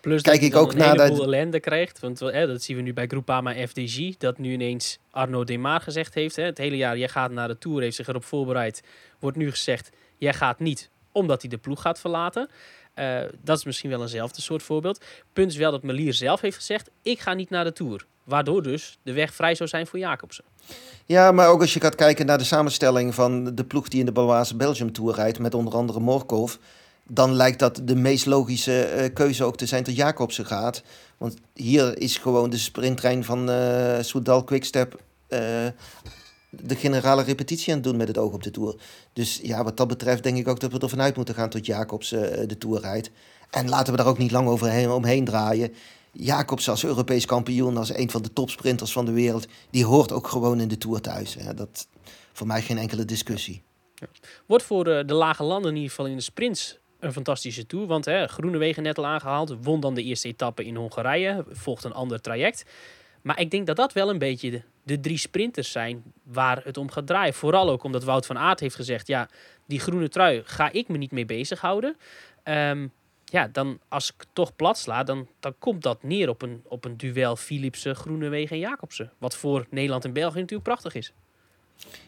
Plus 0.02 0.22
Kijk 0.22 0.42
dat 0.42 0.50
ik 0.50 0.56
ook 0.56 0.74
naar 0.74 1.00
een 1.00 1.20
ellende 1.20 1.60
krijgt. 1.60 2.00
Want 2.00 2.20
hè, 2.20 2.48
dat 2.48 2.64
zien 2.64 2.76
we 2.76 2.82
nu 2.82 2.94
bij 2.94 3.08
Groupama 3.08 3.68
FDG. 3.68 4.18
Dat 4.18 4.38
nu 4.38 4.52
ineens 4.52 5.00
Arno 5.12 5.44
Demar 5.44 5.82
gezegd 5.82 6.14
heeft. 6.14 6.36
Hè, 6.36 6.44
het 6.44 6.58
hele 6.58 6.78
jaar, 6.78 6.98
jij 6.98 7.10
gaat 7.10 7.32
naar 7.32 7.48
de 7.48 7.58
Tour, 7.58 7.82
heeft 7.82 7.96
zich 7.96 8.08
erop 8.08 8.24
voorbereid. 8.24 8.84
Wordt 9.20 9.38
nu 9.38 9.50
gezegd, 9.52 9.90
jij 10.18 10.34
gaat 10.34 10.60
niet 10.60 10.90
omdat 11.12 11.42
hij 11.42 11.50
de 11.50 11.58
ploeg 11.58 11.82
gaat 11.82 12.00
verlaten. 12.00 12.50
Uh, 12.96 13.20
dat 13.42 13.58
is 13.58 13.64
misschien 13.64 13.90
wel 13.90 14.02
eenzelfde 14.02 14.42
soort 14.42 14.64
voorbeeld. 14.64 15.06
Punt 15.34 15.52
is 15.52 15.58
wel 15.58 15.72
dat 15.72 15.84
Melier 15.84 16.14
zelf 16.14 16.42
heeft 16.42 16.56
gezegd: 16.56 16.90
ik 17.02 17.20
ga 17.20 17.34
niet 17.34 17.50
naar 17.50 17.64
de 17.64 17.74
Tour. 17.74 18.06
Waardoor 18.24 18.64
dus 18.64 18.98
de 19.04 19.14
weg 19.14 19.34
vrij 19.34 19.56
zou 19.56 19.70
zijn 19.70 19.88
voor 19.88 20.00
Jacobsen. 20.00 20.44
Ja, 21.06 21.32
maar 21.32 21.48
ook 21.48 21.62
als 21.62 21.74
je 21.74 21.80
gaat 21.80 21.96
kijken 21.96 22.26
naar 22.26 22.38
de 22.38 22.44
samenstelling 22.44 23.16
van 23.16 23.56
de 23.56 23.64
ploeg 23.64 23.88
die 23.88 24.00
in 24.00 24.06
de 24.06 24.12
Baloise 24.12 24.56
Belgium 24.56 24.92
Tour 24.92 25.16
rijdt, 25.16 25.40
met 25.40 25.54
onder 25.54 25.74
andere 25.74 26.00
Morkov, 26.00 26.56
dan 27.08 27.34
lijkt 27.34 27.60
dat 27.60 27.82
de 27.84 27.96
meest 27.96 28.26
logische 28.26 28.94
uh, 28.96 29.14
keuze 29.14 29.44
ook 29.44 29.58
te 29.58 29.66
zijn 29.66 29.84
dat 29.84 29.96
Jacobsen 29.96 30.46
gaat. 30.46 30.84
Want 31.18 31.36
hier 31.54 31.98
is 31.98 32.18
gewoon 32.18 32.50
de 32.50 32.58
sprinttrein 32.58 33.24
van 33.24 33.50
uh, 33.50 33.98
Soudal 34.02 34.44
Quickstep 34.44 35.02
de 36.50 36.76
generale 36.76 37.24
repetitie 37.24 37.70
aan 37.70 37.80
het 37.80 37.88
doen 37.88 37.98
met 37.98 38.08
het 38.08 38.18
oog 38.18 38.34
op 38.34 38.44
de 38.44 38.52
Tour. 38.52 38.76
Dus 39.14 39.40
ja, 39.44 39.64
wat 39.64 39.78
dat 39.78 39.88
betreft 39.88 40.24
denk 40.24 40.38
ik 40.38 40.48
ook 40.48 40.60
dat 40.60 40.72
we 40.72 40.80
ervan 40.80 41.02
uit 41.02 41.16
moeten 41.16 41.36
gaan 41.36 41.50
tot 41.50 41.66
Jacobs 41.66 42.12
uh, 42.12 42.22
de 42.22 42.58
Tour 42.58 42.80
rijdt. 42.80 43.12
En 43.50 43.70
laten 43.70 43.92
we 43.92 43.98
daar 43.98 44.08
ook 44.08 44.18
niet 44.18 44.32
lang 44.32 44.48
overheen, 44.48 44.90
omheen 44.90 45.26
draaien. 45.26 45.74
Jacobs 46.12 46.70
als 46.70 46.84
Europees 46.84 47.26
kampioen, 47.26 47.78
als 47.78 47.94
een 47.94 48.10
van 48.10 48.22
de 48.22 48.34
topsprinters 48.34 48.92
van 48.92 49.06
de 49.06 49.12
wereld, 49.12 49.48
die 49.70 49.86
hoort 49.86 50.12
ook 50.12 50.28
gewoon 50.28 50.60
in 50.60 50.68
de 50.68 50.78
Tour 50.78 51.02
thuis. 51.02 51.36
Hè. 51.40 51.54
Dat 51.54 51.88
voor 52.34 52.48
mij 52.48 52.62
geen 52.62 52.78
enkele 52.78 53.06
discussie. 53.06 53.62
Ja. 53.96 54.08
Wordt 54.46 54.64
voor 54.64 54.84
de, 54.84 55.04
de 55.06 55.14
lage 55.14 55.44
landen 55.44 55.70
in 55.70 55.76
ieder 55.76 55.90
geval 55.90 56.06
in 56.06 56.16
de 56.16 56.22
sprints 56.22 56.80
een 57.00 57.14
fantastische 57.14 57.66
tour. 57.66 57.88
Want 57.88 58.06
hè, 58.06 58.28
Groenewegen 58.28 58.84
net 58.84 58.98
al 58.98 59.06
aangehaald. 59.06 59.56
Won 59.62 59.80
dan 59.80 59.94
de 59.94 60.04
eerste 60.04 60.28
etappe 60.28 60.66
in 60.66 60.76
Hongarije. 60.76 61.46
Volgt 61.50 61.84
een 61.84 61.94
ander 61.94 62.22
traject. 62.22 62.66
Maar 63.22 63.40
ik 63.40 63.52
denk 63.52 63.68
dat 63.68 63.76
dat 63.76 63.94
wel 63.94 64.10
een 64.10 64.18
beetje 64.18 64.64
de, 64.84 65.00
drie 65.00 65.18
sprinters 65.18 65.72
zijn 65.72 66.04
waar 66.24 66.62
het 66.64 66.78
om 66.78 66.92
gaat 66.92 67.08
draaien. 67.08 67.34
Vooral 67.34 67.70
ook 67.70 67.84
omdat 67.84 68.04
Wout 68.04 68.26
van 68.26 68.38
Aert 68.38 68.60
heeft 68.60 68.76
gezegd: 68.76 69.08
ja, 69.08 69.30
die 69.66 69.80
groene 69.80 70.10
trui 70.10 70.42
ga 70.46 70.72
ik 70.72 70.88
me 70.88 70.98
niet 70.98 71.12
mee 71.12 71.26
bezighouden. 71.26 71.98
Um, 72.44 72.92
ja, 73.26 73.48
dan 73.52 73.80
als 73.88 74.10
ik 74.10 74.26
toch 74.34 74.56
plat 74.56 74.78
sla, 74.78 75.04
dan, 75.04 75.28
dan 75.40 75.56
komt 75.60 75.84
dat 75.84 76.04
neer 76.04 76.30
op 76.30 76.42
een, 76.42 76.62
op 76.68 76.86
een 76.86 76.98
duel 76.98 77.36
Philipsen, 77.36 77.96
Groenewegen 77.96 78.56
en 78.56 78.62
Jacobsen. 78.62 79.12
Wat 79.18 79.36
voor 79.36 79.68
Nederland 79.70 80.06
en 80.06 80.14
België 80.14 80.40
natuurlijk 80.40 80.64
prachtig 80.64 80.96
is. 80.96 81.14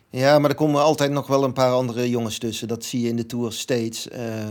Ja, 0.09 0.39
maar 0.39 0.49
er 0.49 0.55
komen 0.55 0.82
altijd 0.82 1.12
nog 1.12 1.28
wel 1.28 1.43
een 1.43 1.53
paar 1.53 1.72
andere 1.72 2.09
jongens 2.09 2.38
tussen. 2.38 2.68
Dat 2.68 2.86
zie 2.86 3.01
je 3.01 3.07
in 3.07 3.16
de 3.16 3.26
Tour 3.26 3.51
steeds. 3.51 4.07
Uh, 4.07 4.49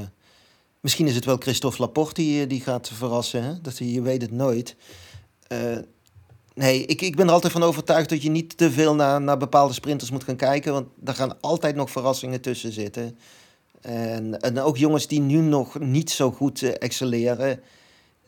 misschien 0.81 1.07
is 1.07 1.15
het 1.15 1.25
wel 1.25 1.37
Christophe 1.37 1.81
Laporte 1.81 2.15
die, 2.15 2.47
die 2.47 2.61
gaat 2.61 2.89
verrassen. 2.89 3.43
Hè? 3.43 3.61
Dat, 3.61 3.79
je 3.79 4.03
weet 4.03 4.23
het 4.23 4.31
nooit. 4.31 4.77
Uh, 5.53 5.79
Nee, 6.61 6.85
ik, 6.87 7.01
ik 7.01 7.17
ben 7.17 7.27
er 7.27 7.33
altijd 7.33 7.53
van 7.53 7.63
overtuigd 7.63 8.09
dat 8.09 8.23
je 8.23 8.31
niet 8.31 8.57
te 8.57 8.71
veel 8.71 8.95
naar, 8.95 9.21
naar 9.21 9.37
bepaalde 9.37 9.75
sprinters 9.75 10.11
moet 10.11 10.25
gaan 10.25 10.37
kijken. 10.37 10.73
Want 10.73 10.89
daar 10.95 11.15
gaan 11.15 11.41
altijd 11.41 11.77
nog 11.77 11.91
verrassingen 11.91 12.41
tussen 12.41 12.73
zitten. 12.73 13.19
En, 13.81 14.41
en 14.41 14.59
ook 14.59 14.77
jongens 14.77 15.07
die 15.07 15.21
nu 15.21 15.37
nog 15.37 15.79
niet 15.79 16.11
zo 16.11 16.31
goed 16.31 16.63
uh, 16.63 16.71
excelleren, 16.79 17.61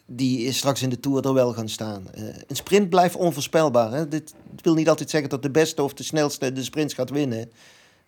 die 0.07 0.53
straks 0.53 0.83
in 0.83 0.89
de 0.89 1.01
Tour 1.01 1.27
er 1.27 1.35
wel 1.35 1.53
gaan 1.53 1.69
staan. 1.69 2.07
Uh, 2.19 2.25
een 2.47 2.57
sprint 2.57 2.91
blijft 2.91 3.17
onvoorspelbaar. 3.17 3.93
Hè? 3.93 4.09
Dit 4.09 4.35
wil 4.63 4.75
niet 4.75 4.89
altijd 4.89 5.11
zeggen 5.11 5.31
dat 5.31 5.43
de 5.43 5.51
beste 5.51 5.83
of 5.83 5.95
de 5.95 6.03
snelste 6.03 6.53
de 6.53 6.63
sprints 6.63 6.95
gaat 6.95 7.11
winnen. 7.11 7.51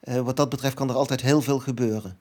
Uh, 0.05 0.21
wat 0.21 0.37
dat 0.37 0.49
betreft 0.49 0.75
kan 0.75 0.89
er 0.89 0.97
altijd 0.97 1.21
heel 1.21 1.41
veel 1.43 1.59
gebeuren. 1.59 2.19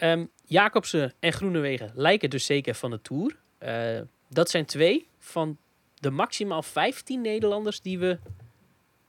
Um, 0.00 0.30
Jacobsen 0.44 1.12
en 1.20 1.32
Groenewegen 1.32 1.90
lijken 1.94 2.30
dus 2.30 2.46
zeker 2.46 2.74
van 2.74 2.90
de 2.90 3.00
Tour. 3.02 3.36
dat 4.28 4.50
zijn 4.50 4.64
twee 4.64 5.06
van 5.18 5.58
de 6.04 6.10
maximaal 6.10 6.62
15 6.62 7.20
Nederlanders 7.20 7.80
die 7.80 7.98
we 7.98 8.18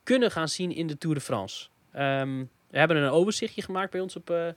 kunnen 0.03 0.31
gaan 0.31 0.49
zien 0.49 0.71
in 0.71 0.87
de 0.87 0.97
Tour 0.97 1.15
de 1.15 1.21
France. 1.21 1.67
Um, 1.95 2.49
we 2.69 2.77
hebben 2.77 2.97
een 2.97 3.09
overzichtje 3.09 3.61
gemaakt 3.61 3.91
bij 3.91 4.01
ons 4.01 4.15
op, 4.15 4.29
uh, 4.29 4.47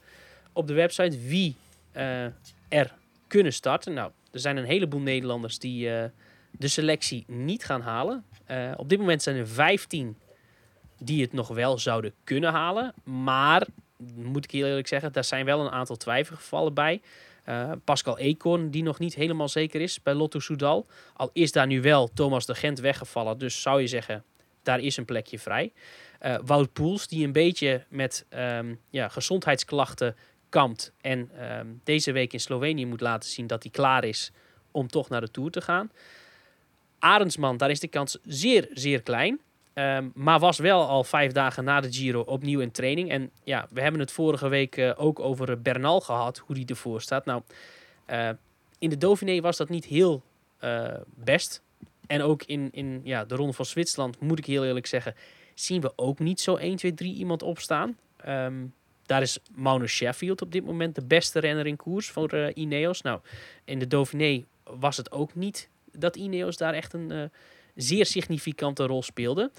op 0.52 0.66
de 0.66 0.72
website 0.72 1.18
wie 1.18 1.56
uh, 1.96 2.24
er 2.68 2.94
kunnen 3.26 3.52
starten. 3.52 3.94
Nou, 3.94 4.10
er 4.32 4.40
zijn 4.40 4.56
een 4.56 4.64
heleboel 4.64 5.00
Nederlanders 5.00 5.58
die 5.58 5.88
uh, 5.88 6.04
de 6.50 6.68
selectie 6.68 7.24
niet 7.26 7.64
gaan 7.64 7.80
halen. 7.80 8.24
op 8.76 8.88
dit 8.88 8.98
moment 8.98 9.22
zijn 9.22 9.36
er 9.36 9.48
15 9.48 10.16
die 10.98 11.22
het 11.22 11.32
nog 11.32 11.48
wel 11.48 11.78
zouden 11.78 12.12
kunnen 12.24 12.52
halen. 12.52 12.94
Maar, 13.04 13.66
moet 14.14 14.44
ik 14.44 14.52
eerlijk 14.52 14.88
zeggen, 14.88 15.12
daar 15.12 15.24
zijn 15.24 15.44
wel 15.44 15.60
een 15.60 15.70
aantal 15.72 15.96
twijfelgevallen 15.96 16.74
bij. 16.74 17.00
Uh, 17.48 17.72
Pascal 17.84 18.18
Eekhoorn, 18.18 18.70
die 18.70 18.82
nog 18.82 18.98
niet 18.98 19.14
helemaal 19.14 19.48
zeker 19.48 19.80
is 19.80 20.02
bij 20.02 20.14
Lotto 20.14 20.38
Soudal. 20.38 20.86
Al 21.14 21.30
is 21.32 21.52
daar 21.52 21.66
nu 21.66 21.80
wel 21.80 22.08
Thomas 22.12 22.46
de 22.46 22.54
Gent 22.54 22.78
weggevallen. 22.80 23.38
Dus 23.38 23.62
zou 23.62 23.80
je 23.80 23.86
zeggen, 23.86 24.24
daar 24.62 24.80
is 24.80 24.96
een 24.96 25.04
plekje 25.04 25.38
vrij. 25.38 25.72
Uh, 26.22 26.38
Wout 26.44 26.72
Poels, 26.72 27.08
die 27.08 27.24
een 27.24 27.32
beetje 27.32 27.84
met 27.88 28.26
um, 28.30 28.80
ja, 28.90 29.08
gezondheidsklachten 29.08 30.16
kampt. 30.48 30.92
En 31.00 31.30
um, 31.58 31.80
deze 31.84 32.12
week 32.12 32.32
in 32.32 32.40
Slovenië 32.40 32.86
moet 32.86 33.00
laten 33.00 33.30
zien 33.30 33.46
dat 33.46 33.62
hij 33.62 33.72
klaar 33.72 34.04
is 34.04 34.32
om 34.70 34.88
toch 34.88 35.08
naar 35.08 35.20
de 35.20 35.30
Tour 35.30 35.50
te 35.50 35.60
gaan. 35.60 35.90
Arendsman, 36.98 37.56
daar 37.56 37.70
is 37.70 37.80
de 37.80 37.88
kans 37.88 38.18
zeer, 38.22 38.68
zeer 38.72 39.02
klein. 39.02 39.40
Ehm, 39.78 40.08
maar 40.14 40.38
was 40.38 40.58
wel 40.58 40.86
al 40.86 41.04
vijf 41.04 41.32
dagen 41.32 41.64
na 41.64 41.80
de 41.80 41.92
Giro 41.92 42.20
opnieuw 42.20 42.60
in 42.60 42.70
training. 42.70 43.10
En 43.10 43.30
ja, 43.44 43.66
we 43.70 43.80
hebben 43.80 44.00
het 44.00 44.12
vorige 44.12 44.48
week 44.48 44.76
eh, 44.76 44.92
ook 44.96 45.20
over 45.20 45.62
Bernal 45.62 46.00
gehad, 46.00 46.38
hoe 46.38 46.54
die 46.54 46.66
ervoor 46.66 47.00
staat. 47.00 47.24
Nou, 47.24 47.42
eh, 48.06 48.28
in 48.78 48.90
de 48.90 48.96
Dauphiné 48.96 49.40
was 49.40 49.56
dat 49.56 49.68
niet 49.68 49.84
heel 49.84 50.22
eh, 50.58 50.94
best. 51.14 51.62
En 52.06 52.22
ook 52.22 52.42
in, 52.42 52.68
in 52.72 53.00
ja, 53.04 53.24
de 53.24 53.34
Ronde 53.34 53.52
van 53.52 53.64
Zwitserland, 53.64 54.20
moet 54.20 54.38
ik 54.38 54.44
heel 54.44 54.64
eerlijk 54.64 54.86
zeggen, 54.86 55.14
zien 55.54 55.80
we 55.80 55.92
ook 55.96 56.18
niet 56.18 56.40
zo 56.40 56.56
1, 56.56 56.76
2, 56.76 56.94
3 56.94 57.14
iemand 57.14 57.42
opstaan. 57.42 57.96
Ehm, 58.16 58.66
daar 59.02 59.22
is 59.22 59.38
Magnus 59.54 59.92
Sheffield 59.92 60.42
op 60.42 60.52
dit 60.52 60.64
moment 60.64 60.94
de 60.94 61.04
beste 61.04 61.40
renner 61.40 61.66
in 61.66 61.76
koers 61.76 62.10
voor 62.10 62.50
Ineos. 62.54 63.02
Nou, 63.02 63.20
in 63.64 63.78
de 63.78 63.86
Dauphiné 63.86 64.44
was 64.64 64.96
het 64.96 65.12
ook 65.12 65.34
niet 65.34 65.68
dat 65.92 66.16
Ineos 66.16 66.56
daar 66.56 66.74
echt 66.74 66.92
een 66.92 67.30
zeer 67.78 68.06
significante 68.06 68.86
rol 68.86 69.02
speelde. 69.02 69.50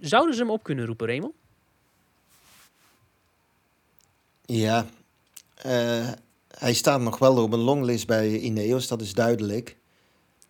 Zouden 0.00 0.34
ze 0.34 0.40
hem 0.40 0.50
op 0.50 0.62
kunnen 0.62 0.86
roepen, 0.86 1.06
Raymond? 1.06 1.34
Ja, 4.44 4.86
eh, 5.54 6.08
hij 6.58 6.74
staat 6.74 7.00
nog 7.00 7.18
wel 7.18 7.42
op 7.42 7.52
een 7.52 7.58
longlist 7.58 8.06
bij 8.06 8.38
Ineos, 8.38 8.88
dat 8.88 9.00
is 9.00 9.14
duidelijk. 9.14 9.76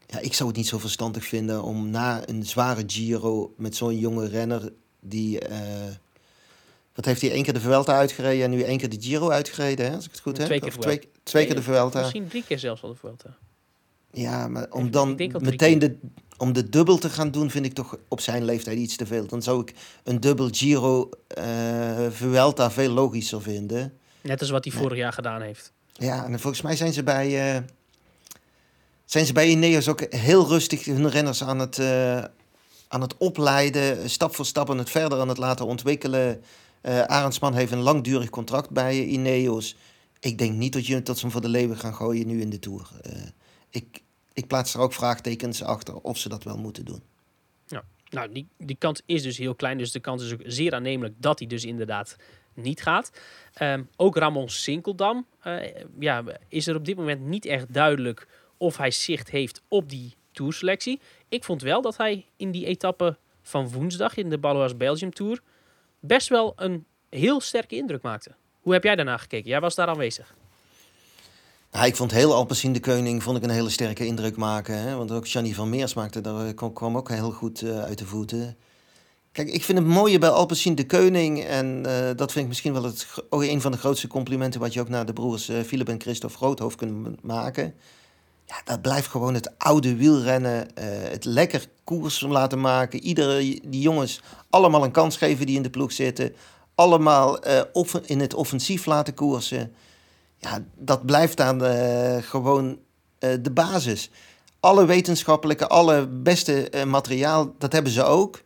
Ja, 0.07 0.19
ik 0.19 0.35
zou 0.35 0.49
het 0.49 0.59
niet 0.59 0.67
zo 0.67 0.79
verstandig 0.79 1.25
vinden 1.25 1.63
om 1.63 1.91
na 1.91 2.29
een 2.29 2.47
zware 2.47 2.83
Giro 2.87 3.55
met 3.57 3.77
zo'n 3.77 3.99
jonge 3.99 4.29
renner 4.29 4.73
die... 5.01 5.39
eh, 5.41 5.95
wat 6.95 7.05
heeft 7.05 7.21
hij 7.21 7.31
één 7.31 7.43
keer 7.43 7.53
de 7.53 7.61
Vuelta 7.61 7.97
uitgereden 7.97 8.45
en 8.45 8.51
nu 8.51 8.63
één 8.63 8.79
keer 8.79 8.89
de 8.89 9.01
Giro 9.01 9.31
uitgereden, 9.31 9.87
hè, 9.87 9.95
als 9.95 10.05
ik 10.05 10.11
het 10.11 10.21
goed 10.21 10.35
Twee 10.35 10.49
heb? 10.49 10.61
keer 10.61 10.69
Of 10.69 10.77
twee, 10.77 11.09
twee 11.23 11.47
keer 11.47 11.55
de 11.55 11.63
Vuelta. 11.63 12.01
Misschien 12.01 12.29
drie 12.29 12.45
keer 12.45 12.59
zelfs 12.59 12.83
al 12.83 12.89
de 12.89 12.97
Vuelta. 12.97 13.37
Ja, 14.13 14.49
maar 14.49 14.71
om 14.71 14.91
dan 14.91 15.15
meteen 15.39 15.79
de, 15.79 15.97
om 16.39 16.53
de 16.53 16.69
dubbel 16.69 16.99
te 16.99 17.11
gaan 17.11 17.31
doen, 17.31 17.51
vind 17.51 17.67
ik 17.67 17.73
toch 17.75 17.97
op 18.09 18.21
zijn 18.21 18.45
leeftijd 18.45 18.79
iets 18.79 18.97
te 18.97 19.07
veel. 19.07 19.27
Dan 19.27 19.43
zou 19.43 19.61
ik 19.61 19.75
een 20.05 20.21
dubbel 20.21 20.49
Giro 20.53 21.09
Vuelta 22.11 22.71
veel 22.71 22.91
logischer 22.91 23.43
vinden. 23.43 23.93
Net 24.21 24.41
als 24.41 24.51
wat 24.51 24.65
hij 24.65 24.73
Nee. 24.73 24.83
vorig 24.83 24.99
jaar 24.99 25.13
gedaan 25.13 25.41
heeft. 25.41 25.73
Ja, 25.93 26.25
en 26.25 26.41
volgens 26.41 26.63
mij 26.63 26.77
zijn 26.77 26.93
ze 26.93 27.03
bij, 27.03 27.55
eh, 27.55 27.63
zijn 29.05 29.27
ze 29.27 29.33
bij 29.33 29.49
Ineos 29.49 29.89
ook 29.89 30.01
heel 30.15 30.47
rustig 30.49 30.85
hun 30.85 31.11
renners 31.11 31.43
aan 31.43 31.59
het, 31.59 31.79
eh, 31.79 32.25
aan 32.89 33.01
het 33.01 33.17
opleiden. 33.17 34.11
Stap 34.11 34.35
voor 34.35 34.47
stap 34.47 34.71
aan 34.71 34.79
het 34.79 34.91
verder 34.91 35.21
aan 35.21 35.29
het 35.29 35.39
laten 35.39 35.67
ontwikkelen. 35.67 36.43
Eh 36.81 37.01
Arendsman 37.03 37.55
heeft 37.55 37.73
een 37.73 37.79
langdurig 37.81 38.31
contract 38.31 38.71
bij 38.71 39.05
Ineos. 39.05 39.77
Ik 40.21 40.39
denk 40.39 40.53
niet 40.53 40.73
dat, 40.73 40.87
je, 40.87 41.03
dat 41.03 41.17
ze 41.17 41.23
hem 41.23 41.31
voor 41.33 41.41
de 41.41 41.49
leeuwen 41.49 41.77
gaan 41.79 41.95
gooien 41.95 42.27
nu 42.27 42.41
in 42.41 42.51
de 42.51 42.59
Tour. 42.59 42.89
Ik, 43.71 44.03
ik 44.37 44.47
plaats 44.47 44.75
er 44.75 44.81
ook 44.81 44.93
vraagtekens 44.93 45.63
achter 45.63 45.95
of 45.95 46.19
ze 46.19 46.29
dat 46.29 46.45
wel 46.45 46.57
moeten 46.57 46.85
doen. 46.85 47.03
Nou, 48.11 48.33
die, 48.33 48.49
die 48.59 48.77
kans 48.79 49.03
is 49.07 49.23
dus 49.23 49.39
heel 49.39 49.55
klein. 49.55 49.79
Dus 49.79 49.93
de 49.93 50.01
kans 50.01 50.25
is 50.25 50.33
ook 50.33 50.41
zeer 50.45 50.75
aannemelijk 50.75 51.15
dat 51.19 51.39
hij 51.39 51.49
dus 51.49 51.65
inderdaad 51.65 52.17
niet 52.55 52.83
gaat. 52.83 53.11
Ehm, 53.53 53.83
ook 53.97 54.17
Ramon 54.17 54.49
Sinkeldam 54.49 55.27
eh, 55.41 55.75
ja, 55.99 56.25
is 56.49 56.67
er 56.67 56.77
op 56.77 56.85
dit 56.85 56.97
moment 56.97 57.21
niet 57.21 57.45
echt 57.45 57.73
duidelijk 57.73 58.29
of 58.57 58.77
hij 58.77 58.91
zicht 58.91 59.31
heeft 59.31 59.63
op 59.69 59.91
die 59.91 60.15
tourselectie. 60.33 61.01
Ik 61.29 61.45
vond 61.45 61.63
wel 61.63 61.83
dat 61.83 61.97
hij 61.97 62.27
in 62.37 62.51
die 62.51 62.67
etappe 62.67 63.17
van 63.43 63.69
woensdag 63.69 64.17
in 64.17 64.31
de 64.31 64.39
Baloise 64.39 64.77
Belgium 64.77 65.13
Tour 65.13 65.41
best 66.01 66.29
wel 66.29 66.53
een 66.57 66.85
heel 67.11 67.41
sterke 67.41 67.77
indruk 67.77 68.03
maakte. 68.03 68.35
Hoe 68.61 68.73
heb 68.73 68.85
jij 68.85 68.97
daarna 68.97 69.17
gekeken? 69.17 69.51
Jij 69.51 69.61
was 69.61 69.75
daar 69.75 69.89
aanwezig. 69.89 70.35
Ja, 71.77 71.85
ik 71.85 71.97
vond 71.97 72.11
heel 72.11 72.35
Alpecin 72.35 72.73
de 72.73 72.81
Koning 72.81 73.23
vond 73.23 73.37
ik 73.37 73.43
een 73.43 73.51
hele 73.51 73.71
sterke 73.71 74.07
indruk 74.07 74.37
maken. 74.37 74.79
Hè? 74.79 74.97
Want 74.97 75.11
ook 75.13 75.27
Johnny 75.27 75.55
van 75.55 75.69
Meers 75.69 75.95
maakte, 75.95 76.21
daar 76.21 76.47
eh, 76.47 76.73
kwam, 76.73 76.97
ook 76.97 77.09
heel 77.09 77.31
goed 77.31 77.63
eh, 77.63 77.83
uit 77.83 77.99
de 77.99 78.07
voeten. 78.07 78.57
Kijk, 79.33 79.49
ik 79.49 79.65
vind 79.65 79.79
het 79.79 79.87
mooie 79.87 80.19
bij 80.19 80.29
Alpecin 80.29 80.75
de 80.75 80.87
Koning. 80.87 81.45
En 81.45 81.87
eh, 81.87 82.17
dat 82.17 82.33
vind 82.33 82.45
ik 82.45 82.49
misschien 82.49 82.73
wel 82.73 82.83
het, 82.83 83.07
ook 83.31 83.43
een 83.43 83.61
van 83.61 83.73
de 83.73 83.79
grootste 83.79 84.07
complimenten... 84.07 84.61
wat 84.61 84.73
je 84.73 84.81
ook 84.81 84.89
naar 84.89 85.07
de 85.07 85.13
broers 85.13 85.51
Philip 85.67 85.89
en 85.89 86.01
Christophe 86.01 86.37
Groothoofd 86.37 86.77
kunt 86.77 87.23
maken. 87.23 87.75
Ja, 88.47 88.57
dat 88.65 88.83
blijft 88.83 89.09
gewoon 89.09 89.35
het 89.35 89.59
oude 89.59 89.97
wielrennen. 89.97 90.75
eh, 90.75 90.85
het 90.89 91.25
lekker 91.25 91.67
koers 91.85 92.21
laten 92.21 92.61
maken. 92.61 93.01
Iedere, 93.01 93.39
die 93.65 93.81
jongens 93.81 94.21
allemaal 94.51 94.85
een 94.85 94.91
kans 94.91 95.17
geven 95.17 95.47
die 95.47 95.57
in 95.57 95.63
de 95.63 95.71
ploeg 95.71 95.93
zitten. 95.93 96.35
Allemaal 96.75 97.39
in 98.07 98.21
het 98.21 98.35
offensief 98.35 98.87
laten 98.87 99.15
koersen. 99.15 99.75
Ja, 100.39 100.65
dat 100.75 101.07
blijft 101.07 101.37
dan 101.37 101.65
eh, 101.65 102.17
gewoon 102.23 102.79
eh, 103.19 103.31
de 103.41 103.51
basis. 103.51 104.11
Alle 104.61 104.85
wetenschappelijke, 104.85 105.67
alle 105.67 106.07
beste 106.07 106.71
eh, 106.71 106.85
materiaal, 106.85 107.55
dat 107.59 107.73
hebben 107.73 107.93
ze 107.93 108.05
ook. 108.05 108.43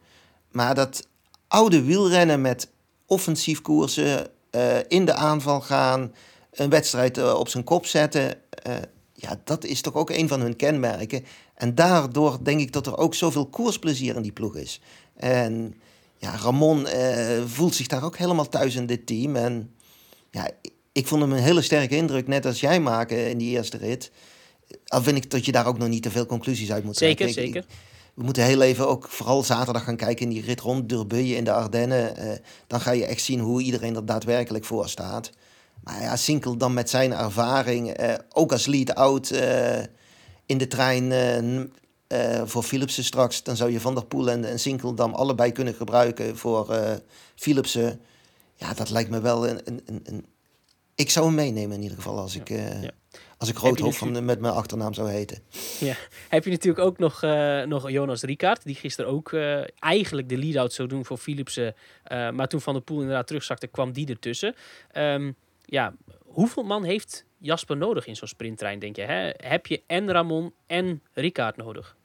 Maar 0.51 0.74
dat 0.74 1.07
oude 1.49 1.82
wielrennen 1.82 2.41
met 2.41 2.70
offensief 3.07 3.62
koersen, 3.62 4.28
in 4.88 5.05
de 5.05 5.14
aanval 5.14 5.61
gaan, 5.61 6.14
een 6.51 6.70
wedstrijd 6.70 7.34
op 7.34 7.49
zijn 7.49 7.64
kop 7.64 7.86
zetten. 7.86 8.34
ja, 9.12 9.41
dat 9.45 9.64
is 9.64 9.80
toch 9.80 9.95
ook 9.95 10.11
een 10.11 10.28
van 10.28 10.41
hun 10.41 10.57
kenmerken. 10.57 11.24
En 11.55 11.74
daardoor 11.74 12.38
denk 12.43 12.61
ik 12.61 12.72
dat 12.72 12.86
er 12.86 12.99
ook 12.99 13.14
zoveel 13.14 13.47
koersplezier 13.47 14.16
in 14.16 14.22
die 14.22 14.32
ploeg 14.32 14.57
is. 14.57 14.80
En 15.16 15.74
ja, 16.16 16.36
Ramon 16.36 16.86
voelt 17.47 17.74
zich 17.74 17.86
daar 17.86 18.05
ook 18.05 18.16
helemaal 18.16 18.49
thuis 18.49 18.74
in 18.74 18.86
dit 18.86 19.07
team. 19.07 19.36
En 19.36 19.74
ja, 20.30 20.51
ik- 20.93 21.07
vond 21.07 21.20
hem 21.22 21.32
een 21.32 21.38
hele 21.43 21.62
sterke 21.62 21.97
indruk, 21.97 22.26
net 22.26 22.47
als 22.47 22.61
jij 22.61 22.80
maken 22.80 23.30
in 23.30 23.38
die 23.38 23.51
eerste 23.51 23.76
rit. 23.76 24.11
Al 24.86 25.03
vind 25.03 25.16
ik 25.16 25.30
dat 25.30 25.45
je 25.45 25.53
daar 25.53 25.66
ook 25.66 25.78
nog 25.78 25.88
niet 25.88 26.03
te 26.03 26.11
veel 26.11 26.26
conclusies 26.26 26.72
uit 26.72 26.84
moet 26.84 26.97
Zeker, 26.97 27.16
trekken. 27.32 27.45
Ik- 27.45 27.53
zeker. 27.53 27.68
we 28.14 28.22
moeten 28.22 28.45
heel 28.45 28.62
even 28.62 28.88
ook 28.88 29.09
vooral 29.09 29.43
zaterdag 29.43 29.84
gaan 29.84 29.97
kijken 29.97 30.24
in 30.26 30.32
die 30.32 30.43
rit 30.45 30.61
rond 30.61 30.88
Durbuye 30.88 31.36
in 31.36 31.45
de 31.45 31.53
Ardennen. 31.53 32.16
Eh, 32.16 32.38
dan 32.66 32.80
ga 32.80 32.91
je 32.91 33.05
echt 33.05 33.22
zien 33.22 33.41
hoe 33.41 33.62
iedereen 33.62 33.97
er 33.97 34.07
daadwerkelijk 34.07 34.64
voor 34.64 34.88
staat. 34.88 35.30
Maar 35.84 36.03
ja, 36.03 36.16
Sinkel 36.16 36.57
dan 36.57 36.74
met 36.74 36.91
zijn 36.91 37.12
ervaring, 37.12 37.91
eh, 37.91 38.14
ook 38.32 38.53
als 38.53 38.66
lead-out 38.66 39.30
eh, 39.30 39.78
in 40.47 40.59
de 40.59 40.66
trein 40.66 41.12
voor 42.45 42.62
Philipsen 42.62 43.05
straks. 43.05 43.43
Dan 43.43 43.57
zou 43.57 43.72
je 43.72 43.80
Van 43.80 43.95
der 43.95 44.05
Poel 44.05 44.30
en, 44.30 44.45
en 44.45 44.59
Sinkeldam 44.59 45.14
allebei 45.14 45.53
kunnen 45.53 45.74
gebruiken 45.74 46.36
voor 46.36 46.76
Philipsen. 47.34 48.01
Ja, 48.57 48.74
dat 48.74 48.91
lijkt 48.91 49.11
me 49.11 49.20
wel 49.20 49.49
een, 49.49 49.61
een, 49.64 49.82
een- 50.05 50.26
Ik 50.95 51.11
zou 51.11 51.26
hem 51.26 51.34
meenemen 51.34 51.76
in 51.76 51.82
ieder 51.82 51.97
geval 51.97 52.18
als 52.18 52.36
ik, 52.36 52.49
ja. 52.49 52.91
als 53.38 53.49
ik 53.49 53.57
Groothoofd 53.57 53.99
van, 53.99 54.24
met 54.24 54.41
mijn 54.41 54.55
achternaam 54.55 54.95
zou 54.95 55.11
heten. 55.11 55.43
Ja. 55.80 55.95
Heb 56.28 56.45
je 56.45 56.51
natuurlijk 56.51 56.84
ook 56.86 56.99
nog, 56.99 57.22
eh, 57.22 57.62
nog 57.62 57.91
Jonas 57.91 58.22
Ricard, 58.22 58.64
die 58.64 58.74
gisteren 58.74 59.11
ook 59.11 59.32
eh, 59.32 59.61
eigenlijk 59.78 60.28
de 60.28 60.38
lead-out 60.38 60.72
zou 60.72 60.88
doen 60.88 61.05
voor 61.05 61.18
Philipsen. 61.18 61.74
maar 62.09 62.49
toen 62.49 62.61
Van 62.61 62.74
der 62.74 62.82
Poel 62.82 63.01
inderdaad 63.01 63.26
terugzakte, 63.26 63.66
kwam 63.66 63.93
die 63.93 64.09
ertussen. 64.09 64.55
Ehm, 64.93 65.32
ja, 65.64 65.95
hoeveel 66.24 66.62
man 66.62 66.84
heeft 66.84 67.24
Jasper 67.38 67.76
nodig 67.76 68.07
in 68.07 68.16
zo'n 68.16 68.28
sprinttrein, 68.28 68.78
denk 68.78 68.97
je? 68.97 69.03
Hè? 69.03 69.30
Heb 69.36 69.66
je 69.66 69.82
en 69.86 70.11
Ramon 70.11 70.55
en 70.66 71.03
Ricard 71.12 71.57
nodig? 71.57 71.97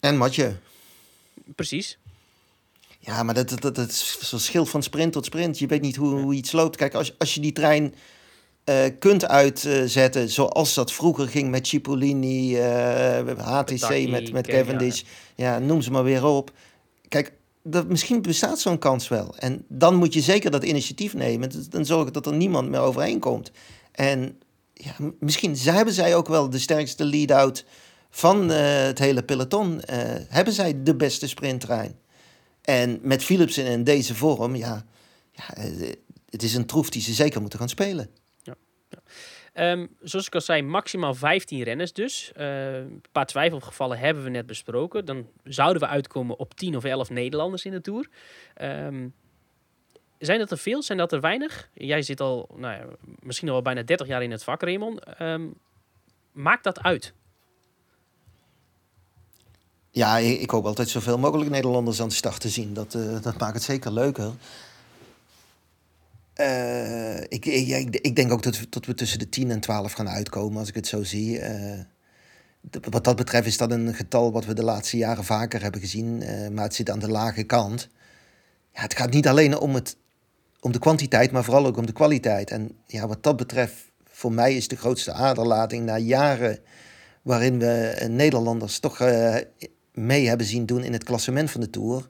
En 0.00 0.16
Matje. 0.16 0.56
Precies. 1.54 1.98
Ja, 3.04 3.22
maar 3.22 3.34
dat, 3.34 3.48
dat, 3.48 3.60
dat, 3.60 3.74
dat 3.74 3.88
is 3.88 4.16
verschil 4.20 4.66
van 4.66 4.82
sprint 4.82 5.12
tot 5.12 5.24
sprint. 5.24 5.58
Je 5.58 5.66
weet 5.66 5.80
niet 5.80 5.96
hoe, 5.96 6.20
hoe 6.20 6.34
iets 6.34 6.52
loopt. 6.52 6.76
Kijk, 6.76 6.94
als, 6.94 7.14
als 7.18 7.34
je 7.34 7.40
die 7.40 7.52
trein 7.52 7.94
eh, 8.64 8.76
kunt 8.98 9.28
uitzetten 9.28 10.28
zoals 10.30 10.74
dat 10.74 10.92
vroeger 10.92 11.28
ging 11.28 11.50
met 11.50 11.66
Cipollini, 11.66 12.56
eh, 12.56 13.18
HTC, 13.38 13.80
met, 14.10 14.32
met 14.32 14.46
Cavendish. 14.46 15.02
Ja, 15.34 15.58
noem 15.58 15.82
ze 15.82 15.90
maar 15.90 16.04
weer 16.04 16.24
op. 16.24 16.52
Kijk, 17.08 17.32
dat, 17.62 17.88
misschien 17.88 18.22
bestaat 18.22 18.58
zo'n 18.60 18.78
kans 18.78 19.08
wel. 19.08 19.34
En 19.38 19.64
dan 19.68 19.94
moet 19.94 20.14
je 20.14 20.20
zeker 20.20 20.50
dat 20.50 20.64
initiatief 20.64 21.14
nemen. 21.14 21.50
Dan 21.70 21.86
zorgen 21.86 22.12
dat 22.12 22.26
er 22.26 22.34
niemand 22.34 22.68
meer 22.68 22.80
overheen 22.80 23.18
komt. 23.18 23.50
En 23.92 24.38
ja, 24.74 24.94
misschien 25.20 25.56
zij- 25.56 25.74
hebben 25.74 25.94
zij 25.94 26.16
ook 26.16 26.28
wel 26.28 26.50
de 26.50 26.58
sterkste 26.58 27.04
lead-out 27.04 27.64
van 28.10 28.50
eh, 28.50 28.82
het 28.82 28.98
hele 28.98 29.22
peloton. 29.22 29.80
Eh, 29.80 29.98
hebben 30.28 30.54
zij 30.54 30.82
de 30.82 30.94
beste 30.96 31.28
sprinttrein? 31.28 31.94
En 32.62 32.98
met 33.02 33.24
Philipsen 33.24 33.66
in 33.66 33.84
deze 33.84 34.14
vorm, 34.14 34.56
ja, 34.56 34.84
ja 35.32 35.54
eh, 35.54 35.92
het 36.30 36.42
is 36.42 36.54
een 36.54 36.66
troef 36.66 36.90
die 36.90 37.02
ze 37.02 37.12
zeker 37.12 37.40
moeten 37.40 37.58
gaan 37.58 37.68
spelen. 37.68 38.10
Ehm, 39.52 39.86
zoals 40.00 40.26
ik 40.26 40.34
al 40.34 40.40
zei, 40.40 40.62
maximaal 40.62 41.14
15 41.14 41.62
renners 41.62 41.92
dus. 41.92 42.32
Eh, 42.34 42.74
een 42.74 43.02
paar 43.12 43.26
twijfelgevallen 43.26 43.98
hebben 43.98 44.24
we 44.24 44.30
net 44.30 44.46
besproken. 44.46 45.04
Dan 45.04 45.28
zouden 45.44 45.82
we 45.82 45.88
uitkomen 45.88 46.38
op 46.38 46.54
10 46.54 46.76
of 46.76 46.84
11 46.84 47.10
Nederlanders 47.10 47.64
in 47.64 47.70
de 47.70 47.80
Tour. 47.80 48.08
Ehm, 48.54 49.08
zijn 50.18 50.38
dat 50.38 50.50
er 50.50 50.58
veel? 50.58 50.82
Zijn 50.82 50.98
dat 50.98 51.12
er 51.12 51.20
weinig? 51.20 51.68
Jij 51.74 52.02
zit 52.02 52.20
al, 52.20 52.48
nou 52.56 52.74
ja, 52.74 52.86
misschien 53.18 53.48
al 53.48 53.62
bijna 53.62 53.82
30 53.82 54.06
jaar 54.06 54.22
in 54.22 54.30
het 54.30 54.44
vak, 54.44 54.62
Raymond. 54.62 55.04
Ehm, 55.04 55.48
maakt 56.32 56.64
dat 56.64 56.82
uit? 56.82 57.14
Ja, 59.94 60.18
ik, 60.18 60.50
hoop 60.50 60.66
altijd 60.66 60.88
zoveel 60.88 61.18
mogelijk 61.18 61.50
Nederlanders 61.50 62.00
aan 62.00 62.08
de 62.08 62.14
start 62.14 62.40
te 62.40 62.48
zien. 62.48 62.74
Dat, 62.74 62.94
eh, 62.94 63.22
dat 63.22 63.38
maakt 63.38 63.54
het 63.54 63.62
zeker 63.62 63.92
leuker. 63.92 64.32
Eh, 66.32 67.20
ik, 67.20 67.46
ik, 67.46 67.96
ik 67.96 68.16
denk 68.16 68.32
ook 68.32 68.42
dat 68.42 68.58
we, 68.58 68.66
dat 68.68 68.86
we 68.86 68.94
tussen 68.94 69.18
de 69.18 69.28
10 69.28 69.50
en 69.50 69.60
12 69.60 69.92
gaan 69.92 70.08
uitkomen, 70.08 70.58
als 70.58 70.68
ik 70.68 70.74
het 70.74 70.86
zo 70.86 71.02
zie. 71.02 71.38
Eh, 71.38 71.80
wat 72.90 73.04
dat 73.04 73.16
betreft 73.16 73.46
is 73.46 73.56
dat 73.56 73.70
een 73.70 73.94
getal 73.94 74.32
wat 74.32 74.44
we 74.44 74.54
de 74.54 74.64
laatste 74.64 74.96
jaren 74.96 75.24
vaker 75.24 75.62
hebben 75.62 75.80
gezien. 75.80 76.18
maar 76.54 76.64
het 76.64 76.74
zit 76.74 76.90
aan 76.90 76.98
de 76.98 77.10
lage 77.10 77.42
kant. 77.42 77.88
Ja, 78.74 78.80
het 78.80 78.94
gaat 78.94 79.10
niet 79.10 79.28
alleen 79.28 79.58
om, 79.58 79.74
het, 79.74 79.96
om 80.60 80.72
de 80.72 80.78
kwantiteit, 80.78 81.32
maar 81.32 81.44
vooral 81.44 81.66
ook 81.66 81.76
om 81.76 81.86
de 81.86 81.92
kwaliteit. 81.92 82.50
En 82.50 82.76
ja, 82.86 83.06
wat 83.06 83.22
dat 83.22 83.36
betreft, 83.36 83.74
voor 84.04 84.32
mij 84.32 84.56
is 84.56 84.68
de 84.68 84.76
grootste 84.76 85.12
aderlating 85.12 85.84
na 85.84 85.98
jaren 85.98 86.58
waarin 87.22 87.58
we 87.58 88.06
Nederlanders 88.08 88.78
toch 88.78 88.98
mee 89.92 90.28
hebben 90.28 90.46
zien 90.46 90.66
doen 90.66 90.82
in 90.84 90.92
het 90.92 91.04
klassement 91.04 91.50
van 91.50 91.60
de 91.60 91.70
Tour, 91.70 92.08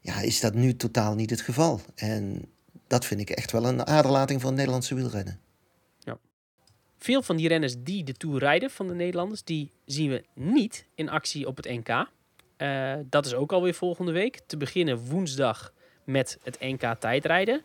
ja, 0.00 0.20
is 0.20 0.40
dat 0.40 0.54
nu 0.54 0.76
totaal 0.76 1.14
niet 1.14 1.30
het 1.30 1.40
geval. 1.40 1.80
En 1.94 2.44
dat 2.86 3.04
vind 3.04 3.20
ik 3.20 3.30
echt 3.30 3.52
wel 3.52 3.64
een 3.64 3.86
aderlating 3.86 4.40
van 4.40 4.48
het 4.48 4.58
Nederlandse 4.58 4.94
wielrennen. 4.94 5.40
Ja. 5.98 6.18
Veel 6.98 7.22
van 7.22 7.36
die 7.36 7.48
renners 7.48 7.74
die 7.78 8.04
de 8.04 8.12
Tour 8.12 8.38
rijden 8.38 8.70
van 8.70 8.86
de 8.86 8.94
Nederlanders, 8.94 9.44
die 9.44 9.70
zien 9.84 10.10
we 10.10 10.24
niet 10.34 10.86
in 10.94 11.08
actie 11.08 11.46
op 11.46 11.56
het 11.56 11.66
NK. 11.68 12.08
Uh, 12.58 12.94
dat 13.10 13.26
is 13.26 13.34
ook 13.34 13.52
alweer 13.52 13.74
volgende 13.74 14.12
week. 14.12 14.40
Te 14.46 14.56
beginnen 14.56 14.98
woensdag 14.98 15.72
met 16.04 16.38
het 16.42 16.60
NK 16.60 16.94
tijdrijden. 16.98 17.62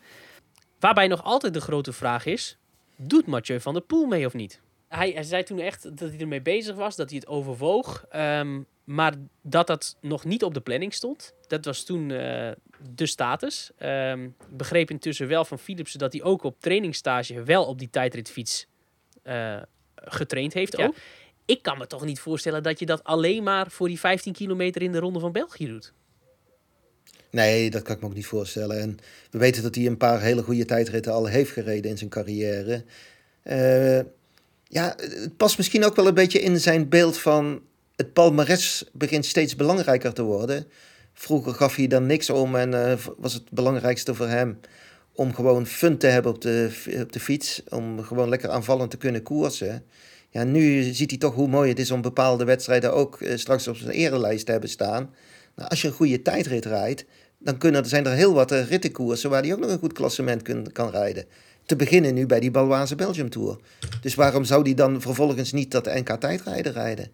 Waarbij 0.79 1.07
nog 1.07 1.23
altijd 1.23 1.53
de 1.53 1.61
grote 1.61 1.93
vraag 1.93 2.25
is, 2.25 2.57
doet 2.95 3.25
Mathieu 3.25 3.59
van 3.59 3.73
der 3.73 3.83
Poel 3.83 4.05
mee 4.05 4.25
of 4.25 4.33
niet? 4.33 4.61
Hij, 4.87 5.11
hij, 5.11 5.23
zei 5.23 5.43
toen 5.43 5.59
echt 5.59 5.83
dat 5.83 6.09
hij 6.09 6.19
ermee 6.19 6.41
bezig 6.41 6.75
was, 6.75 6.95
dat 6.95 7.09
hij 7.09 7.19
het 7.19 7.27
overwoog. 7.27 8.05
Um, 8.15 8.65
maar 8.91 9.13
dat 9.41 9.67
dat 9.67 9.95
nog 10.01 10.25
niet 10.25 10.43
op 10.43 10.53
de 10.53 10.61
planning 10.61 10.93
stond. 10.93 11.33
Dat 11.47 11.65
was 11.65 11.83
toen 11.83 12.09
uh, 12.09 12.51
de 12.93 13.05
status. 13.05 13.71
Um, 13.79 14.35
begreep 14.49 14.89
intussen 14.89 15.27
wel 15.27 15.45
van 15.45 15.59
Philipsen 15.59 15.99
dat 15.99 16.13
hij 16.13 16.23
ook 16.23 16.43
op 16.43 16.55
trainingsstage 16.59 17.43
wel 17.43 17.65
op 17.65 17.79
die 17.79 17.89
tijdritfiets 17.89 18.67
uh, 19.23 19.61
getraind 19.95 20.53
heeft. 20.53 20.77
Ja. 20.77 20.85
Ook. 20.85 20.95
Ik 21.45 21.61
kan 21.61 21.77
me 21.77 21.87
toch 21.87 22.05
niet 22.05 22.19
voorstellen 22.19 22.63
dat 22.63 22.79
je 22.79 22.85
dat 22.85 23.03
alleen 23.03 23.43
maar 23.43 23.71
voor 23.71 23.87
die 23.87 23.99
15 23.99 24.33
kilometer 24.33 24.81
in 24.81 24.91
de 24.91 24.99
Ronde 24.99 25.19
van 25.19 25.31
België 25.31 25.67
doet. 25.67 25.93
Nee, 27.29 27.69
dat 27.69 27.81
kan 27.81 27.95
ik 27.95 28.01
me 28.01 28.07
ook 28.07 28.13
niet 28.13 28.25
voorstellen. 28.25 28.79
En 28.79 28.97
we 29.29 29.37
weten 29.37 29.63
dat 29.63 29.75
hij 29.75 29.85
een 29.85 29.97
paar 29.97 30.21
hele 30.21 30.43
goede 30.43 30.65
tijdritten 30.65 31.13
al 31.13 31.25
heeft 31.25 31.51
gereden 31.51 31.91
in 31.91 31.97
zijn 31.97 32.09
carrière. 32.09 32.83
Uh, 33.43 33.99
ja, 34.67 34.95
het 34.97 35.37
past 35.37 35.57
misschien 35.57 35.83
ook 35.85 35.95
wel 35.95 36.07
een 36.07 36.13
beetje 36.13 36.41
in 36.41 36.59
zijn 36.59 36.89
beeld 36.89 37.17
van 37.17 37.61
het 37.95 38.13
palmares 38.13 38.89
begint 38.93 39.25
steeds 39.25 39.55
belangrijker 39.55 40.13
te 40.13 40.23
worden. 40.23 40.67
Vroeger 41.13 41.53
gaf 41.53 41.75
hij 41.75 41.87
dan 41.87 42.05
niks 42.05 42.29
om 42.29 42.55
en 42.55 42.71
uh, 42.71 42.93
was 43.17 43.33
het 43.33 43.51
belangrijkste 43.51 44.15
voor 44.15 44.27
hem 44.27 44.59
om 45.13 45.33
gewoon 45.33 45.65
fun 45.65 45.97
te 45.97 46.07
hebben 46.07 46.31
op 46.31 46.41
de, 46.41 46.71
op 47.01 47.11
de 47.11 47.19
fiets. 47.19 47.63
Om 47.69 48.03
gewoon 48.03 48.29
lekker 48.29 48.49
aanvallend 48.49 48.91
te 48.91 48.97
kunnen 48.97 49.23
koersen. 49.23 49.83
Ja, 50.29 50.43
nu 50.43 50.81
ziet 50.93 51.09
hij 51.09 51.19
toch 51.19 51.33
hoe 51.33 51.47
mooi 51.47 51.69
het 51.69 51.79
is 51.79 51.91
om 51.91 52.01
bepaalde 52.01 52.43
wedstrijden 52.43 52.93
ook 52.93 53.21
uh, 53.21 53.37
straks 53.37 53.67
op 53.67 53.75
zijn 53.75 53.91
erelijst 53.91 54.45
te 54.45 54.51
hebben 54.51 54.69
staan. 54.69 55.13
Nou, 55.55 55.69
als 55.69 55.81
je 55.81 55.87
een 55.87 55.93
goede 55.93 56.21
tijdrit 56.21 56.65
rijdt, 56.65 57.05
dan 57.37 57.57
kunnen, 57.57 57.85
zijn 57.85 58.05
er 58.05 58.11
heel 58.11 58.33
wat 58.33 58.51
uh, 58.51 58.67
rittenkoersen 58.67 59.29
waar 59.29 59.41
hij 59.41 59.53
ook 59.53 59.59
nog 59.59 59.69
een 59.69 59.79
goed 59.79 59.93
klassement 59.93 60.41
kun, 60.41 60.71
kan 60.71 60.89
rijden. 60.89 61.25
Te 61.65 61.75
beginnen 61.75 62.13
nu 62.13 62.25
bij 62.25 62.39
die 62.39 62.51
Balwaze 62.51 62.95
Belgium 62.95 63.29
Tour. 63.29 63.57
Dus 64.01 64.15
waarom 64.15 64.43
zou 64.43 64.61
hij 64.61 64.73
dan 64.73 65.01
vervolgens 65.01 65.51
niet 65.51 65.71
dat 65.71 65.85
NK 65.85 66.09
tijdrijden 66.09 66.73
rijden? 66.73 67.11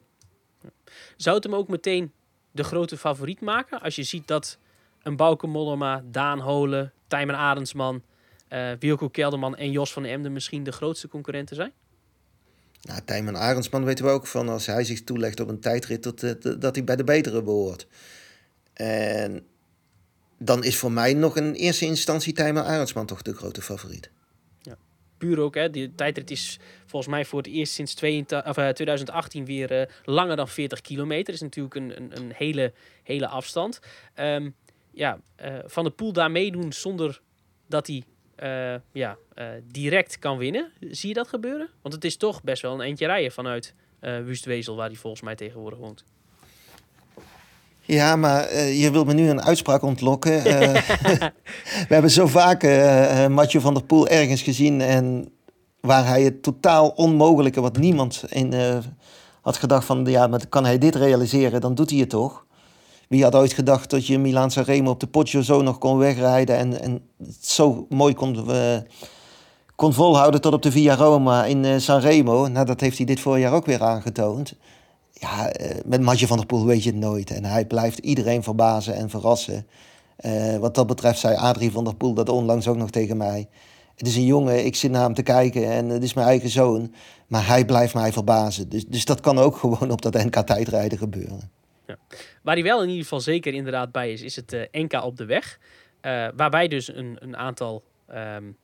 Zou 1.17 1.35
het 1.35 1.43
hem 1.43 1.55
ook 1.55 1.67
meteen 1.67 2.11
de 2.51 2.63
grote 2.63 2.97
favoriet 2.97 3.41
maken? 3.41 3.81
Als 3.81 3.95
je 3.95 4.03
ziet 4.03 4.27
dat 4.27 4.57
een 5.03 5.15
Bauke 5.15 5.47
Mollema, 5.47 6.03
Daan 6.05 6.39
Holen, 6.39 6.93
Tijmen 7.07 7.35
Arendsman, 7.35 8.01
uh, 8.49 8.71
Wilco 8.79 9.09
Kelderman 9.09 9.55
en 9.55 9.71
Jos 9.71 9.93
van 9.93 10.05
Emden 10.05 10.33
misschien 10.33 10.63
de 10.63 10.71
grootste 10.71 11.07
concurrenten 11.07 11.55
zijn? 11.55 11.71
Nou, 12.81 13.01
Tijmen 13.05 13.37
Arendsman 13.37 13.83
weten 13.83 14.05
we 14.05 14.11
ook 14.11 14.27
van 14.27 14.49
als 14.49 14.65
hij 14.65 14.83
zich 14.83 15.03
toelegt 15.03 15.39
op 15.39 15.47
een 15.47 15.59
tijdrit 15.59 16.03
dat, 16.03 16.19
dat 16.61 16.75
hij 16.75 16.83
bij 16.83 16.95
de 16.95 17.03
betere 17.03 17.43
behoort. 17.43 17.87
En 18.73 19.45
dan 20.37 20.63
is 20.63 20.77
voor 20.77 20.91
mij 20.91 21.13
nog 21.13 21.37
in 21.37 21.53
eerste 21.53 21.85
instantie 21.85 22.33
Tijmen 22.33 22.65
Arendsman 22.65 23.05
toch 23.05 23.21
de 23.21 23.33
grote 23.33 23.61
favoriet 23.61 24.11
puur 25.17 25.39
ook, 25.39 25.55
hè, 25.55 25.69
die 25.69 25.95
tijdrit 25.95 26.31
is 26.31 26.59
volgens 26.85 27.11
mij 27.11 27.25
voor 27.25 27.39
het 27.39 27.47
eerst 27.47 27.73
sinds 27.73 27.93
2018 27.93 29.41
eh, 29.41 29.47
weer 29.47 29.71
uh, 29.71 29.85
langer 30.03 30.35
dan 30.35 30.47
40 30.47 30.81
kilometer. 30.81 31.33
is 31.33 31.41
natuurlijk 31.41 31.75
een, 31.75 31.97
een, 31.97 32.17
een 32.17 32.31
hele, 32.33 32.73
hele 33.03 33.27
afstand. 33.27 33.79
Um, 34.19 34.55
ja, 34.91 35.19
uh, 35.41 35.57
Van 35.65 35.83
de 35.83 35.89
Poel 35.89 36.13
daar 36.13 36.31
meedoen 36.31 36.73
zonder 36.73 37.21
dat 37.67 37.87
hij 37.87 38.03
ja, 38.91 39.17
direct 39.63 40.19
kan 40.19 40.37
winnen. 40.37 40.71
Zie 40.79 41.07
je 41.07 41.15
dat 41.15 41.27
gebeuren? 41.27 41.69
Want 41.81 41.93
het 41.93 42.03
is 42.03 42.17
toch 42.17 42.43
best 42.43 42.61
wel 42.61 42.73
een 42.73 42.81
eentje 42.81 43.05
rijden 43.05 43.31
vanuit 43.31 43.73
Wustwezel, 43.99 44.75
waar 44.75 44.87
hij 44.87 44.95
volgens 44.95 45.21
mij 45.21 45.35
tegenwoordig 45.35 45.79
woont. 45.79 46.05
Ja, 47.87 48.15
maar 48.15 48.51
uh, 48.51 48.81
je 48.81 48.91
wilt 48.91 49.05
me 49.05 49.13
nu 49.13 49.29
een 49.29 49.43
uitspraak 49.43 49.81
ontlokken. 49.81 50.37
Uh, 50.37 50.43
we 51.87 51.93
hebben 51.93 52.11
zo 52.11 52.27
vaak 52.27 52.63
uh, 52.63 53.45
van 53.47 53.73
der 53.73 53.83
Poel 53.83 54.07
ergens 54.07 54.41
gezien 54.41 54.81
en 54.81 55.29
waar 55.81 56.07
hij 56.07 56.23
het 56.23 56.43
totaal 56.43 56.87
onmogelijke, 56.87 57.61
wat 57.61 57.77
niemand 57.77 58.23
in, 58.29 58.53
had 59.41 59.57
gedacht 59.57 59.85
van, 59.85 60.05
ja, 60.05 60.27
maar 60.27 60.47
kan 60.47 60.65
hij 60.65 60.77
dit 60.77 60.95
realiseren, 60.95 61.61
dan 61.61 61.75
doet 61.75 61.89
hij 61.89 61.99
het 61.99 62.09
toch. 62.09 62.45
Wie 63.07 63.23
had 63.23 63.35
ooit 63.35 63.53
gedacht 63.53 63.89
dat 63.89 64.07
je 64.07 64.19
Milaan 64.19 64.51
Sanremo 64.51 64.89
op 64.89 64.99
de 64.99 65.07
Poggio 65.07 65.41
zo 65.41 65.61
nog 65.61 65.77
kon 65.77 65.97
wegrijden 65.97 66.57
en, 66.57 66.81
en 66.81 67.01
zo 67.41 67.85
mooi 67.89 68.13
kon, 68.13 68.47
kon 69.75 69.93
volhouden 69.93 70.41
tot 70.41 70.53
op 70.53 70.61
de 70.61 70.71
Via 70.71 70.95
Roma 70.95 71.45
in 71.45 71.81
Sanremo. 71.81 72.47
Nou, 72.47 72.65
dat 72.65 72.79
heeft 72.79 72.97
hij 72.97 73.05
dit 73.05 73.19
voorjaar 73.19 73.53
ook 73.53 73.65
weer 73.65 73.83
aangetoond 73.83 74.53
ja, 75.19 75.49
eh, 75.49 75.77
met 75.85 76.01
Matje 76.01 76.27
van 76.27 76.37
der 76.37 76.45
Poel 76.45 76.65
weet 76.65 76.83
je 76.83 76.89
het 76.89 76.99
nooit. 76.99 77.31
En 77.31 77.45
hij 77.45 77.65
blijft 77.65 77.97
iedereen 77.97 78.43
verbazen 78.43 78.95
en 78.95 79.09
verrassen. 79.09 79.67
Uh, 80.25 80.57
wat 80.57 80.75
dat 80.75 80.87
betreft 80.87 81.19
zei 81.19 81.35
Adrie 81.35 81.71
van 81.71 81.83
der 81.83 81.95
Poel 81.95 82.13
dat 82.13 82.29
onlangs 82.29 82.67
ook 82.67 82.77
nog 82.77 82.89
tegen 82.89 83.17
mij. 83.17 83.47
Het 83.95 84.07
is 84.07 84.15
een 84.15 84.25
jongen, 84.25 84.65
ik 84.65 84.75
zit 84.75 84.91
naar 84.91 85.03
hem 85.03 85.13
te 85.13 85.23
kijken 85.23 85.71
en 85.71 85.89
het 85.89 86.03
is 86.03 86.13
mijn 86.13 86.27
eigen 86.27 86.49
zoon. 86.49 86.93
Maar 87.27 87.47
hij 87.47 87.65
blijft 87.65 87.93
mij 87.93 88.11
verbazen. 88.11 88.69
Dus, 88.69 88.85
dus 88.85 89.05
dat 89.05 89.19
kan 89.19 89.37
ook 89.37 89.57
gewoon 89.63 89.91
op 89.91 90.01
dat 90.01 90.13
NK 90.13 90.35
tijdrijden 90.35 90.97
gebeuren. 90.97 91.51
Ja. 91.87 91.97
Waar 92.43 92.55
hij 92.55 92.63
wel 92.63 92.81
in 92.81 92.87
ieder 92.87 93.03
geval 93.03 93.19
zeker 93.19 93.53
inderdaad 93.53 93.91
bij 93.91 94.11
is, 94.11 94.21
is 94.21 94.35
het 94.35 94.53
uh, 94.53 94.61
NK 94.71 94.93
op 95.03 95.17
de 95.17 95.25
weg. 95.25 95.59
Uh, 96.01 96.27
waarbij 96.35 96.67
dus 96.67 96.87
een, 96.87 97.17
een 97.19 97.37
aantal 97.37 97.83
um, 98.09 98.57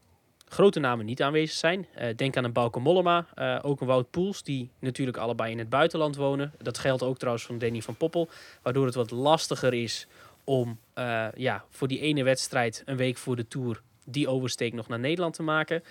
grote 0.53 0.79
namen 0.79 1.05
niet 1.05 1.21
aanwezig 1.21 1.57
zijn. 1.57 1.87
Uh, 1.97 2.07
denk 2.15 2.37
aan 2.37 2.43
een 2.43 2.51
Bauke 2.51 2.79
Mollema, 2.79 3.25
uh, 3.35 3.59
ook 3.61 3.81
een 3.81 3.87
Wout 3.87 4.09
Poels, 4.09 4.43
die 4.43 4.69
natuurlijk 4.79 5.17
allebei 5.17 5.51
in 5.51 5.57
het 5.57 5.69
buitenland 5.69 6.15
wonen. 6.15 6.53
Dat 6.61 6.77
geldt 6.77 7.03
ook 7.03 7.17
trouwens 7.17 7.45
van 7.45 7.57
Danny 7.57 7.81
van 7.81 7.95
Poppel, 7.95 8.29
waardoor 8.61 8.85
het 8.85 8.95
wat 8.95 9.11
lastiger 9.11 9.73
is 9.73 10.07
om 10.43 10.79
uh, 10.97 11.27
ja, 11.35 11.63
voor 11.69 11.87
die 11.87 11.99
ene 11.99 12.23
wedstrijd 12.23 12.83
een 12.85 12.97
week 12.97 13.17
voor 13.17 13.35
de 13.35 13.47
Tour 13.47 13.81
die 14.05 14.27
oversteek 14.27 14.73
nog 14.73 14.87
naar 14.87 14.99
Nederland 14.99 15.33
te 15.33 15.43
maken. 15.43 15.83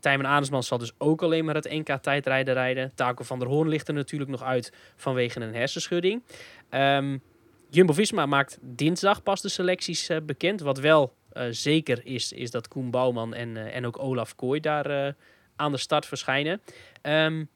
Tijmen 0.00 0.26
Adensman 0.26 0.62
zal 0.62 0.78
dus 0.78 0.92
ook 0.98 1.22
alleen 1.22 1.44
maar 1.44 1.54
het 1.54 1.70
NK 1.70 1.98
tijdrijden 2.02 2.54
rijden. 2.54 2.92
Taco 2.94 3.24
van 3.24 3.38
der 3.38 3.48
Hoorn 3.48 3.68
ligt 3.68 3.88
er 3.88 3.94
natuurlijk 3.94 4.30
nog 4.30 4.42
uit 4.42 4.72
vanwege 4.96 5.40
een 5.40 5.54
hersenschudding. 5.54 6.22
Um, 6.70 7.22
Jumbo-Visma 7.70 8.26
maakt 8.26 8.58
dinsdag 8.60 9.22
pas 9.22 9.40
de 9.40 9.48
selecties 9.48 10.10
bekend, 10.26 10.60
wat 10.60 10.78
wel 10.78 11.12
zeker 11.50 12.06
is, 12.06 12.32
is 12.32 12.50
dat 12.50 12.68
Koen 12.68 12.90
Bouwman 12.90 13.34
en, 13.34 13.48
uh, 13.48 13.76
en 13.76 13.86
ook 13.86 13.98
Olaf 13.98 14.34
Kooi 14.34 14.60
daar 14.60 14.90
uh, 14.90 15.12
aan 15.56 15.72
de 15.72 15.78
start 15.78 16.06
verschijnen. 16.06 16.60
Um, 17.02 17.48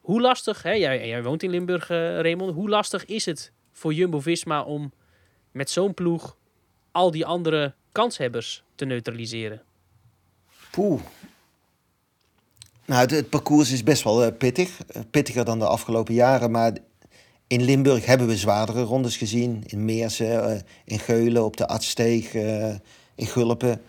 hoe 0.00 0.20
lastig, 0.20 0.62
hè, 0.62 0.72
jij, 0.72 1.08
jij 1.08 1.22
woont 1.22 1.42
in 1.42 1.50
Limburg, 1.50 1.88
Raymond, 1.88 2.54
hoe 2.54 2.68
lastig 2.68 3.04
is 3.04 3.24
het 3.24 3.52
voor 3.72 3.92
Jumbo-Visma 3.92 4.62
om 4.62 4.92
met 5.52 5.70
zo'n 5.70 5.94
ploeg 5.94 6.36
al 6.92 7.10
die 7.10 7.26
andere 7.26 7.74
kanshebbers 7.92 8.62
te 8.74 8.84
neutraliseren? 8.84 9.62
Poeh. 10.70 11.00
Nou, 12.84 13.00
het, 13.00 13.10
het 13.10 13.28
parcours 13.28 13.72
is 13.72 13.82
best 13.82 14.02
wel 14.02 14.32
pittig. 14.32 14.78
pittiger 15.10 15.44
dan 15.44 15.58
de 15.58 15.66
afgelopen 15.66 16.14
jaren, 16.14 16.50
maar 16.50 16.72
in 17.46 17.62
Limburg 17.62 18.06
hebben 18.06 18.26
we 18.26 18.36
zwaardere 18.36 18.82
rondes 18.82 19.16
gezien. 19.16 19.62
In 19.66 19.84
Meersen, 19.84 20.62
in 20.84 20.98
Geulen, 20.98 21.44
op 21.44 21.56
de 21.56 21.66
Adsteeg, 21.66 22.32
in 23.18 23.26
Gulpen. 23.26 23.80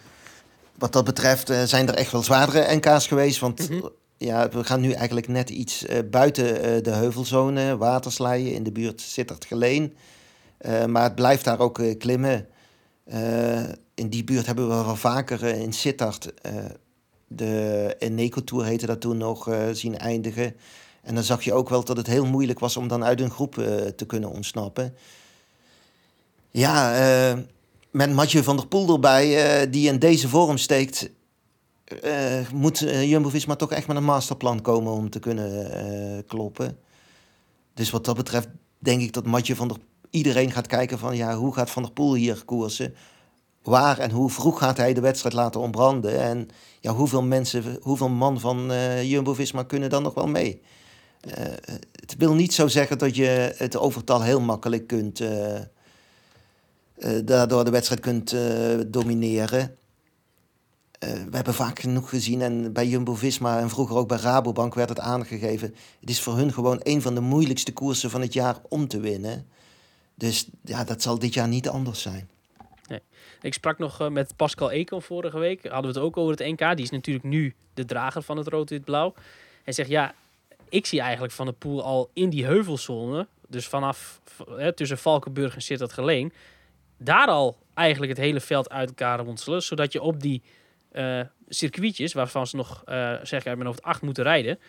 Wat 0.75 0.93
dat 0.93 1.05
betreft 1.05 1.49
uh, 1.49 1.63
zijn 1.63 1.87
er 1.87 1.95
echt 1.95 2.11
wel 2.11 2.23
zwaardere 2.23 2.75
NK's 2.75 3.07
geweest. 3.07 3.39
Want 3.39 3.69
mm 3.69 3.79
-hmm. 3.79 3.89
ja, 4.17 4.49
we 4.49 4.63
gaan 4.63 4.81
nu 4.81 4.91
eigenlijk 4.91 5.27
net 5.27 5.49
iets 5.49 5.85
uh, 5.85 5.97
buiten 6.11 6.45
uh, 6.45 6.83
de 6.83 6.91
heuvelzone, 6.91 7.77
watersleien. 7.77 8.53
In 8.53 8.63
de 8.63 8.71
buurt 8.71 9.01
Sittard 9.01 9.45
Geleen. 9.45 9.93
maar 10.87 11.03
het 11.03 11.15
blijft 11.15 11.43
daar 11.43 11.59
ook 11.59 11.81
klimmen. 11.97 12.47
in 13.95 14.09
die 14.09 14.23
buurt 14.23 14.45
hebben 14.45 14.67
we 14.67 14.83
wel 14.83 14.95
vaker 14.95 15.43
in 15.43 15.73
Sittard 15.73 16.33
de 17.27 17.95
Eneco 17.99 18.43
Tour 18.43 18.65
heette 18.65 18.85
dat 18.85 19.01
toen 19.01 19.17
nog 19.17 19.49
zien 19.71 19.97
eindigen. 19.97 20.55
En 21.01 21.15
dan 21.15 21.23
zag 21.23 21.43
je 21.43 21.53
ook 21.53 21.69
wel 21.69 21.83
dat 21.83 21.97
het 21.97 22.07
heel 22.07 22.25
moeilijk 22.25 22.59
was 22.59 22.77
om 22.77 22.87
dan 22.87 23.03
uit 23.03 23.21
een 23.21 23.31
groep 23.31 23.53
te 23.95 24.05
kunnen 24.07 24.29
ontsnappen. 24.29 24.95
Ja, 26.51 26.93
met 27.91 28.13
Mathieu 28.13 28.43
van 28.43 28.55
der 28.55 28.67
Poel 28.67 28.93
erbij, 28.93 29.61
uh, 29.63 29.71
die 29.71 29.87
in 29.87 29.99
deze 29.99 30.29
vorm 30.29 30.57
steekt, 30.57 31.09
uh, 32.03 32.49
moet 32.53 32.81
uh, 32.81 33.09
Jumbo-Visma 33.09 33.55
toch 33.55 33.71
echt 33.71 33.87
met 33.87 33.97
een 33.97 34.03
masterplan 34.03 34.61
komen 34.61 34.91
om 34.91 35.09
te 35.09 35.19
kunnen 35.19 36.25
kloppen. 36.27 36.77
Dus 37.73 37.89
wat 37.89 38.05
dat 38.05 38.15
betreft 38.15 38.47
denk 38.79 39.01
ik 39.01 39.13
dat 39.13 39.25
Matje 39.25 39.55
van 39.55 39.67
der... 39.67 39.77
Iedereen 40.09 40.51
gaat 40.51 40.67
kijken 40.67 40.99
van, 40.99 41.15
ja, 41.15 41.35
hoe 41.35 41.53
gaat 41.53 41.69
Van 41.69 41.83
der 41.83 41.91
Poel 41.91 42.13
hier 42.13 42.43
koersen? 42.45 42.93
Waar 43.63 43.97
en 43.99 44.11
hoe 44.11 44.29
vroeg 44.29 44.59
gaat 44.59 44.77
hij 44.77 44.93
de 44.93 45.01
wedstrijd 45.01 45.35
laten 45.35 45.61
ontbranden? 45.61 46.19
En 46.19 46.47
ja, 46.79 46.93
hoeveel 46.93 47.21
mensen, 47.21 47.77
hoeveel 47.81 48.09
man 48.09 48.39
van 48.39 48.71
Jumbo-Visma 49.03 49.63
kunnen 49.63 49.89
dan 49.89 50.03
nog 50.03 50.13
wel 50.13 50.27
mee? 50.27 50.61
Het 51.91 52.15
wil 52.17 52.33
niet 52.33 52.53
zo 52.53 52.67
zeggen 52.67 52.97
dat 52.97 53.15
je 53.15 53.53
het 53.57 53.77
overtal 53.77 54.21
heel 54.21 54.41
makkelijk 54.41 54.87
kunt... 54.87 55.21
Uh, 56.99 57.19
daardoor 57.25 57.65
de 57.65 57.71
wedstrijd 57.71 58.01
kunt 58.01 58.35
domineren. 58.87 59.75
we 60.99 61.29
hebben 61.31 61.53
vaak 61.53 61.79
genoeg 61.79 62.09
gezien 62.09 62.41
en 62.41 62.73
bij 62.73 62.87
Jumbo-Visma 62.87 63.59
en 63.59 63.69
vroeger 63.69 63.95
ook 63.95 64.07
bij 64.07 64.17
Rabobank 64.17 64.73
werd 64.73 64.89
het 64.89 64.99
aangegeven. 64.99 65.75
Het 65.99 66.09
is 66.09 66.21
voor 66.21 66.35
hun 66.35 66.53
gewoon 66.53 66.79
een 66.83 67.01
van 67.01 67.15
de 67.15 67.21
moeilijkste 67.21 67.73
koersen 67.73 68.09
van 68.09 68.21
het 68.21 68.33
jaar 68.33 68.57
om 68.69 68.87
te 68.87 68.99
winnen. 68.99 69.47
Dus 70.15 70.49
ja, 70.63 70.83
dat 70.83 71.01
zal 71.01 71.19
dit 71.19 71.33
jaar 71.33 71.47
niet 71.47 71.69
anders 71.69 72.01
zijn. 72.01 72.29
Nee. 72.87 73.01
Ik 73.41 73.53
sprak 73.53 73.77
nog 73.77 74.09
met 74.09 74.35
Pascal 74.35 74.71
Econ 74.71 75.01
vorige 75.01 75.39
week. 75.39 75.63
Hadden 75.63 75.93
we 75.93 75.99
het 75.99 76.07
ook 76.07 76.17
over 76.17 76.31
het 76.31 76.59
NK. 76.59 76.75
Die 76.75 76.85
is 76.85 76.89
natuurlijk 76.89 77.25
nu 77.25 77.55
de 77.73 77.85
drager 77.85 78.21
van 78.21 78.37
het 78.37 78.47
rood-wit-blauw. 78.47 79.13
Hij 79.63 79.73
zegt, 79.73 79.89
ja, 79.89 80.13
ik 80.69 80.85
zie 80.85 81.01
eigenlijk 81.01 81.33
Van 81.33 81.45
de 81.45 81.51
Poel 81.51 81.83
al 81.83 82.09
in 82.13 82.29
die 82.29 82.45
heuvelzone. 82.45 83.27
Dus 83.47 83.67
vanaf 83.67 84.21
tussen 84.75 84.97
Valkenburg 84.97 85.55
en 85.55 85.61
Sittard 85.61 85.93
Geleen. 85.93 86.33
Daar 86.99 87.27
al 87.27 87.57
eigenlijk 87.73 88.11
het 88.11 88.21
hele 88.21 88.39
veld 88.39 88.69
uit 88.69 88.89
elkaar 88.89 89.19
ronselen. 89.19 89.63
Zodat 89.63 89.91
je 89.91 90.01
op 90.01 90.21
die 90.21 90.41
uh, 90.91 91.21
circuitjes, 91.47 92.13
waarvan 92.13 92.47
ze 92.47 92.55
nog, 92.55 92.83
uh, 92.85 93.13
zeg 93.23 93.39
ik 93.39 93.47
uit 93.47 93.55
mijn 93.55 93.67
hoofd, 93.67 93.81
acht 93.81 94.01
moeten 94.01 94.23
rijden. 94.23 94.59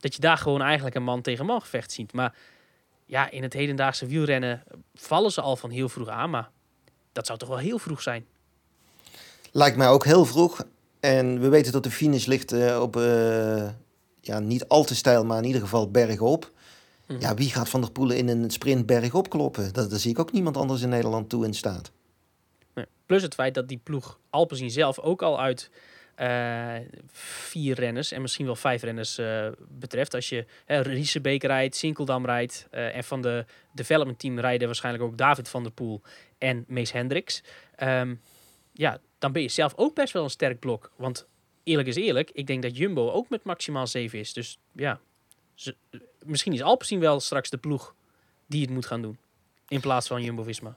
Dat 0.00 0.14
je 0.14 0.20
daar 0.20 0.38
gewoon 0.38 0.62
eigenlijk 0.62 0.94
een 0.94 1.02
man 1.02 1.22
tegen 1.22 1.46
man 1.46 1.60
gevecht 1.60 1.92
ziet. 1.92 2.12
Maar 2.12 2.34
ja, 3.06 3.30
in 3.30 3.42
het 3.42 3.52
hedendaagse 3.52 4.06
wielrennen 4.06 4.62
vallen 4.94 5.32
ze 5.32 5.40
al 5.40 5.56
van 5.56 5.70
heel 5.70 5.88
vroeg 5.88 6.08
aan. 6.08 6.30
Maar 6.30 6.50
dat 7.12 7.26
zou 7.26 7.38
toch 7.38 7.48
wel 7.48 7.58
heel 7.58 7.78
vroeg 7.78 8.02
zijn? 8.02 8.26
Lijkt 9.52 9.76
mij 9.76 9.88
ook 9.88 10.04
heel 10.04 10.24
vroeg. 10.24 10.64
En 11.00 11.40
we 11.40 11.48
weten 11.48 11.72
dat 11.72 11.82
de 11.82 11.90
finish 11.90 12.26
ligt 12.26 12.52
uh, 12.52 12.80
op, 12.80 12.94
ja, 14.20 14.38
niet 14.38 14.68
al 14.68 14.84
te 14.84 14.94
stijl, 14.94 15.24
maar 15.24 15.38
in 15.38 15.44
ieder 15.44 15.60
geval 15.60 15.90
bergop. 15.90 16.50
Mm. 17.06 17.20
Ja, 17.20 17.34
wie 17.34 17.50
gaat 17.50 17.68
Van 17.68 17.80
der 17.80 17.90
Poelen 17.90 18.16
in 18.16 18.28
een 18.28 18.50
sprint 18.50 18.86
bergop 18.86 19.30
kloppen? 19.30 19.72
Dat, 19.72 19.90
daar 19.90 19.98
zie 19.98 20.10
ik 20.10 20.18
ook 20.18 20.32
niemand 20.32 20.56
anders 20.56 20.82
in 20.82 20.88
Nederland 20.88 21.28
toe 21.28 21.44
in 21.44 21.54
staat. 21.54 21.92
Nee. 22.74 22.86
Plus 23.06 23.22
het 23.22 23.34
feit 23.34 23.54
dat 23.54 23.68
die 23.68 23.80
ploeg 23.82 24.18
Alpenzien 24.30 24.70
zelf 24.70 24.98
ook 24.98 25.22
al 25.22 25.40
uit 25.40 25.70
uh, 26.20 26.74
vier 27.12 27.74
renners 27.74 28.12
en 28.12 28.22
misschien 28.22 28.46
wel 28.46 28.56
vijf 28.56 28.82
renners 28.82 29.18
uh, 29.18 29.46
betreft. 29.68 30.14
Als 30.14 30.28
je 30.28 30.46
uh, 30.66 30.80
Riesebeek 30.80 31.42
rijdt, 31.42 31.76
Sinkeldam 31.76 32.24
rijdt 32.24 32.66
en 32.70 33.04
van 33.04 33.22
de 33.22 33.44
development 33.72 34.18
team 34.18 34.38
rijden 34.38 34.66
waarschijnlijk 34.66 35.04
ook 35.04 35.18
David 35.18 35.48
van 35.48 35.62
der 35.62 35.72
Poel 35.72 36.02
en 36.38 36.64
Mees 36.68 36.92
Hendricks. 36.92 37.42
Um, 37.82 38.20
ja, 38.72 38.98
dan 39.18 39.32
ben 39.32 39.42
je 39.42 39.48
zelf 39.48 39.72
ook 39.76 39.94
best 39.94 40.12
wel 40.12 40.22
een 40.24 40.30
sterk 40.30 40.58
blok. 40.58 40.92
Want 40.96 41.26
eerlijk 41.64 41.88
is 41.88 41.96
eerlijk, 41.96 42.30
ik 42.30 42.46
denk 42.46 42.62
dat 42.62 42.76
Jumbo 42.76 43.10
ook 43.10 43.28
met 43.28 43.44
maximaal 43.44 43.86
7 43.86 44.18
is. 44.18 44.32
Dus 44.32 44.58
ja, 44.72 45.00
misschien 46.22 46.52
is 46.52 46.62
Alpecin 46.62 47.00
wel 47.00 47.20
straks 47.20 47.50
de 47.50 47.58
ploeg 47.58 47.94
die 48.46 48.60
het 48.60 48.70
moet 48.70 48.86
gaan 48.86 49.02
doen. 49.02 49.18
In 49.68 49.80
plaats 49.80 50.06
van 50.06 50.22
Jumbo-Visma. 50.22 50.76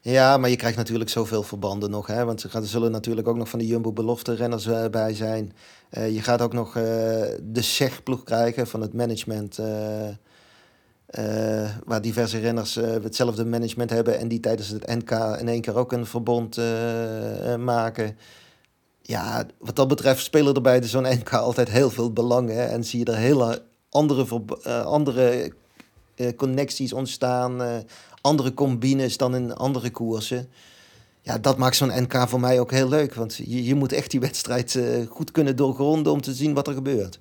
Ja, 0.00 0.36
maar 0.36 0.50
je 0.50 0.56
krijgt 0.56 0.76
natuurlijk 0.76 1.10
zoveel 1.10 1.42
verbanden 1.42 1.90
nog. 1.90 2.06
Hè? 2.06 2.24
Want 2.24 2.42
er 2.42 2.66
zullen 2.66 2.90
natuurlijk 2.90 3.28
ook 3.28 3.36
nog 3.36 3.48
van 3.48 3.58
de 3.58 3.66
Jumbo-belofte-renners 3.66 4.66
uh, 4.66 4.84
bij 4.90 5.14
zijn. 5.14 5.52
Uh, 5.90 6.14
je 6.14 6.22
gaat 6.22 6.42
ook 6.42 6.52
nog 6.52 6.72
de 6.72 7.62
SEG-ploeg 7.62 8.22
krijgen 8.22 8.66
van 8.66 8.80
het 8.80 8.92
management. 8.92 9.56
waar 11.84 12.00
diverse 12.02 12.38
renners 12.38 12.74
hetzelfde 12.74 13.44
management 13.44 13.90
hebben. 13.90 14.18
En 14.18 14.28
die 14.28 14.40
tijdens 14.40 14.68
het 14.68 14.86
NK 14.86 15.10
in 15.10 15.48
één 15.48 15.60
keer 15.60 15.76
ook 15.76 15.92
een 15.92 16.06
verbond 16.06 16.56
maken. 17.58 18.18
Ja, 19.02 19.46
wat 19.58 19.76
dat 19.76 19.88
betreft 19.88 20.24
spelen 20.24 20.54
er 20.54 20.62
bij 20.62 20.82
zo'n 20.82 21.02
NK 21.02 21.32
altijd 21.32 21.70
heel 21.70 21.90
veel 21.90 22.12
belangen. 22.12 22.68
En 22.68 22.84
zie 22.84 22.98
je 22.98 23.04
er 23.04 23.16
hele 23.16 23.62
andere, 23.90 24.26
andere 24.84 25.52
connecties 26.36 26.92
ontstaan 26.92 27.84
andere 28.26 28.54
combines 28.54 29.16
dan 29.16 29.34
in 29.34 29.54
andere 29.54 29.90
koersen. 29.90 30.50
Ja, 31.22 31.38
dat 31.38 31.58
maakt 31.58 31.76
zo'n 31.76 32.02
NK 32.02 32.28
voor 32.28 32.40
mij 32.40 32.60
ook 32.60 32.70
heel 32.70 32.88
leuk. 32.88 33.14
Want 33.14 33.36
je, 33.36 33.64
je 33.64 33.74
moet 33.74 33.92
echt 33.92 34.10
die 34.10 34.20
wedstrijd 34.20 34.74
uh, 34.74 35.06
goed 35.06 35.30
kunnen 35.30 35.56
doorgronden 35.56 36.12
om 36.12 36.20
te 36.20 36.34
zien 36.34 36.54
wat 36.54 36.68
er 36.68 36.74
gebeurt. 36.74 37.20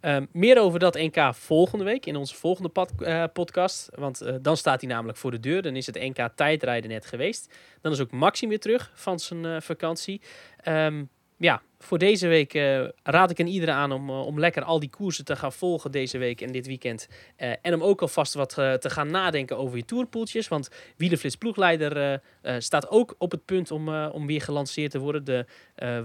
Uh, 0.00 0.16
meer 0.32 0.60
over 0.60 0.78
dat 0.78 0.94
NK 0.94 1.34
volgende 1.34 1.84
week 1.84 2.06
in 2.06 2.16
onze 2.16 2.34
volgende 2.34 2.68
pod, 2.68 2.92
uh, 2.98 3.24
podcast. 3.32 3.88
Want 3.94 4.22
uh, 4.22 4.34
dan 4.42 4.56
staat 4.56 4.80
hij 4.80 4.90
namelijk 4.90 5.18
voor 5.18 5.30
de 5.30 5.40
deur. 5.40 5.62
Dan 5.62 5.76
is 5.76 5.86
het 5.86 5.94
NK 5.94 6.28
tijdrijden 6.34 6.90
net 6.90 7.06
geweest. 7.06 7.54
Dan 7.80 7.92
is 7.92 8.00
ook 8.00 8.10
Maxim 8.10 8.48
weer 8.48 8.60
terug 8.60 8.90
van 8.94 9.18
zijn 9.18 9.62
vakantie. 9.62 10.20
Um, 10.68 11.08
ja, 11.38 11.62
voor 11.78 11.98
deze 11.98 12.28
week 12.28 12.54
uh, 12.54 12.88
raad 13.02 13.30
ik 13.30 13.40
aan 13.40 13.46
iedereen 13.46 13.74
aan 13.74 13.92
om, 13.92 14.10
uh, 14.10 14.26
om 14.26 14.38
lekker 14.38 14.62
al 14.62 14.80
die 14.80 14.90
koersen 14.90 15.24
te 15.24 15.36
gaan 15.36 15.52
volgen 15.52 15.90
deze 15.90 16.18
week 16.18 16.40
en 16.40 16.52
dit 16.52 16.66
weekend. 16.66 17.08
Uh, 17.36 17.52
en 17.62 17.74
om 17.74 17.82
ook 17.82 18.00
alvast 18.00 18.34
wat 18.34 18.54
te 18.54 18.90
gaan 18.90 19.10
nadenken 19.10 19.56
over 19.56 19.76
je 19.76 19.84
tourpoeltjes. 19.84 20.48
Want 20.48 20.68
Wielenflits 20.96 21.36
ploegleider 21.36 22.20
staat 22.58 22.88
ook 22.88 23.14
op 23.18 23.30
het 23.30 23.44
punt 23.44 23.70
om, 23.70 23.88
om 23.88 24.26
weer 24.26 24.40
gelanceerd 24.40 24.90
te 24.90 24.98
worden. 24.98 25.24
De 25.24 25.46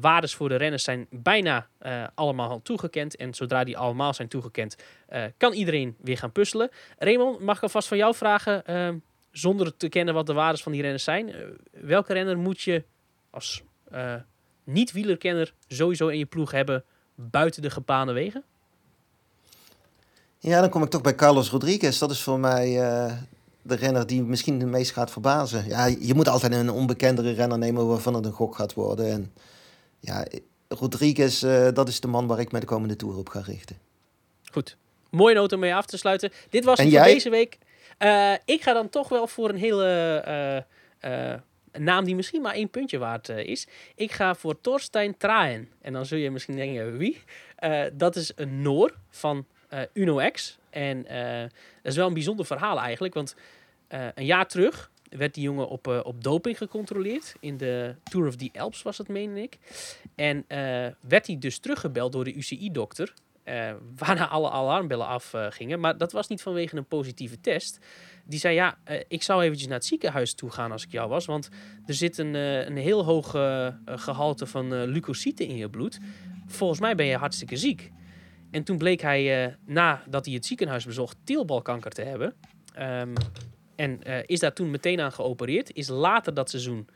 waardes 0.01 0.35
voor 0.35 0.49
de 0.49 0.55
renners 0.55 0.83
zijn 0.83 1.07
bijna 1.09 1.67
allemaal 2.15 2.61
toegekend. 2.61 3.15
En 3.15 3.33
zodra 3.33 3.63
die 3.63 3.77
allemaal 3.77 4.13
zijn 4.13 4.27
toegekend, 4.27 4.75
kan 5.37 5.53
iedereen 5.53 5.95
weer 6.01 6.17
gaan 6.17 6.31
puzzelen. 6.31 6.69
Raymond, 6.97 7.39
mag 7.39 7.57
ik 7.57 7.63
alvast 7.63 7.87
van 7.87 7.97
jou 7.97 8.15
vragen, 8.15 8.63
zonder 9.31 9.77
te 9.77 9.89
kennen 9.89 10.13
wat 10.13 10.25
de 10.25 10.33
waardes 10.33 10.63
van 10.63 10.71
die 10.71 10.81
renners 10.81 11.03
zijn. 11.03 11.33
welke 11.71 12.13
renner 12.13 12.37
moet 12.37 12.61
je 12.61 12.83
als 13.29 13.63
niet-wielerkenner 14.63 15.53
sowieso 15.67 16.07
in 16.07 16.17
je 16.17 16.25
ploeg 16.25 16.51
hebben 16.51 16.83
buiten 17.15 17.61
de 17.61 17.69
gebaande 17.69 18.13
wegen? 18.13 18.43
Ja, 20.39 20.61
dan 20.61 20.69
kom 20.69 20.83
ik 20.83 20.89
toch 20.89 21.01
bij 21.01 21.15
Carlos 21.15 21.49
Rodriguez. 21.49 21.97
Dat 21.97 22.11
is 22.11 22.21
voor 22.21 22.39
mij 22.39 22.69
uh, 22.81 23.13
de 23.61 23.75
renner 23.75 24.07
die 24.07 24.23
misschien 24.23 24.59
het 24.59 24.69
meest 24.69 24.91
gaat 24.91 25.11
verbazen. 25.11 25.67
Ja, 25.67 25.85
je 25.85 26.13
moet 26.13 26.27
altijd 26.27 26.53
een 26.53 26.69
onbekendere 26.69 27.31
renner 27.31 27.57
nemen 27.57 27.87
waarvan 27.87 28.13
het 28.13 28.25
een 28.25 28.31
gok 28.31 28.55
gaat 28.55 28.73
worden. 28.73 29.11
En 29.11 29.33
ja, 29.99 30.25
Rodriguez, 30.67 31.43
uh, 31.43 31.67
dat 31.73 31.87
is 31.87 31.99
de 31.99 32.07
man 32.07 32.27
waar 32.27 32.39
ik 32.39 32.51
met 32.51 32.61
de 32.61 32.67
komende 32.67 32.95
Tour 32.95 33.17
op 33.17 33.29
ga 33.29 33.39
richten. 33.39 33.77
Goed. 34.51 34.77
Mooie 35.09 35.35
noot 35.35 35.53
om 35.53 35.59
mee 35.59 35.75
af 35.75 35.85
te 35.85 35.97
sluiten. 35.97 36.31
Dit 36.49 36.65
was 36.65 36.79
het 36.79 36.89
voor 36.93 37.03
deze 37.03 37.29
week. 37.29 37.57
Uh, 37.99 38.33
ik 38.45 38.61
ga 38.61 38.73
dan 38.73 38.89
toch 38.89 39.09
wel 39.09 39.27
voor 39.27 39.49
een 39.49 39.57
hele 39.57 40.65
een 41.73 41.83
naam 41.83 42.03
die 42.03 42.15
misschien 42.15 42.41
maar 42.41 42.53
één 42.53 42.69
puntje 42.69 42.97
waard 42.97 43.29
uh, 43.29 43.37
is. 43.37 43.67
Ik 43.95 44.11
ga 44.11 44.35
voor 44.35 44.61
Torstein 44.61 45.17
Traen. 45.17 45.69
En 45.81 45.93
dan 45.93 46.05
zul 46.05 46.17
je 46.17 46.31
misschien 46.31 46.55
denken, 46.55 46.97
wie? 46.97 47.21
Uh, 47.59 47.83
dat 47.93 48.15
is 48.15 48.31
een 48.35 48.61
Noor 48.61 48.93
van 49.09 49.45
uh, 49.73 49.79
Uno 49.93 50.29
X. 50.31 50.57
En 50.69 51.03
dat 51.81 51.91
is 51.91 51.95
wel 51.95 52.07
een 52.07 52.13
bijzonder 52.13 52.45
verhaal 52.45 52.79
eigenlijk. 52.79 53.13
Want 53.13 53.35
een 53.87 54.25
jaar 54.25 54.47
terug 54.47 54.91
werd 55.09 55.33
die 55.33 55.43
jongen 55.43 55.67
op, 55.67 55.87
op 55.87 56.23
doping 56.23 56.57
gecontroleerd. 56.57 57.35
In 57.39 57.57
de 57.57 57.95
Tour 58.03 58.27
of 58.27 58.35
the 58.35 58.49
Alps 58.53 58.81
was 58.81 58.97
het, 58.97 59.07
meen 59.07 59.37
ik. 59.37 59.57
En 60.15 60.45
werd 60.99 61.27
hij 61.27 61.37
dus 61.39 61.59
teruggebeld 61.59 62.11
door 62.11 62.23
de 62.23 62.33
UCI-dokter. 62.33 63.13
waarna 63.95 64.27
alle 64.27 64.49
alarmbellen 64.49 65.07
afgingen. 65.07 65.79
maar 65.79 65.97
dat 65.97 66.11
was 66.11 66.27
niet 66.27 66.41
vanwege 66.41 66.77
een 66.77 66.85
positieve 66.85 67.41
test. 67.41 67.79
Die 68.25 68.39
zei, 68.39 68.55
ja, 68.55 68.77
uh, 68.89 68.99
ik 69.07 69.23
zou 69.23 69.43
eventjes 69.43 69.67
naar 69.67 69.77
het 69.77 69.85
ziekenhuis 69.85 70.33
toe 70.33 70.49
gaan 70.49 70.71
als 70.71 70.83
ik 70.83 70.91
jou 70.91 71.09
was. 71.09 71.25
Want 71.25 71.49
er 71.85 71.93
zit 71.93 72.17
een, 72.17 72.33
uh, 72.33 72.65
een 72.65 72.77
heel 72.77 73.05
hoog 73.05 73.35
uh, 73.35 73.67
gehalte 73.85 74.45
van 74.45 74.85
leukocyten 74.85 75.47
in 75.47 75.55
je 75.55 75.69
bloed. 75.69 75.99
Volgens 76.47 76.79
mij 76.79 76.95
ben 76.95 77.05
je 77.05 77.17
hartstikke 77.17 77.57
ziek. 77.57 77.91
En 78.51 78.63
toen 78.63 78.77
bleek 78.77 79.01
hij, 79.01 79.55
nadat 79.65 80.25
hij 80.25 80.33
het 80.33 80.45
ziekenhuis 80.45 80.85
bezocht, 80.85 81.17
teelbalkanker 81.23 81.91
te 81.91 82.01
hebben. 82.01 82.33
Um, 82.79 83.13
en 83.75 84.01
is 84.25 84.39
daar 84.39 84.53
toen 84.53 84.71
meteen 84.71 84.99
aan 84.99 85.11
geopereerd. 85.11 85.73
Is 85.73 85.87
later 85.87 86.33
dat 86.33 86.49
seizoen, 86.49 86.87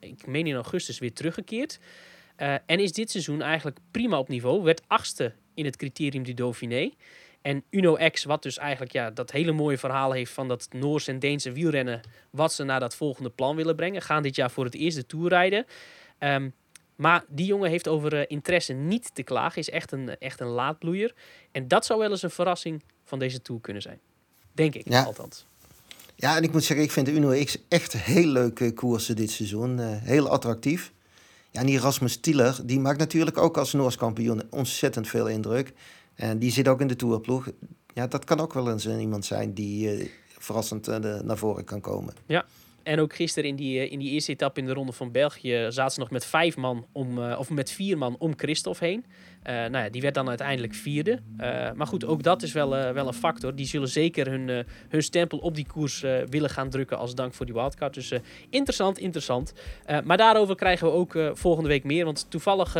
ik 0.00 0.26
meen 0.26 0.46
in 0.46 0.54
augustus, 0.54 0.98
weer 0.98 1.12
teruggekeerd. 1.12 1.78
en 2.66 2.80
is 2.80 2.92
dit 2.92 3.10
seizoen 3.10 3.42
eigenlijk 3.42 3.78
prima 3.90 4.18
op 4.18 4.28
niveau. 4.28 4.62
Werd 4.62 4.82
achtste 4.86 5.34
in 5.54 5.64
het 5.64 5.76
criterium 5.76 6.22
du 6.22 6.34
Dauphiné. 6.34 6.90
En 7.48 7.64
Uno 7.70 7.96
X, 8.10 8.24
wat 8.24 8.42
dus 8.42 8.58
eigenlijk 8.58 8.92
ja, 8.92 9.10
dat 9.10 9.30
hele 9.30 9.52
mooie 9.52 9.78
verhaal 9.78 10.12
heeft 10.12 10.32
van 10.32 10.48
dat 10.48 10.68
Noorse 10.70 11.10
en 11.10 11.18
Deense 11.18 11.52
wielrennen, 11.52 12.00
wat 12.30 12.52
ze 12.52 12.64
naar 12.64 12.80
dat 12.80 12.94
volgende 12.94 13.30
plan 13.30 13.56
willen 13.56 13.76
brengen, 13.76 14.02
gaan 14.02 14.22
dit 14.22 14.36
jaar 14.36 14.50
voor 14.50 14.64
het 14.64 14.74
eerst 14.74 14.96
de 14.96 15.06
Tour 15.06 15.28
rijden. 15.28 15.66
Um, 16.18 16.54
maar 16.96 17.24
die 17.28 17.46
jongen 17.46 17.70
heeft 17.70 17.88
over 17.88 18.14
uh, 18.14 18.24
interesse 18.26 18.72
niet 18.72 19.14
te 19.14 19.22
klagen, 19.22 19.58
is 19.58 19.70
echt 19.70 19.92
een, 19.92 20.18
echt 20.18 20.40
een 20.40 20.46
laadbloeier. 20.46 21.14
En 21.52 21.68
dat 21.68 21.86
zou 21.86 21.98
wel 21.98 22.10
eens 22.10 22.22
een 22.22 22.30
verrassing 22.30 22.82
van 23.04 23.18
deze 23.18 23.42
Tour 23.42 23.60
kunnen 23.60 23.82
zijn. 23.82 24.00
Denk 24.52 24.74
ik, 24.74 24.88
ja. 24.88 25.02
althans. 25.02 25.46
Ja, 26.14 26.36
en 26.36 26.42
ik 26.42 26.52
moet 26.52 26.64
zeggen, 26.64 26.86
ik 26.86 26.92
vind 26.92 27.06
de 27.06 27.12
Uno 27.12 27.44
X 27.44 27.56
echt 27.68 27.92
heel 27.92 28.26
leuke 28.26 28.72
koersen 28.72 29.16
dit 29.16 29.30
seizoen. 29.30 29.78
Uh, 29.78 29.86
heel 29.90 30.28
attractief. 30.28 30.92
Ja, 31.50 31.60
en 31.60 31.66
die 31.66 31.78
Rasmus 31.78 32.16
Tieler, 32.16 32.60
die 32.64 32.80
maakt 32.80 32.98
natuurlijk 32.98 33.38
ook 33.38 33.56
als 33.56 33.72
Noors 33.72 33.96
kampioen 33.96 34.42
ontzettend 34.50 35.08
veel 35.08 35.26
indruk. 35.26 35.72
En 36.18 36.38
die 36.38 36.50
zit 36.50 36.68
ook 36.68 36.80
in 36.80 36.86
de 36.86 36.96
tourploeg. 36.96 37.48
Ja, 37.94 38.06
dat 38.06 38.24
kan 38.24 38.40
ook 38.40 38.52
wel 38.52 38.70
eens 38.70 38.86
iemand 38.86 39.24
zijn 39.24 39.54
die 39.54 40.10
verrassend 40.38 40.86
naar 41.22 41.36
voren 41.36 41.64
kan 41.64 41.80
komen. 41.80 42.14
Ja, 42.26 42.44
en 42.82 43.00
ook 43.00 43.14
gisteren 43.14 43.48
in 43.48 43.56
die, 43.56 43.88
in 43.88 43.98
die 43.98 44.10
eerste 44.10 44.32
etappe 44.32 44.60
in 44.60 44.66
de 44.66 44.72
Ronde 44.72 44.92
van 44.92 45.12
België 45.12 45.66
zaten 45.68 45.92
ze 45.92 46.00
nog 46.00 46.10
met 46.10 46.26
vijf 46.26 46.56
man 46.56 46.86
om, 46.92 47.18
of 47.18 47.50
met 47.50 47.70
vier 47.70 47.98
man 47.98 48.16
om 48.18 48.32
Christophe 48.36 48.84
heen. 48.84 49.04
Uh, 49.46 49.54
nou 49.54 49.84
ja, 49.84 49.88
die 49.88 50.02
werd 50.02 50.14
dan 50.14 50.28
uiteindelijk 50.28 50.74
vierde. 50.74 51.10
Uh, 51.40 51.72
maar 51.72 51.86
goed, 51.86 52.04
ook 52.04 52.22
dat 52.22 52.42
is 52.42 52.52
wel, 52.52 52.76
uh, 52.76 52.90
wel 52.90 53.06
een 53.06 53.12
factor. 53.12 53.54
Die 53.54 53.66
zullen 53.66 53.88
zeker 53.88 54.30
hun, 54.30 54.64
hun 54.88 55.02
stempel 55.02 55.38
op 55.38 55.54
die 55.54 55.66
koers 55.66 56.00
willen 56.28 56.50
gaan 56.50 56.70
drukken 56.70 56.98
als 56.98 57.14
dank 57.14 57.34
voor 57.34 57.46
die 57.46 57.54
wildcard. 57.54 57.94
Dus 57.94 58.12
interessant, 58.50 58.98
interessant. 58.98 59.52
maar 60.04 60.16
daarover 60.16 60.54
krijgen 60.54 60.86
we 60.86 60.92
ook 60.92 61.18
volgende 61.32 61.68
week 61.68 61.84
meer. 61.84 62.04
Want 62.04 62.30
toevallig 62.30 62.72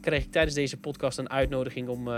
kreeg 0.00 0.22
ik 0.24 0.32
tijdens 0.32 0.54
deze 0.54 0.76
podcast 0.76 1.18
een 1.18 1.30
uitnodiging 1.30 1.88
om 1.88 2.08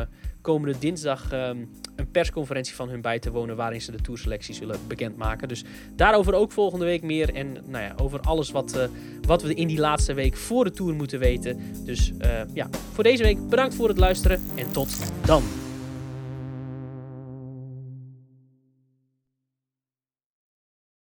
komende 0.40 0.78
dinsdag 0.78 1.32
um, 1.32 1.70
een 1.96 2.10
persconferentie 2.10 2.74
van 2.74 2.88
hun 2.88 3.00
bij 3.00 3.18
te 3.18 3.30
wonen. 3.30 3.56
Waarin 3.56 3.80
ze 3.80 3.90
de 3.90 4.00
tourselectie 4.00 4.54
zullen 4.54 4.78
bekendmaken. 4.86 5.48
Dus 5.48 5.64
daarover 5.96 6.34
ook 6.34 6.52
volgende 6.52 6.84
week 6.84 7.02
meer. 7.02 7.34
En 7.34 7.52
nou 7.52 7.84
ja, 7.84 7.94
over 7.96 8.20
alles 8.20 8.50
wat, 8.50 8.88
wat 9.20 9.42
we 9.42 9.54
in 9.54 9.66
die 9.66 9.78
laatste 9.78 10.14
week 10.14 10.36
voor 10.36 10.64
de 10.64 10.70
tour 10.70 10.94
moeten 10.94 11.18
weten. 11.18 11.60
Dus 11.84 12.12
ja, 12.54 12.68
voor 12.92 13.04
deze 13.04 13.22
week 13.22 13.48
bedankt 13.48 13.74
voor 13.86 13.94
het 13.94 14.04
luisteren 14.04 14.42
en 14.54 14.72
tot 14.72 14.96
dan. 15.24 15.65